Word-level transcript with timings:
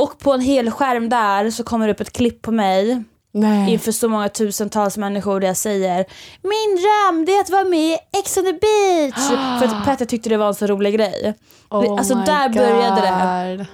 Och 0.00 0.18
på 0.18 0.32
en 0.32 0.40
hel 0.40 0.70
skärm 0.70 1.08
där 1.08 1.50
så 1.50 1.64
kommer 1.64 1.86
det 1.86 1.92
upp 1.92 2.00
ett 2.00 2.12
klipp 2.12 2.42
på 2.42 2.52
mig 2.52 3.04
Nej. 3.32 3.72
inför 3.72 3.92
så 3.92 4.08
många 4.08 4.28
tusentals 4.28 4.96
människor 4.96 5.40
där 5.40 5.46
jag 5.46 5.56
säger 5.56 6.06
Min 6.42 6.76
dröm 6.76 7.24
det 7.24 7.32
är 7.32 7.40
att 7.40 7.50
vara 7.50 7.64
med 7.64 7.78
i 7.78 7.98
Ex 8.18 8.36
on 8.36 8.44
the 8.44 8.52
beach. 8.52 9.28
För 9.60 9.66
att 9.66 9.84
Petter 9.84 10.04
tyckte 10.04 10.28
det 10.28 10.36
var 10.36 10.48
en 10.48 10.54
så 10.54 10.66
rolig 10.66 10.94
grej. 10.94 11.34
Oh 11.70 11.98
alltså 11.98 12.14
där 12.14 12.48
började 12.48 13.00
det. 13.00 13.56
God. 13.56 13.66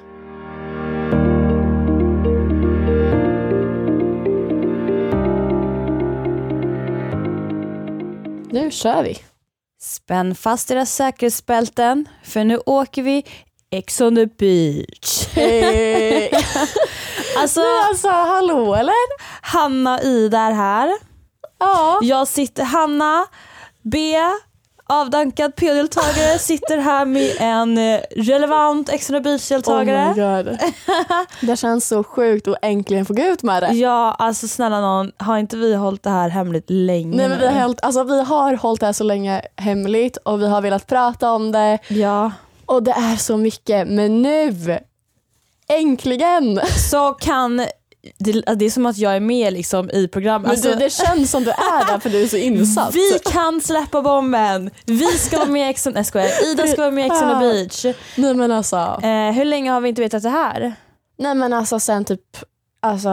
Nu 8.53 8.71
kör 8.71 9.03
vi. 9.03 9.19
Spänn 9.81 10.35
fast 10.35 10.71
era 10.71 10.87
säkerhetsbälten 10.87 12.09
för 12.25 12.45
nu 12.45 12.59
åker 12.67 13.03
vi 13.03 13.25
Ex 13.71 14.01
on 14.01 14.15
the 14.17 14.27
beach. 14.27 15.27
Hey. 15.35 16.31
Alltså 17.39 17.61
alltså 17.89 18.09
hallå 18.09 18.75
eller? 18.75 18.95
Hanna 19.43 19.95
och 19.95 20.05
Ida 20.05 20.39
är 20.39 20.53
här. 20.53 20.95
Ja. 21.59 21.99
Jag 22.03 22.29
sitter, 22.29 22.65
Hanna 22.65 23.27
B, 23.83 24.17
avdankad 24.89 25.57
PO-deltagare, 25.57 26.39
sitter 26.39 26.79
här 26.79 27.05
med 27.05 27.31
en 27.39 27.79
eh, 27.79 28.01
relevant 28.17 28.89
Ex 28.89 29.11
on 29.11 29.17
the 29.17 29.21
beach-deltagare. 29.21 30.13
Oh 30.13 30.17
my 30.17 30.43
god. 30.45 30.59
Det 31.41 31.57
känns 31.57 31.89
så 31.89 32.05
sjukt 32.05 32.49
att 32.49 32.57
äntligen 32.63 33.07
få 33.07 33.15
gå 33.15 33.23
ut 33.23 33.43
med 33.43 33.63
det. 33.63 33.73
Ja, 33.73 34.17
alltså 34.19 34.49
snälla 34.49 34.81
någon, 34.81 35.13
har 35.19 35.39
inte 35.39 35.57
vi 35.57 35.75
hållit 35.75 36.03
det 36.03 36.11
här 36.11 36.29
hemligt 36.29 36.71
länge 36.71 37.17
Nej, 37.17 37.29
men 37.29 37.39
vi, 37.39 37.47
har 37.47 37.61
hållit, 37.63 37.81
alltså, 37.83 38.05
vi 38.05 38.23
har 38.23 38.55
hållit 38.55 38.81
det 38.81 38.87
här 38.87 38.93
så 38.93 39.05
länge 39.05 39.43
hemligt 39.57 40.17
och 40.17 40.43
vi 40.43 40.49
har 40.49 40.61
velat 40.61 40.87
prata 40.87 41.31
om 41.33 41.53
det 41.53 41.79
Ja. 41.89 42.31
Och 42.67 42.83
det 42.83 42.91
är 42.91 43.17
så 43.17 43.37
mycket 43.37 43.89
men 43.89 44.23
nu 44.23 44.79
äntligen! 45.69 46.61
Så 46.91 47.13
kan, 47.13 47.57
det, 48.19 48.33
det 48.57 48.65
är 48.65 48.71
som 48.71 48.87
att 48.87 48.99
jag 48.99 49.17
är 49.17 49.21
med 49.21 49.53
liksom 49.53 49.91
i 49.91 50.09
programmet. 50.09 50.43
Men 50.43 50.51
Alltså, 50.51 50.69
du, 50.69 50.75
det 50.75 50.91
känns 50.93 51.31
som 51.31 51.45
du 51.45 51.51
är 51.51 51.87
där 51.93 51.99
för 51.99 52.11
du 52.11 52.23
är 52.23 52.27
så 52.29 52.37
insatt. 52.37 52.95
vi 52.95 53.19
kan 53.33 53.61
släppa 53.61 54.03
bomben! 54.03 54.71
Vi 54.87 55.07
ska 55.07 55.39
vara 55.39 55.49
med 55.49 55.67
i 55.67 55.71
Ex 55.71 55.87
on. 55.87 55.97
Ida 55.97 56.67
ska 56.67 56.81
vara 56.81 56.91
med 56.91 57.05
i 57.07 57.07
Ex 57.11 57.23
on 57.23 57.29
the 57.41 57.47
beach. 57.47 57.97
Nej 58.17 58.35
men 58.35 58.53
alltså, 58.53 58.77
Eh, 59.03 59.33
hur 59.33 59.45
länge 59.45 59.71
har 59.71 59.81
vi 59.81 59.89
inte 59.89 60.01
vetat 60.03 60.23
det 60.23 60.29
här? 60.31 60.75
nej, 61.19 61.35
men 61.35 61.53
alltså 61.53 61.81
sen 61.81 62.05
typ 62.05 62.21
alltså, 62.83 63.11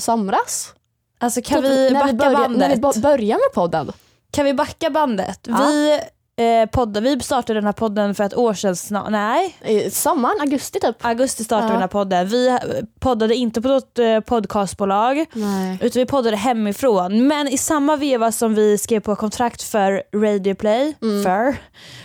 somras. 0.00 0.74
Alltså 1.18 1.42
kan 1.42 1.62
Typ 1.62 1.70
vi 1.70 1.90
när 1.90 2.00
backa 2.00 2.12
börja- 2.12 2.32
bandet? 2.38 2.58
När 2.80 2.92
vi 2.94 3.00
börjar 3.00 3.36
med 3.36 3.54
podden. 3.54 3.92
Kan 4.30 4.44
vi 4.44 4.54
backa 4.54 4.90
bandet? 4.90 5.40
Ja. 5.48 5.56
Vi, 5.66 6.00
eh, 6.36 6.70
podda, 6.70 7.00
vi 7.00 7.20
startade 7.20 7.56
den 7.60 7.64
här 7.66 7.72
podden 7.72 8.14
för 8.14 8.24
ett 8.24 8.34
år 8.36 8.54
sedan 8.54 8.76
snart. 8.76 9.10
Nej, 9.10 9.56
sommaren, 9.90 10.40
augusti 10.40 10.80
typ. 10.80 10.96
augusti 11.04 11.44
startade 11.44 11.66
vi 11.66 11.68
Ja. 11.68 11.72
den 11.72 11.80
här 11.80 11.88
podden. 11.88 12.28
Vi 12.28 12.48
eh, 12.48 12.56
poddade 13.00 13.34
inte 13.34 13.62
på 13.62 13.68
något 13.68 13.98
eh, 13.98 14.20
podcastbolag. 14.20 15.26
Nej. 15.32 15.78
Utan 15.82 16.00
vi 16.00 16.06
poddade 16.06 16.36
hemifrån. 16.36 17.26
Men 17.26 17.48
i 17.48 17.58
samma 17.58 17.96
veva 17.96 18.32
som 18.32 18.54
vi 18.54 18.78
skrev 18.78 19.00
på 19.00 19.16
kontrakt 19.16 19.62
för 19.62 20.02
Radio 20.14 20.54
Play, 20.54 20.94
för, 21.00 21.56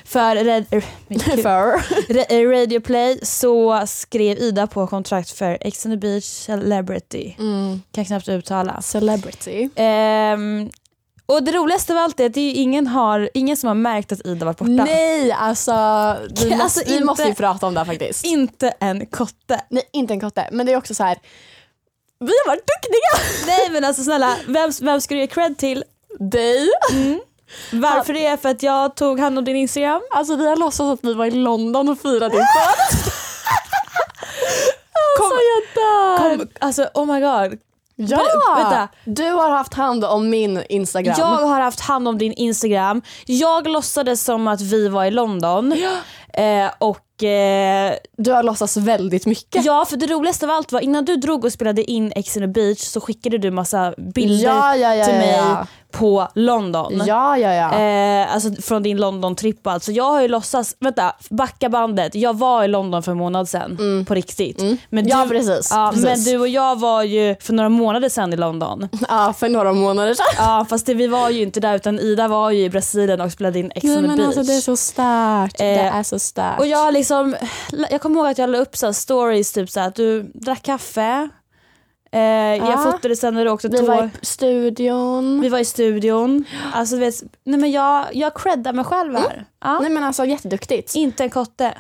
för 0.06 0.36
Red, 0.36 0.66
eh. 0.72 0.84
För. 1.44 1.74
Eh, 2.34 2.50
Radio 2.50 2.80
Play 2.80 3.20
så 3.24 3.84
skrev 3.88 4.38
Ida 4.38 4.68
på 4.68 4.88
kontrakt 4.88 5.32
för 5.32 5.58
Ex 5.62 5.86
on 5.86 5.92
the 5.92 5.98
Beach 5.98 6.24
Celebrity. 6.26 7.36
Mm. 7.40 7.82
Kan 7.92 8.06
knappt 8.06 8.30
uttala. 8.30 8.82
Celebrity. 8.82 9.70
Ehm, 9.76 10.70
och 11.28 11.44
det 11.44 11.52
roligaste 11.52 11.94
av 11.94 12.00
allt 12.00 12.20
är 12.20 12.26
att 12.26 12.34
det 12.34 12.42
är 12.42 12.54
ingen, 12.54 12.88
har, 12.88 13.30
ingen 13.34 13.58
som 13.58 13.68
har 13.68 13.76
märkt 13.76 14.12
att 14.12 14.26
Ida 14.26 14.46
varit 14.46 14.58
borta. 14.58 14.72
Nej, 14.72 15.32
alltså 15.32 15.72
vi, 16.30 16.50
måste, 16.50 16.64
Alltså, 16.64 16.82
vi 16.86 16.94
inte- 16.94 17.06
måste 17.06 17.24
ju 17.24 17.34
prata 17.34 17.68
om 17.68 17.74
det 17.74 17.80
här 17.80 17.86
faktiskt. 17.86 18.26
Inte 18.26 18.74
en 18.80 19.06
kotte. 19.06 19.62
Nej, 19.70 19.84
inte 19.94 20.14
en 20.14 20.20
kotte. 20.20 20.50
Men 20.52 20.66
det 20.66 20.72
är 20.74 20.78
också 20.78 20.94
så 20.94 21.04
här. 21.04 21.18
vi 22.20 22.26
har 22.46 22.48
varit 22.48 22.64
duktiga! 22.68 23.46
Nej 23.48 23.70
men 23.72 23.84
alltså 23.86 24.04
snälla, 24.04 24.36
vem, 24.48 24.72
vem 24.82 25.02
ska 25.02 25.16
du 25.16 25.22
ge 25.22 25.28
cred 25.28 25.58
till? 25.58 25.84
Dig. 26.20 26.70
Varför 27.72 28.14
det? 28.14 28.42
För 28.42 28.50
att 28.50 28.64
jag 28.64 28.96
tog 28.96 29.20
hand 29.20 29.38
om 29.38 29.46
din 29.46 29.56
Instagram? 29.56 30.02
Alltså 30.12 30.36
vi 30.36 30.48
har 30.50 30.56
låtsats 30.56 31.00
att 31.00 31.10
vi 31.10 31.14
var 31.14 31.26
i 31.26 31.32
London 31.32 31.90
och 31.90 32.00
firade 32.02 32.30
din 32.30 32.46
födelsedag. 32.56 33.14
Kom, 35.18 35.26
Alltså 35.26 35.40
jag 35.42 35.84
dör! 35.84 36.38
kom, 36.38 36.48
alltså 36.60 36.90
oh 36.94 37.06
my 37.14 37.20
god. 37.22 37.60
Ja! 37.98 38.18
Vä- 38.18 38.56
vänta. 38.58 38.88
Du 39.06 39.30
har 39.32 39.50
haft 39.50 39.74
hand 39.74 40.06
om 40.06 40.30
min 40.30 40.64
Instagram. 40.70 41.16
Jag 41.18 41.26
har 41.26 41.60
haft 41.62 41.80
hand 41.80 42.08
om 42.08 42.18
din 42.18 42.34
Instagram. 42.34 43.02
Jag 43.26 43.68
låtsades 43.68 44.24
som 44.24 44.48
att 44.48 44.62
vi 44.62 44.88
var 44.88 45.06
i 45.06 45.12
London. 45.12 45.74
Eh, 46.34 46.72
och 46.80 47.24
eh, 47.24 47.94
Du 48.18 48.32
har 48.32 48.44
låtsats 48.44 48.78
väldigt 48.78 49.26
mycket. 49.26 49.66
ja, 49.66 49.86
för 49.90 49.98
det 49.98 50.08
roligaste 50.08 50.46
av 50.46 50.52
allt 50.52 50.72
var 50.72 50.80
innan 50.80 51.06
du 51.06 51.16
drog 51.16 51.46
och 51.46 51.52
spelade 51.54 51.84
in 51.92 52.12
Ex 52.16 52.38
on 52.38 52.42
the 52.44 52.48
beach 52.48 52.80
så 52.80 53.02
skickade 53.02 53.38
du 53.38 53.52
massa 53.52 53.94
bilder 54.14 54.46
Ja, 54.46 54.76
ja, 54.76 54.96
ja, 54.96 55.06
till 55.06 55.14
ja, 55.14 55.20
mig 55.20 55.36
ja. 55.38 55.68
På 55.98 56.28
London. 56.36 57.02
Ja, 57.06 57.38
ja, 57.38 57.54
ja. 57.54 57.80
Eh, 57.80 58.34
alltså 58.34 58.62
från 58.62 58.84
din 58.84 58.98
London-tripp 58.98 59.68
alltså. 59.68 59.92
Jag 59.92 60.04
har 60.04 60.22
ju 60.22 60.28
låtsats, 60.28 60.76
vänta, 60.80 61.16
backa 61.30 61.70
bandet. 61.70 62.16
Jag 62.16 62.38
var 62.38 62.64
i 62.64 62.68
London 62.68 63.04
för 63.04 63.12
en 63.12 63.18
månad 63.18 63.50
sedan. 63.50 64.06
På 64.08 64.14
riktigt. 64.14 64.62
Men 64.90 65.06
Mm. 65.08 65.08
Ja, 65.20 65.26
precis, 65.30 65.72
Ja, 65.72 65.90
precis. 65.94 66.06
Men 66.06 66.24
du 66.24 66.40
och 66.40 66.48
jag 66.48 66.80
var 66.80 67.04
ju 67.04 67.36
för 67.42 67.54
några 67.54 67.70
månader 67.70 68.10
sedan 68.10 68.34
i 68.34 68.36
London. 68.36 68.90
ja, 69.10 69.34
för 69.38 69.50
några 69.50 69.74
månader 69.74 70.14
sedan. 70.14 70.26
Ja 70.38 70.66
fast 70.70 70.86
det, 70.86 70.94
vi 70.94 71.08
var 71.08 71.30
ju 71.30 71.42
inte 71.44 71.60
där 71.60 71.76
utan 71.76 72.00
Ida 72.00 72.28
var 72.28 72.52
ju 72.52 72.64
i 72.64 72.70
Brasilien 72.70 73.22
och 73.22 73.32
spelade 73.32 73.60
in 73.60 73.72
Ex 73.76 73.86
on 73.86 73.96
the 73.96 74.02
men 74.02 74.18
beach. 74.18 74.26
alltså, 74.28 74.44
det 74.44 74.54
är 74.54 74.62
så 74.62 74.76
starkt. 74.78 75.58
det 75.58 75.76
Eh, 75.76 75.96
är 75.96 76.04
så 76.04 76.20
starkt. 76.20 76.60
Och 76.60 76.68
jag 76.68 76.94
liksom, 76.94 77.36
jag 77.92 78.02
kommer 78.02 78.20
ihåg 78.20 78.28
att 78.28 78.38
jag 78.38 78.50
la 78.50 78.58
upp 78.58 78.78
så 78.78 78.94
stories 78.94 79.52
typ 79.54 79.70
så 79.70 79.80
att 79.80 79.96
du 79.96 80.24
drack 80.34 80.64
kaffe. 80.64 81.30
Eh, 82.12 82.20
Jag 82.22 82.58
Ja. 82.68 82.78
fotade 82.92 83.16
sen 83.16 83.34
när 83.34 83.46
du 83.46 83.52
åkte 83.52 83.68
vi 83.68 83.78
tåg. 83.78 83.88
var 83.88 84.04
i 84.22 84.26
studion. 84.26 85.42
Vi 85.42 85.50
var 85.50 85.60
i 85.60 85.66
studion. 85.66 86.46
Alltså, 86.74 86.96
du 86.96 87.00
vet, 87.02 87.16
nej 87.44 87.60
men 87.60 87.72
jag, 87.72 88.06
jag 88.16 88.36
creddar 88.36 88.74
mig 88.74 88.86
själv 88.86 89.16
här. 89.16 89.46
Ja. 89.64 89.80
Nej 89.80 89.90
men 89.90 90.04
alltså 90.04 90.26
jätteduktigt. 90.26 90.96
Inte 90.96 91.24
en 91.24 91.30
kotte. 91.30 91.78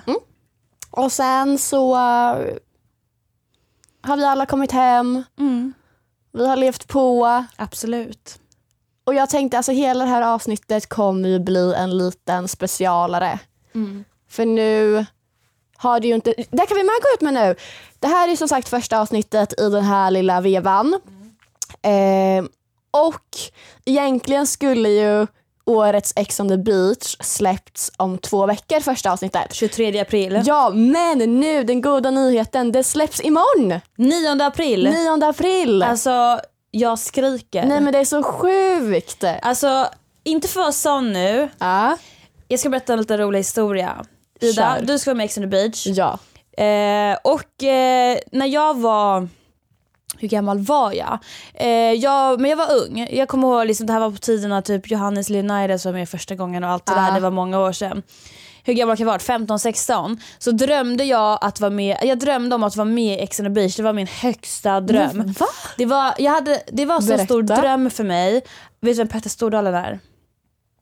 Och 0.92 1.12
sen 1.12 1.58
så 1.58 1.94
uh, 1.94 1.98
har 4.02 4.18
vi 4.18 4.26
alla 4.26 4.46
kommit 4.46 4.72
hem. 4.72 5.24
Mm. 5.40 5.74
Vi 6.34 6.48
har 6.48 6.56
levt 6.56 6.88
på. 6.88 7.44
Absolut. 7.56 8.40
Och 9.04 9.14
jag 9.14 9.30
tänkte 9.30 9.58
alltså 9.58 9.72
hela 9.72 10.04
det 10.04 10.10
här 10.10 10.22
avsnittet 10.22 10.90
kommer 10.90 11.30
ju 11.30 11.40
bli 11.40 11.74
en 11.78 11.98
liten 11.98 12.48
specialare. 12.48 13.40
Mm. 13.76 14.04
För 14.30 14.46
nu 14.46 15.06
har 15.78 16.00
det 16.00 16.08
ju 16.08 16.16
inte... 16.16 16.34
Det 16.50 16.66
kan 16.66 16.78
vi 16.78 16.84
med 16.84 16.96
gå 17.02 17.16
ut 17.16 17.22
med 17.22 17.34
nu. 17.34 17.56
Det 18.00 18.08
här 18.08 18.30
är 18.30 18.36
som 18.36 18.48
sagt 18.48 18.70
första 18.70 19.00
avsnittet 19.00 19.60
i 19.60 19.70
den 19.70 19.84
här 19.84 20.12
lilla 20.12 20.42
vevan. 20.42 21.00
Eh, 21.82 22.46
och 22.92 23.38
egentligen 23.86 24.48
skulle 24.48 24.90
ju 24.90 25.28
årets 25.66 26.14
Ex 26.16 26.40
on 26.40 26.50
the 26.50 26.58
beach 26.58 27.16
släppts 27.20 27.92
om 27.98 28.18
två 28.18 28.46
veckor, 28.46 28.80
första 28.80 29.12
avsnittet. 29.12 29.54
23 29.54 30.00
april. 30.00 30.42
Ja, 30.46 30.70
men 30.70 31.40
nu 31.40 31.64
den 31.64 31.82
goda 31.82 32.12
nyheten, 32.12 32.72
det 32.72 32.84
släpps 32.84 33.22
imorgon! 33.22 33.80
9 33.96 34.44
april. 34.44 34.84
9 34.84 35.26
april! 35.26 35.84
Alltså, 35.84 36.40
jag 36.72 37.00
skriker. 37.00 37.66
Nej 37.66 37.82
men 37.82 37.94
det 37.94 38.00
är 38.00 38.06
så 38.06 38.24
sjukt! 38.24 39.24
Alltså, 39.42 39.88
inte 40.24 40.48
för 40.48 40.60
att 40.60 40.64
vara 40.64 40.72
sån 40.72 41.14
nu. 41.14 41.50
Ja. 41.58 41.98
Jag 42.48 42.60
ska 42.60 42.70
berätta 42.70 42.94
en 42.94 43.00
liten 43.00 43.18
rolig 43.18 43.40
historia. 43.40 44.06
Ida, 44.42 44.54
Kör. 44.78 44.86
du 44.86 45.00
ska 45.00 45.10
vara 45.12 45.18
med 45.18 45.24
i 45.24 45.26
Ex 45.26 45.38
on 45.38 45.44
the 45.44 45.48
beach. 45.48 45.88
Ja. 45.88 46.20
Eh, 46.64 47.18
och 47.24 47.64
eh, 47.64 48.18
när 48.32 48.46
jag 48.46 48.78
var 48.78 49.28
hur 50.18 50.28
gammal 50.28 50.60
var 50.60 50.94
jag? 50.94 51.20
Eh, 51.54 51.70
jag? 51.94 52.40
Men 52.42 52.50
jag 52.50 52.58
var 52.58 52.68
ung. 52.76 53.08
Jag 53.12 53.28
kommer 53.28 53.48
ihåg, 53.48 53.68
liksom, 53.68 53.88
det 53.88 53.94
här 53.94 54.00
var 54.00 54.12
på 54.12 54.18
tiden 54.18 54.50
när 54.50 54.62
typ 54.62 54.92
Johannes 54.92 55.30
Leonidas 55.30 55.86
var 55.86 55.94
med 55.94 56.10
första 56.10 56.36
gången 56.36 56.64
och 56.64 56.70
allt 56.70 56.86
det 56.86 56.92
Ah. 56.92 57.06
där, 57.08 57.14
det 57.14 57.20
var 57.20 57.32
många 57.32 57.60
år 57.60 57.72
sedan. 57.72 58.04
Hur 58.64 58.74
gammal 58.74 58.98
kan 58.98 59.04
jag 59.08 59.12
ha 59.12 59.18
varit? 59.18 59.50
15-16. 59.50 60.18
Så 60.40 60.52
drömde 60.52 61.04
jag 61.04 61.38
att 61.42 61.60
vara 61.60 61.70
med, 61.72 61.98
jag 62.04 62.20
drömde 62.20 62.56
om 62.56 62.64
att 62.64 62.76
vara 62.76 62.86
med 62.86 63.20
i 63.20 63.24
Ex 63.24 63.40
on 63.40 63.46
the 63.46 63.50
beach, 63.50 63.76
det 63.76 63.84
var 63.84 63.94
min 63.94 64.08
högsta 64.08 64.82
dröm. 64.82 65.34
Va? 65.40 65.46
Det 65.78 65.86
var, 65.86 66.14
jag 66.18 66.32
hade, 66.32 66.62
det 66.72 66.86
var 66.86 67.02
så 67.02 67.08
Berätta. 67.08 67.24
stor 67.26 67.42
dröm 67.42 67.90
för 67.92 68.04
mig. 68.04 68.34
Vet 68.34 68.44
du 68.82 68.94
vem 68.94 69.08
Petter 69.08 69.30
Stordalen 69.30 69.76
är? 69.76 70.00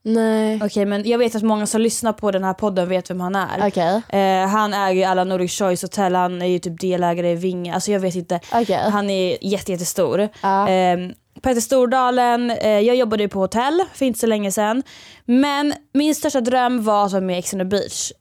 Nej. 0.06 0.60
Okej 0.64 0.86
men 0.86 1.10
jag 1.10 1.18
vet 1.18 1.36
att 1.36 1.44
många 1.44 1.66
som 1.68 1.82
lyssnar 1.82 2.14
på 2.14 2.32
den 2.32 2.44
här 2.44 2.54
podden 2.54 2.90
vet 2.90 3.10
vem 3.10 3.20
han 3.20 3.36
är. 3.36 3.68
Okej. 3.68 4.02
Eh, 4.10 4.48
han 4.48 4.74
äger 4.74 5.02
ju 5.02 5.04
alla 5.04 5.24
Nordic 5.24 5.58
Choice 5.58 5.82
Hotel, 5.82 6.16
han 6.16 6.42
är 6.42 6.46
ju 6.46 6.60
typ 6.60 6.80
delägare 6.82 7.32
i 7.32 7.36
Vinge, 7.36 7.74
alltså 7.74 7.92
jag 7.92 8.00
vet 8.00 8.16
inte. 8.16 8.40
Okej. 8.54 8.90
Han 8.92 9.10
är 9.10 9.38
jätte, 9.42 9.72
jättestor. 9.72 10.30
Ja. 10.42 10.70
Eh, 10.70 10.98
Peter 11.42 11.62
Stordalen, 11.62 12.52
eh, 12.52 12.80
jag 12.80 12.96
jobbade 12.96 13.24
ju 13.24 13.30
på 13.30 13.40
hotell 13.40 13.84
för 13.94 14.06
inte 14.06 14.20
så 14.20 14.28
länge 14.28 14.52
sedan. 14.52 14.84
Men 15.26 15.74
min 15.94 16.16
största 16.16 16.42
dröm 16.42 16.84
var 16.84 17.06
att 17.06 17.12
vara 17.12 17.22
med 17.22 17.36
i 17.36 17.40
Ex 17.40 17.54
on 17.54 17.60
the 17.60 17.66
beach. 17.66 18.12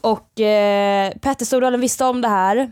Och 0.00 0.40
eh, 0.40 1.12
Petter 1.12 1.44
Stordalen 1.44 1.80
visste 1.80 2.04
om 2.04 2.20
det 2.20 2.28
här. 2.28 2.70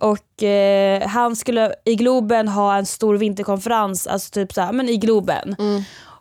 Och 0.00 0.42
eh, 0.42 1.08
han 1.08 1.36
skulle 1.36 1.74
i 1.84 1.94
Globen 1.94 2.48
ha 2.48 2.76
en 2.76 2.86
stor 2.86 3.16
vinterkonferens, 3.16 4.06
alltså 4.06 4.30
typ 4.30 4.52
såhär, 4.52 4.72
men 4.72 4.88
i 4.88 4.96
Globen. 4.96 5.56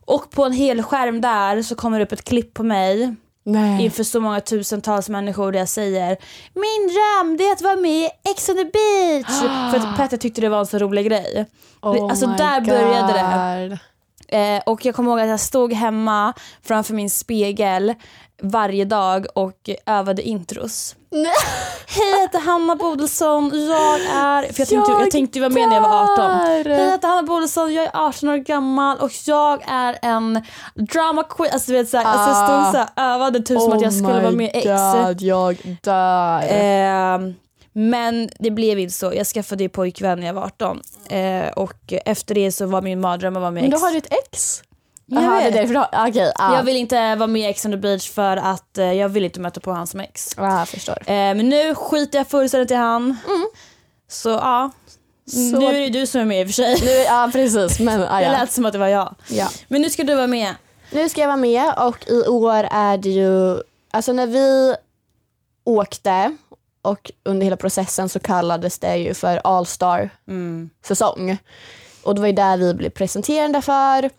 Och 0.07 0.29
på 0.29 0.45
en 0.45 0.53
hel 0.53 0.83
skärm 0.83 1.21
där 1.21 1.61
så 1.61 1.75
kommer 1.75 1.99
det 1.99 2.05
upp 2.05 2.11
ett 2.11 2.23
klipp 2.23 2.53
på 2.53 2.63
mig 2.63 3.15
Nej. 3.43 3.85
inför 3.85 4.03
så 4.03 4.19
många 4.19 4.41
tusentals 4.41 5.09
människor 5.09 5.51
där 5.51 5.59
jag 5.59 5.69
säger 5.69 6.17
min 6.53 6.87
dröm 6.87 7.37
det 7.37 7.43
är 7.43 7.51
att 7.51 7.61
vara 7.61 7.75
med 7.75 7.91
i 7.91 8.09
Ex 8.23 8.49
on 8.49 8.55
the 8.55 8.63
beach. 8.63 9.39
För 9.71 9.77
att 9.77 9.97
Petter 9.97 10.17
tyckte 10.17 10.41
det 10.41 10.49
var 10.49 10.59
en 10.59 10.65
så 10.65 10.77
rolig 10.77 11.05
grej. 11.05 11.45
Oh 11.81 12.03
alltså 12.03 12.27
där 12.27 12.61
började 12.61 13.13
det. 13.13 13.67
God. 13.69 13.79
Eh, 14.27 14.61
och 14.65 14.85
jag 14.85 14.95
kommer 14.95 15.11
ihåg 15.11 15.19
att 15.19 15.29
jag 15.29 15.39
stod 15.39 15.73
hemma 15.73 16.33
framför 16.63 16.93
min 16.93 17.09
spegel 17.09 17.93
varje 18.41 18.85
dag 18.85 19.25
och 19.35 19.69
övade 19.85 20.21
intros. 20.21 20.95
Nej. 21.11 21.31
Hej 21.87 22.09
jag 22.11 22.21
heter 22.21 22.39
Hanna 22.39 22.75
Bodilsson, 22.75 23.51
jag 23.67 24.01
är... 24.01 24.53
För 24.53 24.61
jag 24.61 24.67
tänkte, 24.67 24.91
jag, 24.91 25.11
tänkte 25.11 25.39
ju 25.39 25.41
vara 25.41 25.53
med 25.53 25.69
när 25.69 25.75
jag 25.75 25.81
var 25.81 26.03
18. 26.03 26.15
dör. 26.15 26.45
Hej 26.45 26.79
jag 26.79 26.91
heter 26.91 27.07
Hanna 27.07 27.23
Bodilsson, 27.23 27.73
jag 27.73 27.85
är 27.85 27.91
18 27.93 28.29
år 28.29 28.37
gammal 28.37 28.97
och 28.97 29.11
jag 29.25 29.63
är 29.67 29.97
en 30.01 30.41
drama 30.75 31.23
queen. 31.23 31.53
Alltså 31.53 31.71
du 31.71 31.77
vet 31.77 31.89
såhär, 31.89 32.05
alltså, 32.05 32.29
jag 32.29 32.63
stod 32.63 32.71
såhär 32.71 33.13
övade 33.15 33.39
typ 33.39 33.61
som 33.61 33.73
att 33.73 33.81
jag 33.81 33.93
skulle 33.93 34.13
oh 34.13 34.21
vara 34.21 34.31
med 34.31 34.45
i 34.55 34.57
X. 34.57 34.65
God, 35.07 35.21
jag 35.21 35.77
dör. 35.83 36.41
Eh, 36.41 37.19
men 37.73 38.29
det 38.39 38.51
blev 38.51 38.79
inte 38.79 38.93
så. 38.93 39.13
Jag 39.15 39.27
skaffade 39.27 39.63
ju 39.63 39.69
pojkvän 39.69 40.19
när 40.19 40.27
jag 40.27 40.33
var 40.33 40.43
18. 40.43 40.81
Eh, 41.09 41.47
och 41.47 41.93
efter 42.05 42.35
det 42.35 42.51
så 42.51 42.65
var 42.65 42.81
min 42.81 43.01
mardröm 43.01 43.35
att 43.35 43.41
vara 43.41 43.51
med 43.51 43.63
i 43.63 43.67
Men 43.67 43.73
X. 43.73 43.81
då 43.81 43.87
har 43.87 43.91
du 43.91 43.97
ett 43.97 44.13
ex? 44.13 44.61
Jag 45.09 45.23
Jaha, 45.23 45.39
det 45.39 45.47
är 45.47 45.51
därför 45.51 45.73
du 45.73 45.79
har, 45.79 46.07
okej. 46.09 46.31
ja. 46.37 46.55
Jag 46.55 46.63
vill 46.63 46.75
inte 46.77 47.15
vara 47.15 47.27
med 47.27 47.41
i 47.41 47.45
Ex 47.45 47.65
on 47.65 47.71
the 47.71 47.77
beach 47.77 48.09
för 48.09 48.37
att 48.37 48.77
eh, 48.77 48.93
jag 48.93 49.09
vill 49.09 49.25
inte 49.25 49.39
möta 49.39 49.59
på 49.59 49.71
hans 49.71 49.91
som 49.91 49.99
ex. 49.99 50.29
Jag 50.37 50.67
förstår. 50.67 50.97
Eh, 50.99 51.13
men 51.13 51.49
nu 51.49 51.75
skiter 51.75 52.17
jag 52.17 52.27
fullständigt 52.27 52.71
i 52.71 52.73
han. 52.75 53.17
Så 54.09 54.29
ja, 54.29 54.71
Så- 55.31 55.59
nu 55.59 55.65
är 55.65 55.73
det 55.73 55.89
du 55.99 56.07
som 56.07 56.21
är 56.21 56.25
med 56.25 56.41
i 56.41 56.43
och 56.43 56.47
för 56.47 56.53
sig. 56.53 56.77
Nu, 56.81 56.91
ja 56.91 57.29
precis, 57.33 57.79
men 57.79 58.01
ja, 58.01 58.07
Det 58.19 58.31
lät 58.31 58.51
som 58.51 58.65
att 58.65 58.73
det 58.73 58.79
var 58.79 58.87
jag. 58.87 59.15
ja. 59.29 59.47
Men 59.67 59.81
nu 59.81 59.89
ska 59.89 60.03
du 60.03 60.15
vara 60.15 60.27
med. 60.27 60.55
Nu 60.91 61.09
ska 61.09 61.21
jag 61.21 61.27
vara 61.27 61.37
med 61.37 61.73
och 61.77 62.07
i 62.09 62.27
år 62.27 62.67
är 62.71 62.97
det 62.97 63.09
ju, 63.09 63.61
alltså 63.91 64.13
när 64.13 64.27
vi 64.27 64.75
åkte 65.63 66.37
och 66.81 67.11
under 67.25 67.43
hela 67.43 67.57
processen 67.57 68.09
så 68.09 68.19
kallades 68.19 68.79
det 68.79 68.95
ju 68.97 69.13
för 69.13 69.41
All 69.43 69.65
Star 69.65 70.09
säsong. 70.85 71.37
Och 72.03 72.15
det 72.15 72.21
var 72.21 72.27
ju 72.27 72.33
där 72.33 72.57
vi 72.57 72.73
blev 72.73 72.89
presenterade 72.89 73.61
för. 73.61 74.09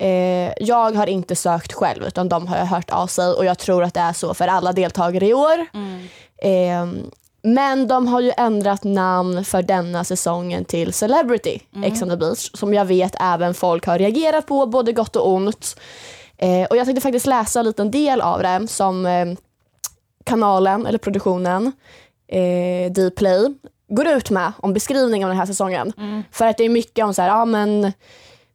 Eh, 0.00 0.52
jag 0.60 0.92
har 0.92 1.06
inte 1.06 1.36
sökt 1.36 1.72
själv 1.72 2.04
utan 2.04 2.28
de 2.28 2.46
har 2.46 2.56
hört 2.56 2.90
av 2.90 3.06
sig 3.06 3.32
och 3.32 3.44
jag 3.44 3.58
tror 3.58 3.84
att 3.84 3.94
det 3.94 4.00
är 4.00 4.12
så 4.12 4.34
för 4.34 4.48
alla 4.48 4.72
deltagare 4.72 5.26
i 5.26 5.34
år. 5.34 5.66
Eh, 6.42 6.86
men 7.42 7.88
de 7.88 8.06
har 8.06 8.20
ju 8.20 8.32
ändrat 8.36 8.84
namn 8.84 9.44
för 9.44 9.62
denna 9.62 10.04
säsongen 10.04 10.64
till 10.64 10.92
Celebrity 10.92 11.60
Ex 11.84 12.02
on 12.02 12.08
the 12.08 12.16
beach 12.16 12.50
som 12.54 12.74
jag 12.74 12.84
vet 12.84 13.14
även 13.20 13.54
folk 13.54 13.86
har 13.86 13.98
reagerat 13.98 14.46
på, 14.46 14.66
både 14.66 14.92
gott 14.92 15.16
och 15.16 15.28
ont. 15.28 15.80
Eh, 16.36 16.66
och 16.66 16.76
jag 16.76 16.84
tänkte 16.86 17.00
faktiskt 17.00 17.26
läsa 17.26 17.60
en 17.60 17.66
liten 17.66 17.90
del 17.90 18.20
av 18.20 18.42
det 18.42 18.66
som 18.68 19.06
eh, 19.06 19.26
kanalen, 20.24 20.86
eller 20.86 20.98
produktionen, 20.98 21.72
eh, 22.28 22.92
Dplay, 22.92 23.54
går 23.88 24.06
ut 24.06 24.30
med 24.30 24.52
om 24.58 24.72
beskrivning 24.72 25.24
av 25.24 25.28
den 25.28 25.38
här 25.38 25.46
säsongen. 25.46 25.92
För 26.32 26.46
att 26.46 26.58
det 26.58 26.64
är 26.64 26.68
mycket 26.68 27.04
om 27.04 27.14
så 27.14 27.22
här, 27.22 27.28
ja 27.28 27.44
men 27.44 27.92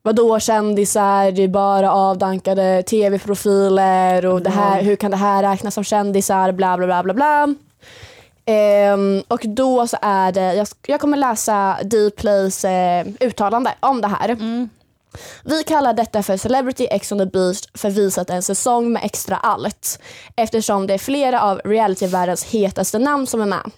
vadå 0.05 0.39
kändisar, 0.39 1.31
det 1.31 1.43
är 1.43 1.47
bara 1.47 1.91
avdankade 1.91 2.83
tv-profiler 2.83 4.25
och 4.25 4.41
det 4.41 4.49
här, 4.49 4.81
hur 4.81 4.95
kan 4.95 5.11
det 5.11 5.17
här 5.17 5.43
räknas 5.43 5.73
som 5.73 5.83
kändisar, 5.83 6.51
bla 6.51 6.77
bla 6.77 6.85
bla 6.85 7.03
bla 7.03 7.13
bla. 7.13 7.55
Ehm, 8.45 9.23
och 9.27 9.41
då 9.43 9.87
så 9.87 9.97
är 10.01 10.31
det, 10.31 10.53
jag, 10.53 10.67
jag 10.87 10.99
kommer 10.99 11.17
läsa 11.17 11.77
Dplays 11.83 12.65
eh, 12.65 13.07
uttalande 13.19 13.73
om 13.79 14.01
det 14.01 14.07
här. 14.07 14.37
Vi 15.43 15.63
kallar 15.63 15.93
detta 15.93 16.23
för 16.23 16.37
Celebrity 16.37 16.87
Ex 16.91 17.11
on 17.11 17.17
the 17.17 17.25
Beach 17.25 17.61
för 17.73 17.89
visat 17.89 18.29
en 18.29 18.43
säsong 18.43 18.91
med 18.91 19.05
extra 19.05 19.37
allt 19.37 19.99
eftersom 20.35 20.87
det 20.87 20.93
är 20.93 20.97
flera 20.97 21.41
av 21.41 21.61
realityvärldens 21.65 22.43
hetaste 22.43 22.99
namn 22.99 23.27
som 23.27 23.41
är 23.41 23.45
med. 23.45 23.71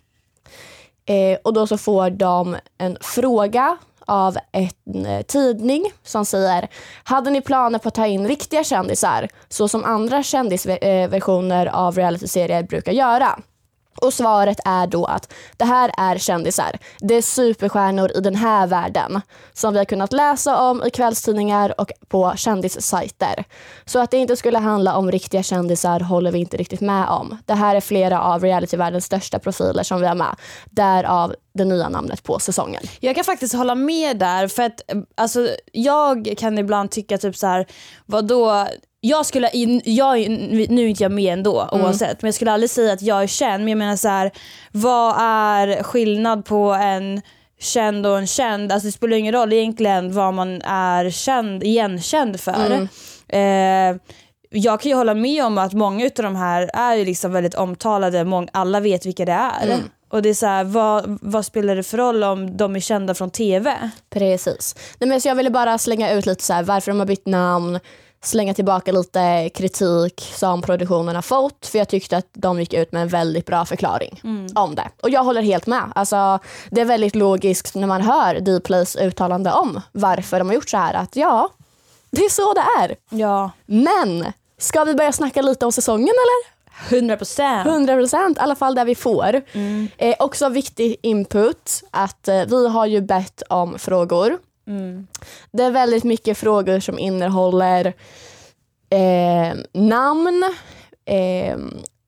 Eh, 1.05 1.39
och 1.43 1.53
då 1.53 1.67
så 1.67 1.77
får 1.77 2.09
de 2.09 2.57
en 2.77 2.97
fråga 3.01 3.77
av 4.07 4.37
en 4.51 5.05
eh, 5.05 5.21
tidning 5.21 5.91
som 6.03 6.25
säger 6.25 6.67
Hade 7.03 7.29
ni 7.29 7.41
planer 7.41 7.79
på 7.79 7.87
att 7.87 7.95
ta 7.95 8.07
in 8.07 8.27
riktiga 8.27 8.63
kändisar 8.63 9.27
så 9.49 9.67
som 9.67 9.83
andra 9.83 10.23
kändisversioner 10.23 11.65
av 11.65 11.95
realityserier 11.95 12.63
brukar 12.63 12.91
göra? 12.91 13.39
Och 14.01 14.13
svaret 14.13 14.59
är 14.65 14.87
då 14.87 15.05
att 15.05 15.33
det 15.57 15.65
här 15.65 15.91
är 15.97 16.17
kändisar. 16.17 16.77
Det 16.99 17.15
är 17.15 17.21
superstjärnor 17.21 18.11
i 18.17 18.19
den 18.19 18.35
här 18.35 18.67
världen 18.67 19.21
som 19.53 19.73
vi 19.73 19.77
har 19.77 19.85
kunnat 19.85 20.13
läsa 20.13 20.61
om 20.61 20.83
i 20.83 20.89
kvällstidningar 20.89 21.81
och 21.81 21.91
på 22.07 22.33
kändissajter. 22.35 23.43
Så 23.85 23.99
att 23.99 24.11
det 24.11 24.17
inte 24.17 24.35
skulle 24.35 24.59
handla 24.59 24.95
om 24.95 25.11
riktiga 25.11 25.43
kändisar 25.43 25.99
håller 25.99 26.31
vi 26.31 26.39
inte 26.39 26.57
riktigt 26.57 26.81
med 26.81 27.09
om. 27.09 27.37
Det 27.45 27.53
här 27.53 27.75
är 27.75 27.81
flera 27.81 28.21
av 28.21 28.41
realityvärldens 28.41 29.05
största 29.05 29.39
profiler 29.39 29.83
som 29.83 30.01
vi 30.01 30.07
har 30.07 30.15
med. 30.15 30.35
Därav 30.65 31.35
det 31.57 31.65
nya 31.65 31.89
namnet 31.89 32.23
på 32.23 32.39
säsongen. 32.39 32.83
Jag 32.99 33.15
kan 33.15 33.23
faktiskt 33.23 33.53
hålla 33.53 33.75
med 33.75 34.19
där 34.19 34.47
för 34.47 34.63
att 34.63 34.91
eh, 34.91 34.97
alltså, 35.15 35.49
jag 35.71 36.33
kan 36.37 36.57
ibland 36.57 36.91
tycka 36.91 37.17
typ 37.17 37.35
så 37.35 37.47
här, 37.47 37.65
vadå 38.05 38.67
jag 39.01 39.25
skulle, 39.25 39.49
jag, 39.83 40.29
nu 40.69 40.83
är 40.83 40.87
inte 40.87 41.03
jag 41.03 41.11
med 41.11 41.33
ändå 41.33 41.69
oavsett 41.71 42.21
men 42.21 42.27
jag 42.27 42.35
skulle 42.35 42.51
aldrig 42.51 42.69
säga 42.69 42.93
att 42.93 43.01
jag 43.01 43.23
är 43.23 43.27
känd 43.27 43.63
men 43.63 43.67
jag 43.67 43.77
menar 43.77 43.95
så 43.95 44.07
här, 44.07 44.31
vad 44.71 45.15
är 45.19 45.83
skillnad 45.83 46.45
på 46.45 46.71
en 46.73 47.21
känd 47.59 48.05
och 48.05 48.17
en 48.17 48.27
känd? 48.27 48.71
Alltså 48.71 48.87
det 48.87 48.91
spelar 48.91 49.17
ingen 49.17 49.33
roll 49.33 49.53
egentligen 49.53 50.13
vad 50.13 50.33
man 50.33 50.61
är 50.61 51.09
känd, 51.09 51.63
igenkänd 51.63 52.39
för. 52.39 52.87
Eh, 53.29 53.95
jag 54.49 54.81
kan 54.81 54.89
ju 54.89 54.95
hålla 54.95 55.13
med 55.13 55.45
om 55.45 55.57
att 55.57 55.73
många 55.73 56.05
av 56.05 56.11
de 56.15 56.35
här 56.35 56.69
är 56.73 56.95
ju 56.95 57.05
liksom 57.05 57.33
väldigt 57.33 57.55
omtalade, 57.55 58.23
mång, 58.23 58.47
alla 58.53 58.79
vet 58.79 59.05
vilka 59.05 59.25
det 59.25 59.31
är. 59.31 59.67
Och 60.09 60.21
det 60.21 60.29
är 60.29 60.33
så 60.33 60.45
här, 60.45 60.63
vad, 60.63 61.19
vad 61.21 61.45
spelar 61.45 61.75
det 61.75 61.83
för 61.83 61.97
roll 61.97 62.23
om 62.23 62.57
de 62.57 62.75
är 62.75 62.79
kända 62.79 63.13
från 63.13 63.29
TV? 63.31 63.91
Precis. 64.09 64.75
Nej, 64.99 65.09
men 65.09 65.21
så 65.21 65.27
jag 65.27 65.35
ville 65.35 65.49
bara 65.49 65.77
slänga 65.77 66.11
ut 66.13 66.25
lite 66.25 66.43
så 66.43 66.53
här, 66.53 66.63
varför 66.63 66.91
de 66.91 66.99
har 66.99 67.07
bytt 67.07 67.25
namn, 67.25 67.79
slänga 68.21 68.53
tillbaka 68.53 68.91
lite 68.91 69.49
kritik 69.49 70.31
som 70.35 70.61
produktionen 70.61 71.15
har 71.15 71.21
fått 71.21 71.67
för 71.67 71.77
jag 71.77 71.87
tyckte 71.87 72.17
att 72.17 72.27
de 72.33 72.59
gick 72.59 72.73
ut 72.73 72.91
med 72.91 73.01
en 73.01 73.07
väldigt 73.07 73.45
bra 73.45 73.65
förklaring 73.65 74.21
om 74.55 74.75
det. 74.75 74.89
Och 75.01 75.09
jag 75.09 75.23
håller 75.23 75.41
helt 75.41 75.67
med. 75.67 75.91
Alltså, 75.95 76.39
det 76.71 76.81
är 76.81 76.85
väldigt 76.85 77.15
logiskt 77.15 77.75
när 77.75 77.87
man 77.87 78.01
hör 78.01 78.39
Dplays 78.39 78.95
uttalande 78.95 79.51
om 79.51 79.81
varför 79.91 80.39
de 80.39 80.47
har 80.47 80.55
gjort 80.55 80.69
så 80.69 80.77
här 80.77 80.93
att 80.93 81.15
ja, 81.15 81.49
det 82.11 82.21
är 82.21 82.29
så 82.29 82.53
det 82.53 82.83
är. 82.83 82.95
Ja, 83.09 83.51
Men 83.65 84.25
ska 84.57 84.83
vi 84.83 84.93
börja 84.93 85.11
snacka 85.11 85.41
lite 85.41 85.65
om 85.65 85.71
säsongen 85.71 86.13
eller? 86.13 86.57
100 86.89 87.17
procent. 87.17 87.67
100 87.67 87.95
procent, 87.95 88.37
i 88.37 88.39
alla 88.39 88.55
fall 88.55 88.75
där 88.75 88.85
vi 88.85 88.95
får. 88.95 89.41
Eh, 89.97 90.15
också 90.19 90.49
viktig 90.49 90.95
input 91.01 91.83
att 91.91 92.27
eh, 92.27 92.41
vi 92.47 92.67
har 92.67 92.85
ju 92.85 93.01
bett 93.01 93.43
om 93.49 93.79
frågor. 93.79 94.37
Det 95.51 95.63
är 95.63 95.71
väldigt 95.71 96.03
mycket 96.03 96.37
frågor 96.37 96.79
som 96.79 96.99
innehåller 96.99 97.93
eh, 98.89 99.57
namn. 99.73 100.43
Eh, 101.05 101.57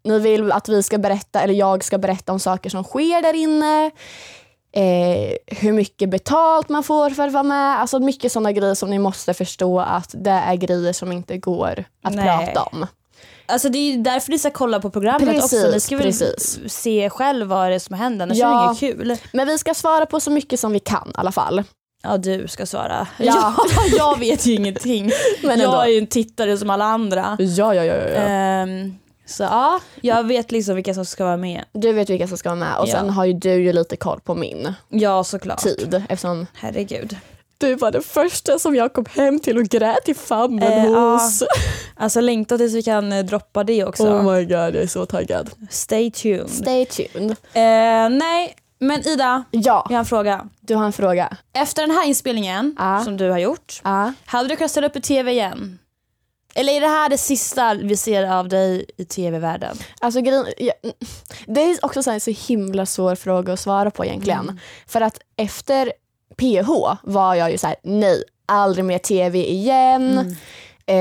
ni 0.04 0.20
vill 0.20 0.52
att 0.52 0.70
vi 0.70 0.84
ska 0.84 0.98
berätta, 0.98 1.42
eller 1.42 1.54
jag 1.54 1.84
ska 1.84 1.98
berätta 1.98 2.32
om 2.32 2.40
saker 2.40 2.70
som 2.70 2.84
sker 2.84 3.22
där 3.22 3.34
inne. 3.34 3.92
Eh, 4.72 5.34
hur 5.58 5.72
mycket 5.74 6.10
betalt 6.10 6.70
man 6.70 6.84
får 6.84 7.10
för 7.10 7.28
att 7.28 7.34
vara 7.34 7.44
med. 7.44 7.80
Alltså 7.80 8.00
mycket 8.00 8.32
sådana 8.32 8.52
grejer 8.52 8.76
som 8.76 8.90
ni 8.90 9.00
måste 9.00 9.34
förstå 9.34 9.80
att 9.80 10.16
det 10.18 10.30
är 10.32 10.56
grejer 10.56 10.94
som 10.94 11.12
inte 11.12 11.38
går 11.38 11.84
att 12.04 12.14
Nej. 12.16 12.26
prata 12.26 12.64
om. 12.64 12.88
Alltså 13.46 13.70
det 13.70 13.78
är 13.78 13.92
ju 13.92 13.98
därför 13.98 14.32
ni 14.32 14.40
ska 14.40 14.50
kolla 14.52 14.80
på 14.80 14.90
programmet 14.90 15.30
Precis, 15.30 15.54
också. 15.54 15.72
Ni 15.72 15.80
ska 15.80 15.96
väl 15.98 16.06
precis. 16.06 16.60
se 16.68 17.10
själv 17.10 17.48
vad 17.48 17.70
det 17.70 17.76
är 17.76 17.80
som 17.80 17.96
händer, 17.96 18.24
annars 18.24 18.38
Ja. 18.38 18.64
är 18.64 18.68
det 18.68 18.86
inget 18.86 18.98
kul. 18.98 19.18
Men 19.34 19.48
vi 19.48 19.58
ska 19.58 19.74
svara 19.74 20.06
på 20.06 20.20
så 20.20 20.32
mycket 20.32 20.60
som 20.60 20.72
vi 20.72 20.80
kan 20.80 21.08
i 21.08 21.12
alla 21.16 21.32
fall. 21.32 21.64
Ja 22.04 22.18
du 22.18 22.48
ska 22.48 22.66
svara. 22.66 23.08
Ja. 23.18 23.56
Ja, 23.76 23.98
jag 23.98 24.20
vet 24.20 24.46
ju 24.46 24.54
ingenting. 24.54 25.12
Men 25.44 25.52
ändå. 25.52 25.64
jag 25.64 25.84
är 25.86 25.90
ju 25.90 25.98
en 25.98 26.08
tittare 26.08 26.58
som 26.58 26.70
alla 26.70 26.86
andra. 26.86 27.38
Ja, 27.40 27.74
ja, 27.76 27.84
ja. 27.84 27.96
ja. 27.96 28.22
Ehm, 28.22 28.98
så 29.26 29.44
ja, 29.44 29.80
jag 30.02 30.24
vet 30.28 30.52
liksom 30.52 30.76
vilka 30.76 30.94
som 30.94 31.06
ska 31.06 31.26
vara 31.26 31.38
med. 31.38 31.64
Du 31.74 31.92
vet 31.94 32.10
vilka 32.10 32.28
som 32.28 32.38
ska 32.38 32.50
vara 32.50 32.60
med 32.60 32.78
och 32.78 32.88
Ja. 32.88 32.92
sen 32.92 33.10
har 33.10 33.26
ju 33.26 33.34
du 33.34 33.54
ju 33.54 33.74
lite 33.74 33.98
koll 33.98 34.20
på 34.20 34.36
min 34.36 34.74
Ja 34.90 35.24
såklart. 35.24 35.60
tid 35.60 36.04
eftersom 36.10 36.48
Herregud. 36.54 37.18
du 37.58 37.76
var 37.76 37.92
den 37.92 38.02
första 38.04 38.60
som 38.60 38.76
jag 38.76 38.94
kom 38.94 39.06
hem 39.16 39.40
till 39.40 39.58
och 39.58 39.64
grät 39.64 40.10
i 40.10 40.14
famnen 40.14 40.74
Eh, 40.94 41.12
hos. 41.14 41.44
Alltså 41.96 42.22
längta 42.22 42.58
tills 42.58 42.74
vi 42.74 42.84
kan 42.84 43.12
eh, 43.14 43.26
droppa 43.26 43.64
det 43.64 43.86
också. 43.86 44.04
Oh 44.04 44.34
my 44.34 44.44
god, 44.46 44.52
jag 44.52 44.76
är 44.76 44.88
så 44.88 45.06
taggad. 45.06 45.50
Stay 45.70 46.12
tuned. 46.12 46.50
Stay 46.50 46.86
tuned. 46.86 47.32
Eh, 47.54 48.10
nej, 48.18 48.56
men 48.80 49.08
Ida, 49.08 49.44
Ja, 49.52 49.86
jag 49.90 49.96
har 49.96 50.00
en 50.00 50.06
fråga. 50.06 50.50
du 50.62 50.76
har 50.76 50.86
en 50.86 50.94
fråga. 50.94 51.38
Efter 51.54 51.82
den 51.82 51.92
här 51.92 52.08
inspelningen 52.08 52.76
Ja. 52.80 53.02
som 53.04 53.18
du 53.18 53.30
har 53.30 53.38
gjort, 53.40 53.82
Ja. 53.84 54.14
hade 54.26 54.50
du 54.50 54.56
kunnat 54.56 54.72
ställa 54.72 54.88
upp 54.88 54.96
i 54.96 55.02
TV 55.02 55.32
igen? 55.32 55.80
Eller 56.56 56.74
är 56.74 56.82
det 56.82 56.88
här 56.88 57.10
det 57.10 57.18
sista 57.18 57.74
vi 57.74 57.98
ser 57.98 58.24
av 58.24 58.48
dig 58.50 58.86
i 58.98 59.06
TV-världen? 59.06 59.78
Alltså, 60.02 60.22
det 61.48 61.62
är 61.62 61.86
också 61.86 62.12
en 62.12 62.22
så 62.22 62.32
himla 62.32 62.86
svår 62.86 63.16
fråga 63.16 63.54
att 63.54 63.60
svara 63.60 63.92
på 63.92 64.06
egentligen. 64.06 64.60
För 64.88 65.02
att 65.02 65.20
efter 65.38 65.92
PH 66.38 66.98
var 67.04 67.36
jag 67.36 67.52
ju 67.52 67.58
så 67.58 67.68
här: 67.68 67.76
nej, 67.84 68.24
aldrig 68.46 68.86
mer 68.86 68.98
TV 68.98 69.50
igen. 69.52 70.36
Eh, 70.86 70.98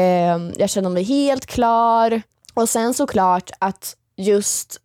jag 0.57 0.71
känner 0.71 0.91
mig 0.91 1.03
helt 1.03 1.47
klar. 1.47 2.23
Och 2.55 2.69
sen 2.69 2.95
såklart 2.95 3.51
att 3.59 3.97
just 4.17 4.77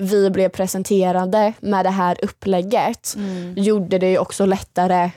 vi 0.00 0.30
blev 0.30 0.48
presenterade 0.48 1.52
med 1.60 1.84
det 1.86 1.90
här 1.90 2.18
upplägget 2.22 3.16
gjorde 3.56 3.98
det 3.98 4.10
ju 4.10 4.18
också 4.18 4.46
lättare 4.46 5.10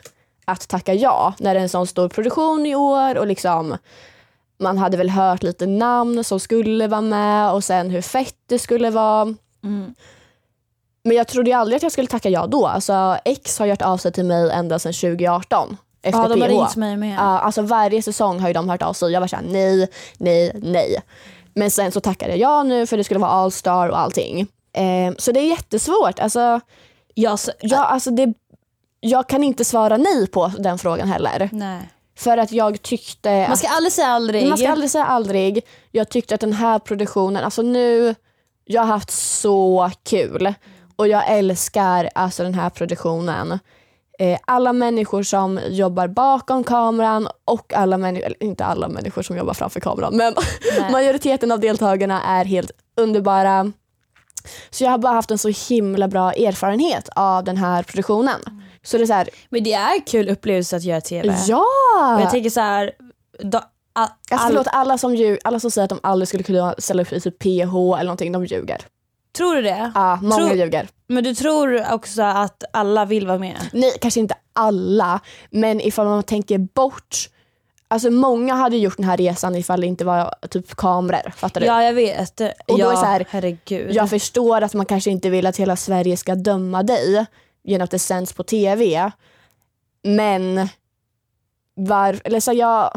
att 0.46 0.68
tacka 0.68 0.94
ja 0.94 1.34
när 1.40 1.54
det 1.54 1.60
är 1.60 1.64
en 1.64 1.70
sån 1.70 1.88
stor 1.88 2.10
produktion 2.10 2.66
i 2.66 2.76
år 2.76 3.18
och 3.18 3.28
liksom 3.28 3.78
man 4.60 4.78
hade 4.78 4.98
väl 4.98 5.10
hört 5.10 5.44
lite 5.44 5.66
namn 5.66 6.24
som 6.24 6.40
skulle 6.40 6.88
vara 6.88 7.02
med 7.02 7.52
och 7.52 7.64
sen 7.64 7.90
hur 7.90 8.02
fett 8.02 8.36
det 8.50 8.60
skulle 8.60 8.90
vara. 8.90 9.22
Mm. 9.64 9.96
Men 11.04 11.18
jag 11.18 11.28
trodde 11.28 11.50
ju 11.50 11.56
aldrig 11.56 11.78
att 11.78 11.84
jag 11.84 11.92
skulle 11.92 12.08
tacka 12.08 12.30
ja 12.30 12.48
då. 12.48 12.68
Alltså 12.68 13.18
X 13.26 13.60
har 13.60 13.66
gjort 13.66 13.82
av 13.82 13.98
sig 13.98 14.12
till 14.12 14.26
mig 14.26 14.52
ända 14.52 14.80
sedan 14.80 14.94
2018. 14.94 15.78
Efter 16.02 16.22
Ja, 16.22 16.28
de 16.28 16.42
har 16.42 16.48
PH. 16.48 16.52
ringt 16.52 16.76
mig 16.76 16.98
med. 16.98 17.16
Ja, 17.16 17.40
alltså 17.40 17.62
varje 17.62 18.02
säsong 18.02 18.40
har 18.40 18.54
de 18.54 18.70
hört 18.70 18.82
av 18.82 18.94
sig. 18.94 19.12
Jag 19.12 19.22
var 19.22 19.28
såhär 19.28 19.44
nej, 19.44 19.88
nej, 20.18 20.52
nej. 20.62 21.02
Men 21.54 21.72
sen 21.72 21.92
så 21.92 22.00
tackade 22.00 22.32
jag 22.32 22.40
ja 22.40 22.64
nu 22.64 22.88
för 22.88 22.98
det 22.98 23.04
skulle 23.04 23.20
vara 23.20 23.32
All-star 23.32 23.90
och 23.90 24.00
allting. 24.00 24.48
Eh, 24.74 25.14
så 25.18 25.32
det 25.32 25.40
är 25.40 25.50
jättesvårt. 25.50 26.20
Alltså, 26.20 26.60
Jag, 27.14 27.40
jag, 27.62 27.80
alltså 27.80 28.12
det, 28.12 28.34
jag 29.00 29.30
kan 29.30 29.44
inte 29.44 29.66
svara 29.66 29.98
nej 29.98 30.28
på 30.28 30.52
den 30.60 30.78
frågan 30.78 31.08
heller. 31.08 31.50
nej. 31.52 31.90
För 32.18 32.38
att 32.38 32.52
jag 32.52 32.82
tyckte... 32.82 33.48
Man 33.48 33.58
ska 33.58 33.68
aldrig 33.68 33.94
säga 33.94 34.08
aldrig. 34.08 34.48
Man 34.50 34.58
ska 34.58 34.72
aldrig 34.72 34.92
säga 34.92 35.06
aldrig. 35.06 35.66
Jag 35.92 36.10
tyckte 36.10 36.36
att 36.36 36.42
den 36.42 36.54
här 36.54 36.80
produktionen, 36.80 37.44
alltså 37.44 37.62
nu, 37.62 38.16
jag 38.66 38.82
har 38.82 38.88
haft 38.88 39.12
så 39.12 39.92
kul. 40.04 40.54
Och 40.96 41.08
jag 41.08 41.30
älskar 41.30 42.10
alltså 42.16 42.44
den 42.44 42.54
här 42.54 42.70
produktionen. 42.70 43.60
Eh, 44.20 44.40
alla 44.48 44.74
människor 44.74 45.24
som 45.24 45.60
jobbar 45.70 46.08
bakom 46.08 46.64
kameran 46.64 47.28
och 47.46 47.74
alla 47.74 47.98
människor, 47.98 48.34
inte 48.40 48.66
alla 48.66 48.88
människor 48.88 49.22
som 49.22 49.38
jobbar 49.38 49.54
framför 49.54 49.80
kameran 49.80 50.18
men 50.18 50.34
majoriteten 50.92 51.52
av 51.52 51.60
deltagarna 51.60 52.22
är 52.24 52.46
helt 52.46 52.72
underbara. 52.98 53.72
Så 54.70 54.84
jag 54.84 54.92
har 54.92 54.98
bara 54.98 55.14
haft 55.14 55.32
en 55.32 55.38
så 55.38 55.50
himla 55.70 56.08
bra 56.08 56.32
erfarenhet 56.34 57.10
av 57.16 57.44
den 57.44 57.58
här 57.58 57.84
produktionen. 57.84 58.40
Så 58.84 58.98
det 58.98 59.04
är 59.04 59.08
så 59.08 59.14
här, 59.14 59.30
Men 59.50 59.64
det 59.64 59.74
är 59.74 60.06
kul 60.08 60.30
upplevelse 60.30 60.76
att 60.76 60.84
göra 60.84 61.02
TV. 61.02 61.36
ja! 61.48 61.64
Och 62.16 62.22
jag 62.22 62.32
tänker 62.32 62.50
så 62.50 62.60
här, 62.62 62.92
då, 63.40 63.62
Alltså 63.96 64.16
all, 64.46 64.52
förlåt, 64.52 64.68
alla 64.72 64.98
som, 64.98 65.16
ljug, 65.16 65.40
alla 65.44 65.60
som 65.60 65.72
säger 65.72 65.84
att 65.84 65.90
de 65.90 66.00
aldrig 66.04 66.28
skulle 66.28 66.44
kunna 66.44 66.76
ställa 66.78 67.02
upp 67.02 67.14
i 67.14 67.20
typ 67.20 67.40
PH 67.40 67.50
eller 67.76 68.04
någonting, 68.04 68.32
de 68.32 68.46
ljuger. 68.46 68.82
tror 69.38 69.56
du 69.56 69.62
det? 69.62 69.92
Ja, 69.96 70.20
många 70.22 70.36
Tror- 70.36 70.56
ljuger. 70.56 70.88
Men 71.08 71.24
du 71.24 71.36
tror 71.36 71.94
också 71.94 72.22
att 72.22 72.64
alla 72.74 73.06
vill 73.06 73.28
vara 73.28 73.38
med? 73.38 73.58
Nej, 73.74 73.92
kanske 74.02 74.20
inte 74.20 74.36
alla, 74.54 75.20
men 75.52 75.82
ifall 75.82 76.06
man 76.08 76.24
tänker 76.24 76.58
bort 76.58 77.30
Alltså 77.94 78.10
många 78.12 78.54
hade 78.54 78.78
gjort 78.78 78.98
den 78.98 79.06
här 79.06 79.18
resan 79.18 79.56
ifall 79.56 79.82
det 79.82 79.88
inte 79.88 80.06
var 80.06 80.36
typ 80.50 80.76
kameror. 80.76 81.32
Fattar 81.36 81.62
du? 81.62 81.68
Ja 81.68 81.84
jag 81.84 81.94
vet. 81.94 82.38
då 82.38 82.52
ja, 82.68 82.92
är 82.92 82.96
så 82.96 83.06
här, 83.06 83.26
herregud. 83.30 83.96
Jag 83.96 84.10
förstår 84.10 84.62
att 84.62 84.74
man 84.74 84.86
kanske 84.86 85.12
inte 85.12 85.30
vill 85.30 85.46
att 85.46 85.58
hela 85.58 85.76
Sverige 85.76 86.18
ska 86.18 86.36
döma 86.36 86.84
dig 86.84 87.26
genom 87.64 87.84
att 87.84 87.92
det 87.92 88.00
sänds 88.00 88.34
på 88.34 88.44
TV. 88.44 89.12
Men 90.04 90.70
var, 91.76 92.20
eller 92.24 92.40
så 92.40 92.54
jag, 92.54 92.92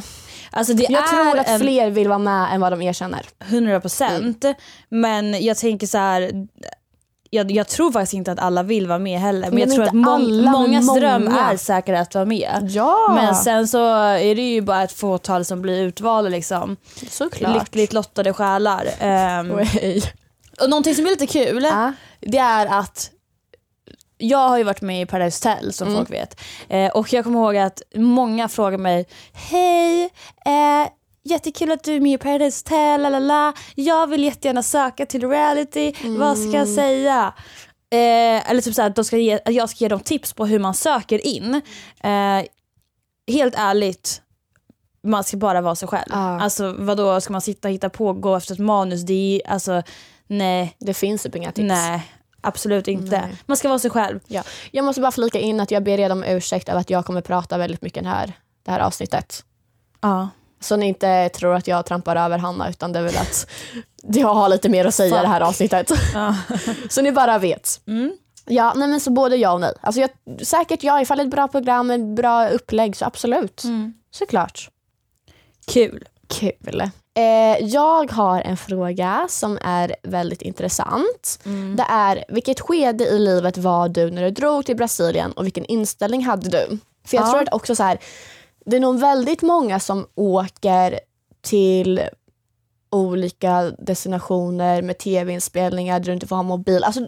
alltså 0.50 0.75
det 0.75 0.87
jag 0.91 1.07
tror 1.07 1.38
att 1.38 1.49
en 1.49 1.61
fler 1.61 1.91
vill 1.91 2.09
vara 2.09 2.19
med 2.19 2.55
än 2.55 2.61
vad 2.61 2.73
de 2.73 2.83
erkänner. 2.83 3.26
100 3.38 3.81
procent. 3.81 4.45
Men 4.88 5.45
jag 5.45 5.57
tänker 5.57 5.87
så 5.87 5.99
här. 5.99 6.47
Jag, 7.30 7.50
jag 7.50 7.68
tror 7.68 7.92
faktiskt 7.92 8.14
inte 8.14 8.33
att 8.33 8.38
alla 8.38 8.62
vill 8.62 8.87
vara 8.87 8.99
med 8.99 9.21
heller. 9.21 9.50
Men 9.50 9.50
Nej, 9.50 9.61
jag 9.61 9.68
men 9.68 9.76
tror 9.76 9.87
att 9.87 9.92
må- 9.92 10.11
alla, 10.11 10.42
men 10.42 10.52
mångas 10.52 10.85
många. 10.85 11.00
dröm 11.00 11.28
är 11.28 11.56
säkert 11.56 11.99
att 12.00 12.14
vara 12.14 12.25
med. 12.25 12.68
Ja, 12.71 13.12
Men 13.14 13.35
sen 13.35 13.68
så 13.68 13.95
är 14.04 14.35
det 14.35 14.42
ju 14.54 14.61
bara 14.61 14.83
ett 14.83 14.92
fåtal 14.92 15.45
som 15.45 15.62
blir 15.62 15.83
utvalda 15.83 16.30
liksom. 16.30 16.76
såklart. 17.11 17.54
Lyckligt 17.54 17.92
lottade 17.92 18.33
själar. 18.33 18.87
Oj. 19.59 20.02
och 20.61 20.71
någonting 20.71 20.95
som 20.95 21.06
är 21.06 21.11
lite 21.11 21.26
kul, 21.26 21.62
Ja. 21.64 21.92
det 22.21 22.38
är 22.38 22.66
att 22.80 23.11
jag 24.18 24.49
har 24.49 24.59
ju 24.59 24.64
varit 24.64 24.80
med 24.83 25.02
i 25.02 25.06
Paradise 25.06 25.49
Hotel 25.49 25.73
som 25.73 25.88
Mm. 25.88 25.99
folk 25.99 26.11
vet. 26.12 26.40
Eh, 26.68 26.90
och 26.92 27.12
jag 27.12 27.25
kommer 27.25 27.38
ihåg 27.40 27.56
att 27.56 27.83
många 27.95 28.49
frågar 28.49 28.78
mig, 28.78 29.06
hej, 29.33 30.04
eh, 30.47 30.88
jättekul 31.30 31.71
att 31.73 31.85
du 31.85 31.97
är 31.97 32.00
med 32.00 32.12
i 32.12 32.18
Paradise 32.18 32.62
Hotel, 32.66 33.02
lalala. 33.02 33.52
jag 33.75 34.06
vill 34.06 34.25
jättegärna 34.25 34.62
söka 34.62 35.06
till 35.06 35.28
reality, 35.30 35.92
vad 36.18 36.37
ska 36.38 36.47
Mm. 36.49 36.59
jag 36.59 36.68
säga? 36.68 37.33
Eh, 37.90 38.50
eller 38.50 38.61
typ 38.61 38.75
såhär, 38.75 38.88
att, 38.90 38.97
de 38.97 39.04
ska 39.04 39.16
ge, 39.16 39.38
jag 39.47 39.71
ska 39.71 39.85
ge 39.85 39.88
dem 39.88 40.00
tips 40.00 40.33
på 40.33 40.47
hur 40.47 40.59
man 40.59 40.75
söker 40.75 41.26
in. 41.26 41.54
Eh, 42.00 42.42
helt 43.35 43.54
ärligt, 43.56 44.23
man 45.02 45.25
ska 45.25 45.37
bara 45.37 45.61
vara 45.61 45.75
sig 45.75 45.88
själv. 45.88 46.06
Ja. 46.11 46.40
Alltså 46.40 46.75
vadå, 46.78 47.21
ska 47.21 47.33
man 47.33 47.40
sitta 47.40 47.68
och 47.68 47.75
hitta 47.75 47.90
på 47.90 48.06
och 48.09 48.21
gå 48.21 48.37
efter 48.37 48.52
ett 48.54 48.59
manus? 48.61 49.02
Det 49.02 49.42
är 49.45 49.50
alltså, 49.50 49.83
nej. 50.26 50.76
Det 50.80 50.95
finns 50.95 51.23
typ 51.23 51.37
inga 51.37 51.52
tips. 51.52 51.68
Nej, 51.68 52.12
absolut 52.40 52.88
inte. 52.88 53.21
Nej. 53.21 53.37
Man 53.47 53.56
ska 53.56 53.68
vara 53.68 53.78
sig 53.78 53.90
själv. 53.90 54.21
Ja. 54.26 54.42
Jag 54.71 54.85
måste 54.85 55.00
bara 55.00 55.12
flika 55.12 55.38
in 55.38 55.61
att 55.61 55.71
jag 55.71 55.85
ber 55.85 55.97
redan 55.97 56.18
om 56.18 56.25
ursäkt 56.25 56.68
över 56.68 56.80
att 56.80 56.90
jag 56.90 57.04
kommer 57.04 57.21
prata 57.21 57.59
väldigt 57.59 57.83
mycket 57.83 58.04
här, 58.06 58.33
det 58.64 58.71
här 58.71 58.80
avsnittet. 58.80 59.45
Ja. 60.00 60.28
Så 60.66 60.76
ni 60.76 60.87
inte 60.87 61.28
tror 61.28 61.54
att 61.54 61.66
jag 61.66 61.87
trampar 61.87 62.16
över 62.16 62.38
Hanna 62.38 62.68
utan 62.70 62.92
det 62.92 62.99
är 62.99 63.02
väl 63.02 63.16
att 63.16 63.46
jag 64.02 64.35
har 64.35 64.49
lite 64.49 64.68
mer 64.68 64.85
att 64.85 64.94
säga 64.94 65.18
i 65.18 65.23
det 65.23 65.28
här 65.28 65.40
avsnittet. 65.40 65.90
så 66.90 67.02
ni 67.02 67.12
bara 67.12 67.38
vet. 67.38 67.80
Mm. 67.87 68.12
Ja, 68.44 68.73
nej 68.76 68.88
men 68.88 69.00
så 69.00 69.11
både 69.11 69.37
ja 69.37 69.52
och 69.52 69.61
nej. 69.61 69.73
Alltså 69.80 70.00
jag, 70.00 70.11
säkert 70.46 70.82
ja, 70.82 71.00
ifall 71.00 71.16
det 71.18 71.23
är 71.23 71.26
ett 71.26 71.30
bra 71.30 71.49
program, 71.49 71.90
ett 71.90 72.16
bra 72.16 72.49
upplägg 72.49 72.96
så 72.96 73.04
absolut. 73.04 73.64
Mm. 73.64 73.94
Såklart. 74.11 74.70
Kul. 75.66 76.04
Kul. 76.28 76.82
Eh, 77.16 77.58
jag 77.66 78.12
har 78.12 78.40
en 78.40 78.56
fråga 78.56 79.26
som 79.30 79.58
är 79.62 79.96
väldigt 80.02 80.42
intressant. 80.42 81.38
Mm. 81.44 81.76
Det 81.76 81.85
är, 81.88 82.25
vilket 82.28 82.61
skede 82.61 83.04
i 83.04 83.18
livet 83.18 83.58
var 83.58 83.88
du 83.88 84.11
när 84.11 84.23
du 84.23 84.30
drog 84.30 84.66
till 84.66 84.76
Brasilien 84.76 85.32
och 85.32 85.44
vilken 85.46 85.64
inställning 85.64 86.25
hade 86.25 86.49
du? 86.50 86.78
För 87.06 87.16
jag 87.16 87.26
Ja. 87.26 87.30
tror 87.30 87.42
att 87.42 87.54
också 87.54 87.75
så 87.75 87.82
här, 87.82 87.99
det 88.66 88.76
är 88.76 88.80
nog 88.80 89.00
väldigt 89.00 89.42
många 89.42 89.80
som 89.80 90.06
åker 90.14 91.00
till 91.40 92.00
olika 92.90 93.62
destinationer 93.62 94.82
med 94.82 94.99
tv-inspelningar 94.99 96.00
där 96.00 96.06
du 96.06 96.12
inte 96.12 96.26
får 96.26 96.37
ha 96.37 96.42
mobil. 96.42 96.85
Alltså 96.85 97.00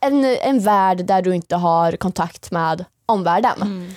en, 0.00 0.24
en 0.24 0.60
värld 0.60 1.04
där 1.06 1.22
du 1.22 1.34
inte 1.34 1.56
har 1.56 1.96
kontakt 1.96 2.50
med 2.50 2.84
omvärlden 3.06 3.88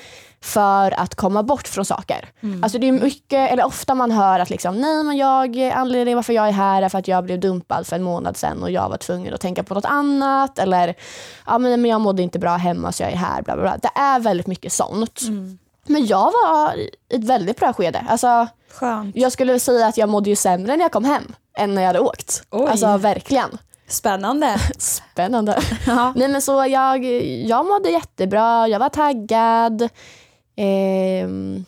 för 0.41 0.99
att 0.99 1.15
komma 1.15 1.43
bort 1.43 1.67
från 1.67 1.85
saker. 1.85 2.29
Alltså 2.63 2.77
det 2.77 2.87
är 2.87 2.91
mycket, 2.91 3.51
eller 3.51 3.65
ofta 3.65 3.95
man 3.95 4.11
hör 4.11 4.39
att 4.39 4.49
liksom, 4.49 4.81
nej 4.81 5.03
men 5.03 5.17
jag, 5.17 5.59
anledningen 5.59 6.17
varför 6.17 6.33
jag 6.33 6.47
är 6.47 6.51
här 6.51 6.81
är 6.81 6.89
för 6.89 6.99
att 6.99 7.07
jag 7.07 7.23
blev 7.23 7.39
dumpad 7.39 7.87
för 7.87 7.95
en 7.95 8.03
månad 8.03 8.37
sedan 8.37 8.63
och 8.63 8.71
jag 8.71 8.89
var 8.89 8.97
tvungen 8.97 9.33
att 9.33 9.41
tänka 9.41 9.63
på 9.63 9.73
något 9.73 9.85
annat. 9.85 10.59
Eller 10.59 10.95
ja, 11.45 11.57
men, 11.57 11.85
jag 11.85 12.01
mådde 12.01 12.21
inte 12.23 12.39
bra 12.39 12.55
hemma 12.55 12.91
så 12.91 13.03
jag 13.03 13.11
är 13.11 13.15
här. 13.15 13.41
Bla, 13.41 13.55
bla, 13.55 13.63
bla. 13.63 13.77
Det 13.77 13.99
är 13.99 14.19
väldigt 14.19 14.47
mycket 14.47 14.73
sånt. 14.73 15.21
Men 15.87 16.05
jag 16.05 16.31
var 16.31 16.75
i 16.75 16.89
ett 17.09 17.23
väldigt 17.23 17.59
bra 17.59 17.73
skede. 17.73 18.05
Alltså, 18.09 18.47
Skönt. 18.71 19.15
jag 19.15 19.31
skulle 19.31 19.59
säga 19.59 19.87
att 19.87 19.97
jag 19.97 20.09
mådde 20.09 20.29
ju 20.29 20.35
sämre 20.35 20.77
när 20.77 20.85
jag 20.85 20.91
kom 20.91 21.05
hem 21.05 21.35
än 21.57 21.75
när 21.75 21.81
jag 21.81 21.87
hade 21.87 21.99
åkt. 21.99 22.43
Oj. 22.51 22.67
Alltså 22.69 22.97
verkligen. 22.97 23.57
Spännande. 23.87 24.59
Spännande. 24.77 25.59
ja. 25.87 26.13
Nej 26.15 26.27
men 26.27 26.41
så 26.41 26.65
jag, 26.65 27.05
jag 27.45 27.65
mådde 27.65 27.89
jättebra, 27.89 28.67
jag 28.67 28.79
var 28.79 28.89
taggad. 28.89 29.89
Ehm, 30.55 31.65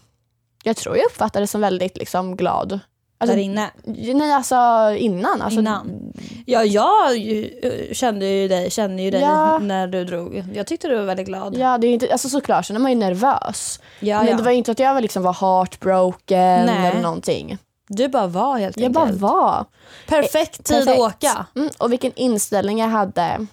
jag 0.63 0.77
tror 0.77 0.97
jag 0.97 1.05
uppfattades 1.05 1.51
som 1.51 1.61
väldigt 1.61 1.97
liksom, 1.97 2.35
glad. 2.35 2.79
Alltså, 3.21 3.35
Där 3.35 3.43
inne. 3.43 3.69
nej 4.15 4.33
alltså 4.33 4.55
innan. 4.97 5.41
Alltså, 5.41 5.59
Innan. 5.59 6.13
Ja, 6.45 6.63
jag 6.63 7.17
eh, 7.17 7.93
kände 7.93 8.25
ju 8.25 8.47
dig, 8.47 8.71
kände 8.71 9.01
ju 9.03 9.11
dig 9.11 9.21
Ja. 9.21 9.59
när 9.59 9.87
du 9.87 10.05
drog. 10.05 10.43
Jag 10.53 10.67
tyckte 10.67 10.87
du 10.87 10.95
var 10.95 11.03
väldigt 11.03 11.25
glad. 11.27 11.57
Ja, 11.57 11.77
det 11.77 11.87
är 11.87 11.91
inte, 11.93 12.11
alltså 12.11 12.29
såklart, 12.29 12.65
sen 12.65 12.75
är 12.75 12.79
man 12.79 12.91
ju 12.91 12.97
nervös. 12.97 13.79
Ja, 13.99 14.17
men 14.17 14.27
ja. 14.31 14.37
det 14.37 14.43
var 14.43 14.51
inte 14.51 14.71
att 14.71 14.79
jag 14.79 14.93
var, 14.93 15.01
liksom, 15.01 15.23
var 15.23 15.33
heartbroken 15.33 16.65
Nej. 16.65 16.87
eller 16.91 17.01
någonting. 17.01 17.57
Du 17.87 18.07
bara 18.07 18.27
var 18.27 18.57
helt 18.57 18.77
Jag 18.77 18.91
bara 18.91 19.03
enkelt. 19.03 19.21
var. 19.21 19.65
Perfekt 20.07 20.63
tid 20.65 20.77
Perfekt. 20.85 20.99
att 20.99 20.99
åka. 20.99 21.45
Mm, 21.55 21.69
och 21.77 21.91
vilken 21.91 22.11
inställning 22.15 22.79
jag 22.79 22.87
hade. 22.87 23.47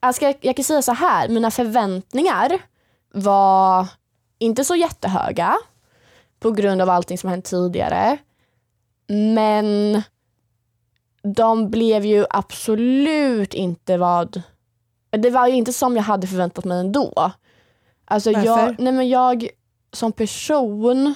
Alltså, 0.00 0.24
jag, 0.24 0.34
jag 0.40 0.56
kan 0.56 0.64
säga 0.64 0.82
så 0.82 0.92
här, 0.92 1.28
mina 1.28 1.50
förväntningar 1.50 2.58
var 3.14 3.86
inte 4.38 4.64
så 4.64 4.74
jättehöga 4.76 5.54
på 6.40 6.50
grund 6.50 6.82
av 6.82 6.90
allting 6.90 7.18
som 7.18 7.30
hänt 7.30 7.44
tidigare. 7.44 8.18
Men 9.06 10.02
de 11.22 11.70
blev 11.70 12.04
ju 12.04 12.24
absolut 12.30 13.54
inte 13.54 13.96
vad... 13.96 14.42
Det 15.10 15.30
var 15.30 15.46
ju 15.48 15.54
inte 15.54 15.72
som 15.72 15.96
jag 15.96 16.02
hade 16.02 16.26
förväntat 16.26 16.64
mig 16.64 16.80
ändå. 16.80 17.32
Alltså 18.04 18.32
Varför? 18.32 18.46
jag, 18.46 18.74
nej 18.80 18.92
men 18.92 19.08
jag 19.08 19.48
som 19.92 20.12
person 20.12 21.14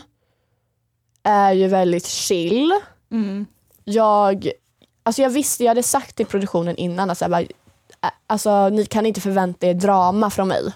är 1.22 1.52
ju 1.52 1.66
väldigt 1.68 2.06
chill 2.06 2.72
Mm. 3.10 3.46
jag, 3.84 4.50
alltså 5.02 5.22
jag 5.22 5.30
visste, 5.30 5.64
jag 5.64 5.70
hade 5.70 5.82
sagt 5.82 6.16
till 6.16 6.26
produktionen 6.26 6.76
innan 6.76 7.10
att 7.10 7.18
så 7.18 7.24
här 7.24 7.30
bara, 7.30 7.40
ä- 7.40 8.14
alltså, 8.26 8.68
ni 8.68 8.86
kan 8.86 9.06
inte 9.06 9.20
förvänta 9.20 9.66
er 9.66 9.74
drama 9.74 10.30
från 10.30 10.48
mig. 10.48 10.72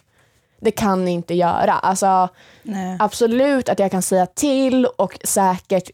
Det 0.61 0.71
kan 0.71 1.05
ni 1.05 1.11
inte 1.11 1.35
göra. 1.35 1.73
Alltså, 1.73 2.29
Nej. 2.63 2.97
absolut 3.01 3.69
att 3.69 3.79
jag 3.79 3.91
kan 3.91 4.03
säga 4.03 4.27
till 4.27 4.87
och 4.87 5.19
säkert 5.25 5.91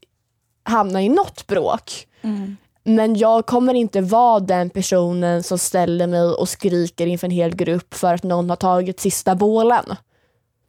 hamna 0.69 1.03
i 1.03 1.09
något 1.09 1.47
bråk. 1.47 2.07
Mm. 2.23 2.57
Men 2.85 3.17
jag 3.17 3.47
kommer 3.47 3.75
inte 3.75 4.01
vara 4.01 4.41
den 4.41 4.71
personen 4.71 5.43
som 5.43 5.59
ställer 5.59 6.07
mig 6.07 6.23
och 6.23 6.49
skriker 6.49 7.07
inför 7.07 7.27
en 7.27 7.31
hel 7.31 7.57
grupp 7.57 7.95
för 7.95 8.15
att 8.15 8.23
någon 8.23 8.51
har 8.51 8.57
tagit 8.57 9.01
sista 9.01 9.35
bålen. 9.35 9.85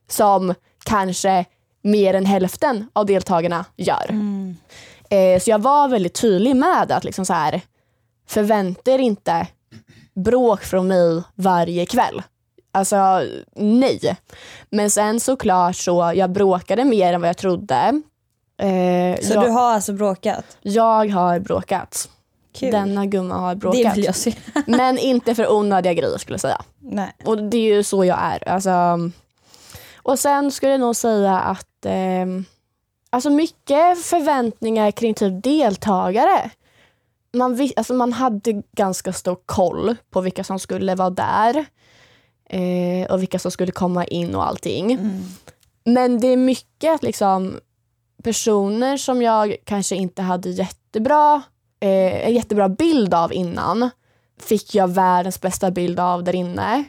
Som 0.09 0.53
kanske 0.83 1.45
mer 1.81 2.13
än 2.13 2.25
hälften 2.25 2.89
av 2.93 3.05
deltagarna 3.05 3.65
gör. 3.77 4.09
Mm. 4.09 4.55
Eh, 5.09 5.39
så 5.39 5.49
jag 5.49 5.59
var 5.59 5.87
väldigt 5.87 6.21
tydlig 6.21 6.55
med 6.55 6.91
att 6.91 7.03
liksom 7.03 7.25
så 7.25 7.33
här, 7.33 7.61
förvänta 8.27 8.91
er 8.91 8.99
inte 8.99 9.47
bråk 10.15 10.63
från 10.63 10.87
mig 10.87 11.23
varje 11.35 11.85
kväll. 11.85 12.21
Alltså 12.71 13.23
nej. 13.55 14.17
Men 14.69 14.89
sen 14.89 15.19
såklart 15.19 15.75
så, 15.75 16.11
jag 16.15 16.29
bråkade 16.29 16.85
mer 16.85 17.13
än 17.13 17.21
vad 17.21 17.29
jag 17.29 17.37
trodde. 17.37 18.01
Eh, 18.59 19.19
Så 19.21 19.33
jag, 19.33 19.43
du 19.43 19.49
har 19.49 19.73
alltså 19.73 19.93
bråkat? 19.93 20.57
jag 20.61 21.09
har 21.09 21.39
bråkat. 21.39 22.09
Kul. 22.53 22.71
Denna 22.71 23.05
gumma 23.05 23.35
har 23.35 23.55
bråkat. 23.55 23.83
det 23.83 23.91
vill 23.95 24.03
jag 24.03 24.15
se. 24.15 24.33
Men 24.67 24.97
inte 24.97 25.35
för 25.35 25.51
onödiga 25.51 25.93
grejer 25.93 26.17
skulle 26.17 26.33
jag 26.33 26.41
säga. 26.41 26.61
Nej. 26.79 27.11
Och 27.25 27.43
det 27.43 27.57
är 27.57 27.75
ju 27.75 27.83
så 27.83 28.05
jag 28.05 28.19
är. 28.21 28.49
Alltså, 28.49 28.71
och 29.97 30.19
sen 30.19 30.51
skulle 30.51 30.71
jag 30.71 30.81
nog 30.81 30.95
säga 30.95 31.39
att 31.39 31.85
eh, 31.85 32.25
alltså 33.09 33.29
mycket 33.29 34.03
förväntningar 34.03 34.91
kring 34.91 35.13
typ 35.13 35.43
deltagare. 35.43 36.51
Man, 37.33 37.69
alltså 37.75 37.93
man 37.93 38.13
hade 38.13 38.63
ganska 38.71 39.13
stor 39.13 39.37
koll 39.45 39.95
på 40.09 40.21
vilka 40.21 40.43
som 40.43 40.59
skulle 40.59 40.95
vara 40.95 41.09
där 41.09 41.65
eh, 42.49 43.11
och 43.11 43.21
vilka 43.21 43.39
som 43.39 43.51
skulle 43.51 43.71
komma 43.71 44.05
in 44.05 44.35
och 44.35 44.47
allting. 44.47 44.91
Mm. 44.91 45.23
Men 45.83 46.19
det 46.19 46.27
är 46.27 46.37
mycket 46.37 47.03
liksom 47.03 47.59
personer 48.23 48.97
som 48.97 49.21
jag 49.21 49.55
kanske 49.65 49.95
inte 49.95 50.21
hade 50.21 50.49
jättebra, 50.49 51.41
eh, 51.79 52.27
en 52.27 52.33
jättebra 52.33 52.69
bild 52.69 53.13
av 53.13 53.33
innan 53.33 53.89
fick 54.41 54.75
jag 54.75 54.87
världens 54.87 55.41
bästa 55.41 55.71
bild 55.71 55.99
av 55.99 56.23
där 56.23 56.35
inne. 56.35 56.83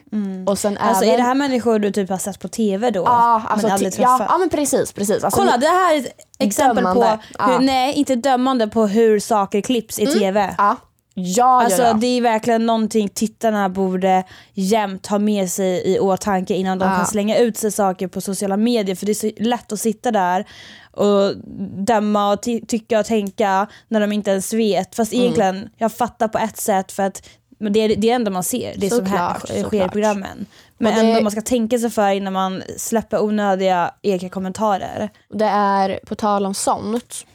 Och 0.47 0.59
sen 0.59 0.77
Alltså 0.77 1.03
även, 1.03 1.13
är 1.13 1.17
det 1.17 1.23
här 1.23 1.35
människor 1.35 1.79
du 1.79 1.91
typ 1.91 2.09
har 2.09 2.17
sett 2.17 2.39
på 2.39 2.47
TV 2.47 2.91
då? 2.91 3.03
Ja, 3.05 3.41
alltså, 3.47 3.67
men 3.67 3.73
aldrig 3.73 3.93
ja, 3.97 4.25
ja 4.29 4.37
men 4.37 4.49
precis. 4.49 4.93
precis. 4.93 5.23
Alltså, 5.23 5.39
Kolla 5.39 5.57
det 5.57 5.67
här 5.67 5.95
är 5.95 5.99
ett 5.99 6.07
exempel 6.39 6.75
Dömande. 6.83 7.19
på, 7.37 7.43
hur, 7.43 7.53
Ja. 7.53 7.59
nej 7.59 7.93
inte 7.93 8.15
dömande 8.15 8.67
på 8.67 8.87
hur 8.87 9.19
saker 9.19 9.61
klipps 9.61 9.99
i 9.99 10.05
TV. 10.05 10.55
Ja, 10.57 10.75
ja, 11.13 11.63
Alltså 11.63 11.81
ja, 11.81 11.87
ja. 11.87 11.93
det 11.93 12.07
är 12.07 12.21
verkligen 12.21 12.65
någonting 12.65 13.09
tittarna 13.09 13.69
borde 13.69 14.23
jämt 14.53 15.07
ha 15.07 15.19
med 15.19 15.49
sig 15.49 15.93
i 15.95 15.99
åtanke 15.99 16.53
innan 16.53 16.79
de 16.79 16.89
Ja. 16.89 16.95
kan 16.95 17.05
slänga 17.05 17.37
ut 17.37 17.57
sig 17.57 17.71
saker 17.71 18.07
på 18.07 18.21
sociala 18.21 18.57
medier 18.57 18.95
för 18.95 19.05
det 19.05 19.11
är 19.11 19.13
så 19.13 19.31
lätt 19.37 19.71
att 19.71 19.79
sitta 19.79 20.11
där 20.11 20.45
och 20.91 21.37
döma 21.85 22.31
och 22.33 22.41
ty- 22.43 22.61
tycka 22.65 22.99
och 22.99 23.05
tänka 23.05 23.67
när 23.87 23.99
de 23.99 24.11
inte 24.11 24.31
ens 24.31 24.53
vet. 24.53 24.95
Fast 24.95 25.13
Mm. 25.13 25.21
egentligen, 25.23 25.69
jag 25.77 25.91
fattar 25.91 26.27
på 26.27 26.37
ett 26.37 26.57
sätt 26.57 26.91
för 26.91 27.03
att 27.03 27.29
men 27.59 27.73
det 27.73 27.79
är 27.79 27.95
det 27.95 28.09
ändå 28.09 28.31
man 28.31 28.43
ser, 28.43 28.73
det 28.77 28.89
som 28.89 29.05
här, 29.05 29.33
Såklart, 29.39 29.67
sker 29.67 29.85
i 29.85 29.89
programmen. 29.89 30.45
Men 30.77 30.95
det- 30.95 31.01
ändå 31.01 31.21
man 31.21 31.31
ska 31.31 31.41
tänka 31.41 31.79
sig 31.79 31.89
för 31.89 32.09
innan 32.11 32.33
man 32.33 32.63
släpper 32.77 33.23
onödiga 33.23 33.91
egna 34.01 34.29
kommentarer. 34.29 35.09
Det 35.33 35.45
är, 35.45 35.99
på 36.05 36.15
tal 36.15 36.45
om 36.45 36.53
sånt, 36.53 37.25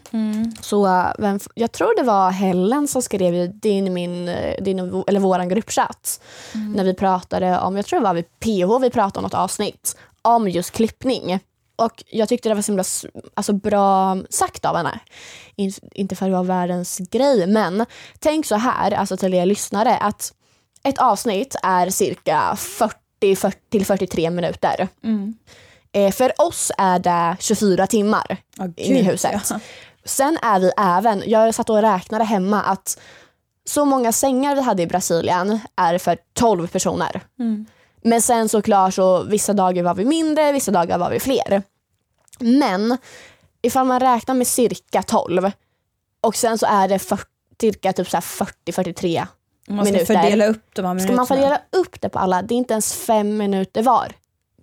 så 0.60 0.86
äh, 0.86 1.12
vem, 1.18 1.38
jag 1.54 1.72
tror 1.72 1.96
det 1.96 2.02
var 2.02 2.30
Helen 2.30 2.88
som 2.88 3.02
skrev 3.02 3.34
i 3.34 3.46
din, 3.46 3.94
min, 3.94 4.28
eh, 4.28 4.62
din, 4.62 5.04
eller 5.06 5.20
våran 5.20 5.48
gruppchatt 5.48 6.20
när 6.75 6.84
vi 6.84 6.94
pratade 6.94 7.60
om, 7.60 7.76
jag 7.76 7.86
tror 7.86 8.00
det 8.00 8.04
var 8.04 8.14
vid 8.14 8.40
PH 8.40 8.82
vi 8.82 8.90
pratade 8.90 9.18
om 9.18 9.22
något 9.22 9.34
avsnitt, 9.34 9.96
om 10.22 10.48
just 10.48 10.70
klippning. 10.70 11.40
Och 11.76 12.04
jag 12.06 12.28
tyckte 12.28 12.48
det 12.48 12.54
var 12.54 12.62
så 12.62 12.72
himla 12.72 12.84
alltså, 13.34 13.52
bra 13.52 14.16
sagt 14.30 14.64
av 14.64 14.76
henne. 14.76 15.00
In, 15.56 15.72
inte 15.92 16.16
för 16.16 16.26
att 16.26 16.32
vara 16.32 16.42
världens 16.42 16.98
grej, 16.98 17.46
men 17.46 17.86
tänk 18.18 18.46
så 18.46 18.54
här, 18.54 18.92
alltså 18.92 19.16
till 19.16 19.34
er 19.34 19.46
lyssnare, 19.46 19.96
att 19.96 20.32
ett 20.82 20.98
avsnitt 20.98 21.56
är 21.62 21.90
cirka 21.90 22.56
40, 22.56 23.36
40 23.36 23.56
till 23.70 23.86
43 23.86 24.30
minuter. 24.30 24.88
Eh, 25.92 26.12
för 26.12 26.40
oss 26.40 26.72
är 26.78 26.98
det 26.98 27.36
24 27.40 27.86
timmar 27.86 28.36
in 28.76 28.96
i 28.96 29.02
huset. 29.02 29.30
ja. 29.50 29.60
Sen 30.06 30.38
är 30.42 30.60
vi 30.60 30.73
även, 30.78 31.23
jag 31.26 31.54
satt 31.54 31.71
och 31.71 31.82
räknade 31.82 32.25
hemma 32.25 32.62
att 32.62 32.99
så 33.64 33.84
många 33.84 34.12
sängar 34.12 34.54
vi 34.54 34.60
hade 34.60 34.82
i 34.82 34.86
Brasilien 34.86 35.58
är 35.76 35.99
för 35.99 36.19
12 36.32 36.66
personer. 36.66 37.21
Men 38.02 38.23
sen 38.23 38.49
såklart 38.49 38.95
så 38.95 39.23
vissa 39.23 39.52
dagar 39.52 39.82
var 39.82 39.95
vi 39.95 40.04
mindre, 40.04 40.52
vissa 40.52 40.71
dagar 40.73 40.99
var 40.99 41.10
vi 41.10 41.21
fler. 41.21 41.62
Men 42.40 42.99
ifall 43.62 43.86
man 43.86 44.00
räknar 44.00 44.34
med 44.34 44.47
cirka 44.47 45.02
12 45.02 45.50
och 46.21 46.36
sen 46.36 46.58
så 46.58 46.66
är 46.66 46.88
det 46.88 46.99
40, 46.99 47.23
cirka 47.60 47.92
typ 47.92 48.08
så 48.10 48.16
här 48.16 48.23
40-43 48.66 49.26
Man 49.69 49.84
ska 49.86 49.92
minuter. 49.92 50.14
fördela 50.14 50.47
upp 50.47 50.75
de 50.75 50.84
här 50.84 50.88
Ska 50.95 50.95
minuterna. 50.95 51.16
man 51.16 51.26
fördela 51.26 51.60
upp 51.73 52.00
det 52.00 52.08
på 52.08 52.19
alla, 52.19 52.42
det 52.42 52.54
är 52.54 52.56
inte 52.56 52.73
ens 52.75 52.95
fem 52.95 53.36
minuter 53.36 53.82
var 53.82 54.12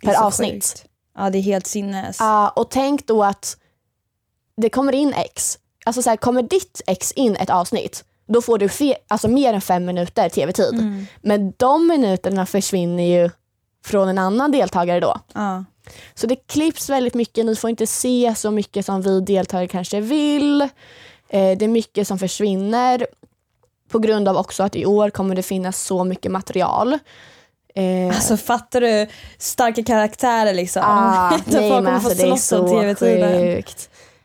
per 0.03 0.23
avsnitt. 0.23 0.53
sjukt. 0.53 0.85
Ja 1.17 1.29
det 1.29 1.37
är 1.37 1.41
helt 1.41 1.67
sinnes. 1.67 2.17
Ja, 2.19 2.49
och 2.49 2.69
tänk 2.71 3.07
då 3.07 3.23
att 3.23 3.57
det 4.61 4.69
kommer 4.69 4.93
in 4.95 5.13
X. 5.13 5.57
Alltså 5.85 6.01
så 6.01 6.09
här, 6.09 6.17
kommer 6.17 6.41
ditt 6.41 6.81
X 6.87 7.11
in 7.11 7.35
ett 7.35 7.49
avsnitt, 7.49 8.03
då 8.27 8.41
får 8.41 8.57
du 8.57 8.67
fe- 8.67 8.95
alltså 9.07 9.27
mer 9.27 9.53
än 9.53 9.61
fem 9.61 9.85
minuter 9.85 10.29
tv-tid. 10.29 10.73
Mm. 10.73 11.05
Men 11.21 11.53
de 11.57 11.87
minuterna 11.87 12.45
försvinner 12.45 13.03
ju 13.03 13.29
från 13.85 14.07
en 14.09 14.17
annan 14.17 14.51
deltagare 14.51 14.99
då. 14.99 15.19
Ja. 15.33 15.63
Så 16.15 16.27
det 16.27 16.35
klipps 16.35 16.89
väldigt 16.89 17.13
mycket, 17.13 17.45
ni 17.45 17.55
får 17.55 17.69
inte 17.69 17.87
se 17.87 18.33
så 18.37 18.51
mycket 18.51 18.85
som 18.85 19.01
vi 19.01 19.21
deltagare 19.21 19.67
kanske 19.67 19.99
vill. 20.01 20.61
Eh, 21.29 21.57
det 21.57 21.65
är 21.65 21.67
mycket 21.67 22.07
som 22.07 22.19
försvinner. 22.19 23.07
På 23.89 23.99
grund 23.99 24.27
av 24.27 24.37
också 24.37 24.63
att 24.63 24.75
i 24.75 24.85
år 24.85 25.09
kommer 25.09 25.35
det 25.35 25.43
finnas 25.43 25.81
så 25.81 26.03
mycket 26.03 26.31
material. 26.31 26.93
Eh, 27.75 28.15
Alltså 28.15 28.37
fattar 28.37 28.81
du 28.81 29.07
starka 29.37 29.83
karaktärer 29.83 30.53
liksom? 30.53 30.81
Ah, 30.85 31.29
nej, 31.45 31.69
folk 31.69 31.85
kommer 31.85 31.99
få 31.99 32.07
alltså, 32.09 32.25
slåss 32.25 32.51
om 32.51 32.67
tv-tiden. 32.69 33.63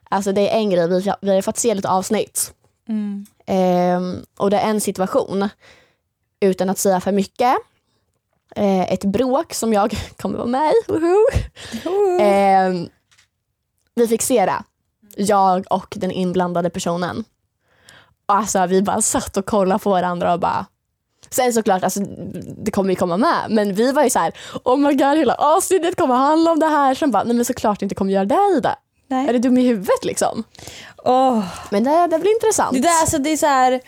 Alltså 0.09 0.33
det 0.33 0.51
är 0.51 0.57
en 0.59 0.71
grej, 0.71 0.89
vi, 0.89 1.13
vi 1.21 1.35
har 1.35 1.43
fått 1.43 1.57
se 1.57 1.75
lite 1.75 1.89
avsnitt. 1.89 2.55
Mm. 2.89 3.27
Ehm, 3.47 4.25
och 4.37 4.51
det 4.51 4.59
är 4.59 4.71
en 4.71 4.81
situation, 4.81 5.49
utan 6.41 6.71
att 6.71 6.79
säga 6.79 7.01
för 7.01 7.13
mycket, 7.13 7.57
eh, 8.57 8.93
ett 8.93 9.05
bråk 9.05 9.55
som 9.55 9.73
jag 9.73 9.95
kommer 10.17 10.39
vara 10.39 10.49
med 10.49 10.73
i. 10.73 10.93
Ehm, 12.21 12.89
vi 13.95 14.09
fick 14.09 14.23
se 14.23 14.47
det, 14.47 14.63
jag 15.17 15.67
och 15.71 15.95
den 15.97 16.11
inblandade 16.11 16.71
personen. 16.71 17.25
Och 18.27 18.35
Alltså 18.35 18.67
vi 18.67 18.83
bara 18.83 19.03
satt 19.03 19.37
och 19.37 19.47
kollade 19.47 19.79
på 19.79 19.91
varandra 19.91 20.33
och 20.33 20.41
bara 20.41 20.67
Sen 21.31 21.53
såklart, 21.53 21.85
alltså, 21.85 22.01
det 22.57 22.71
kommer 22.71 22.91
ju 22.91 22.97
komma 22.97 23.17
med, 23.17 23.47
men 23.49 23.75
vi 23.75 23.93
var 23.93 24.05
ju 24.05 24.11
så 24.11 24.19
här: 24.19 24.33
oh 24.65 24.77
my 24.77 24.95
god 24.95 25.19
hela 25.19 25.35
avsnittet 25.35 25.97
kommer 25.97 26.15
handla 26.15 26.53
om 26.53 26.59
det 26.59 26.67
här. 26.67 26.95
Sen 26.95 27.11
bara, 27.11 27.25
nej 27.25 27.37
men 27.37 27.45
såklart 27.45 27.83
inte 27.83 27.95
kommer 27.95 28.13
göra 28.13 28.25
det 28.25 28.57
i 28.57 28.61
det. 28.61 28.77
Nej. 29.11 29.29
Är 29.29 29.33
du 29.33 29.39
dum 29.39 29.59
i 29.59 29.63
huvudet 29.67 30.05
liksom? 30.05 30.45
Åh, 31.05 31.45
Men 31.71 31.85
det, 31.85 32.07
det 32.11 32.19
blir 32.19 32.35
intressant. 32.35 32.73
det, 32.73 32.81
där, 32.81 33.01
alltså, 33.01 33.19
det 33.19 33.31
är 33.31 33.37
så 33.37 33.47
här, 33.47 33.81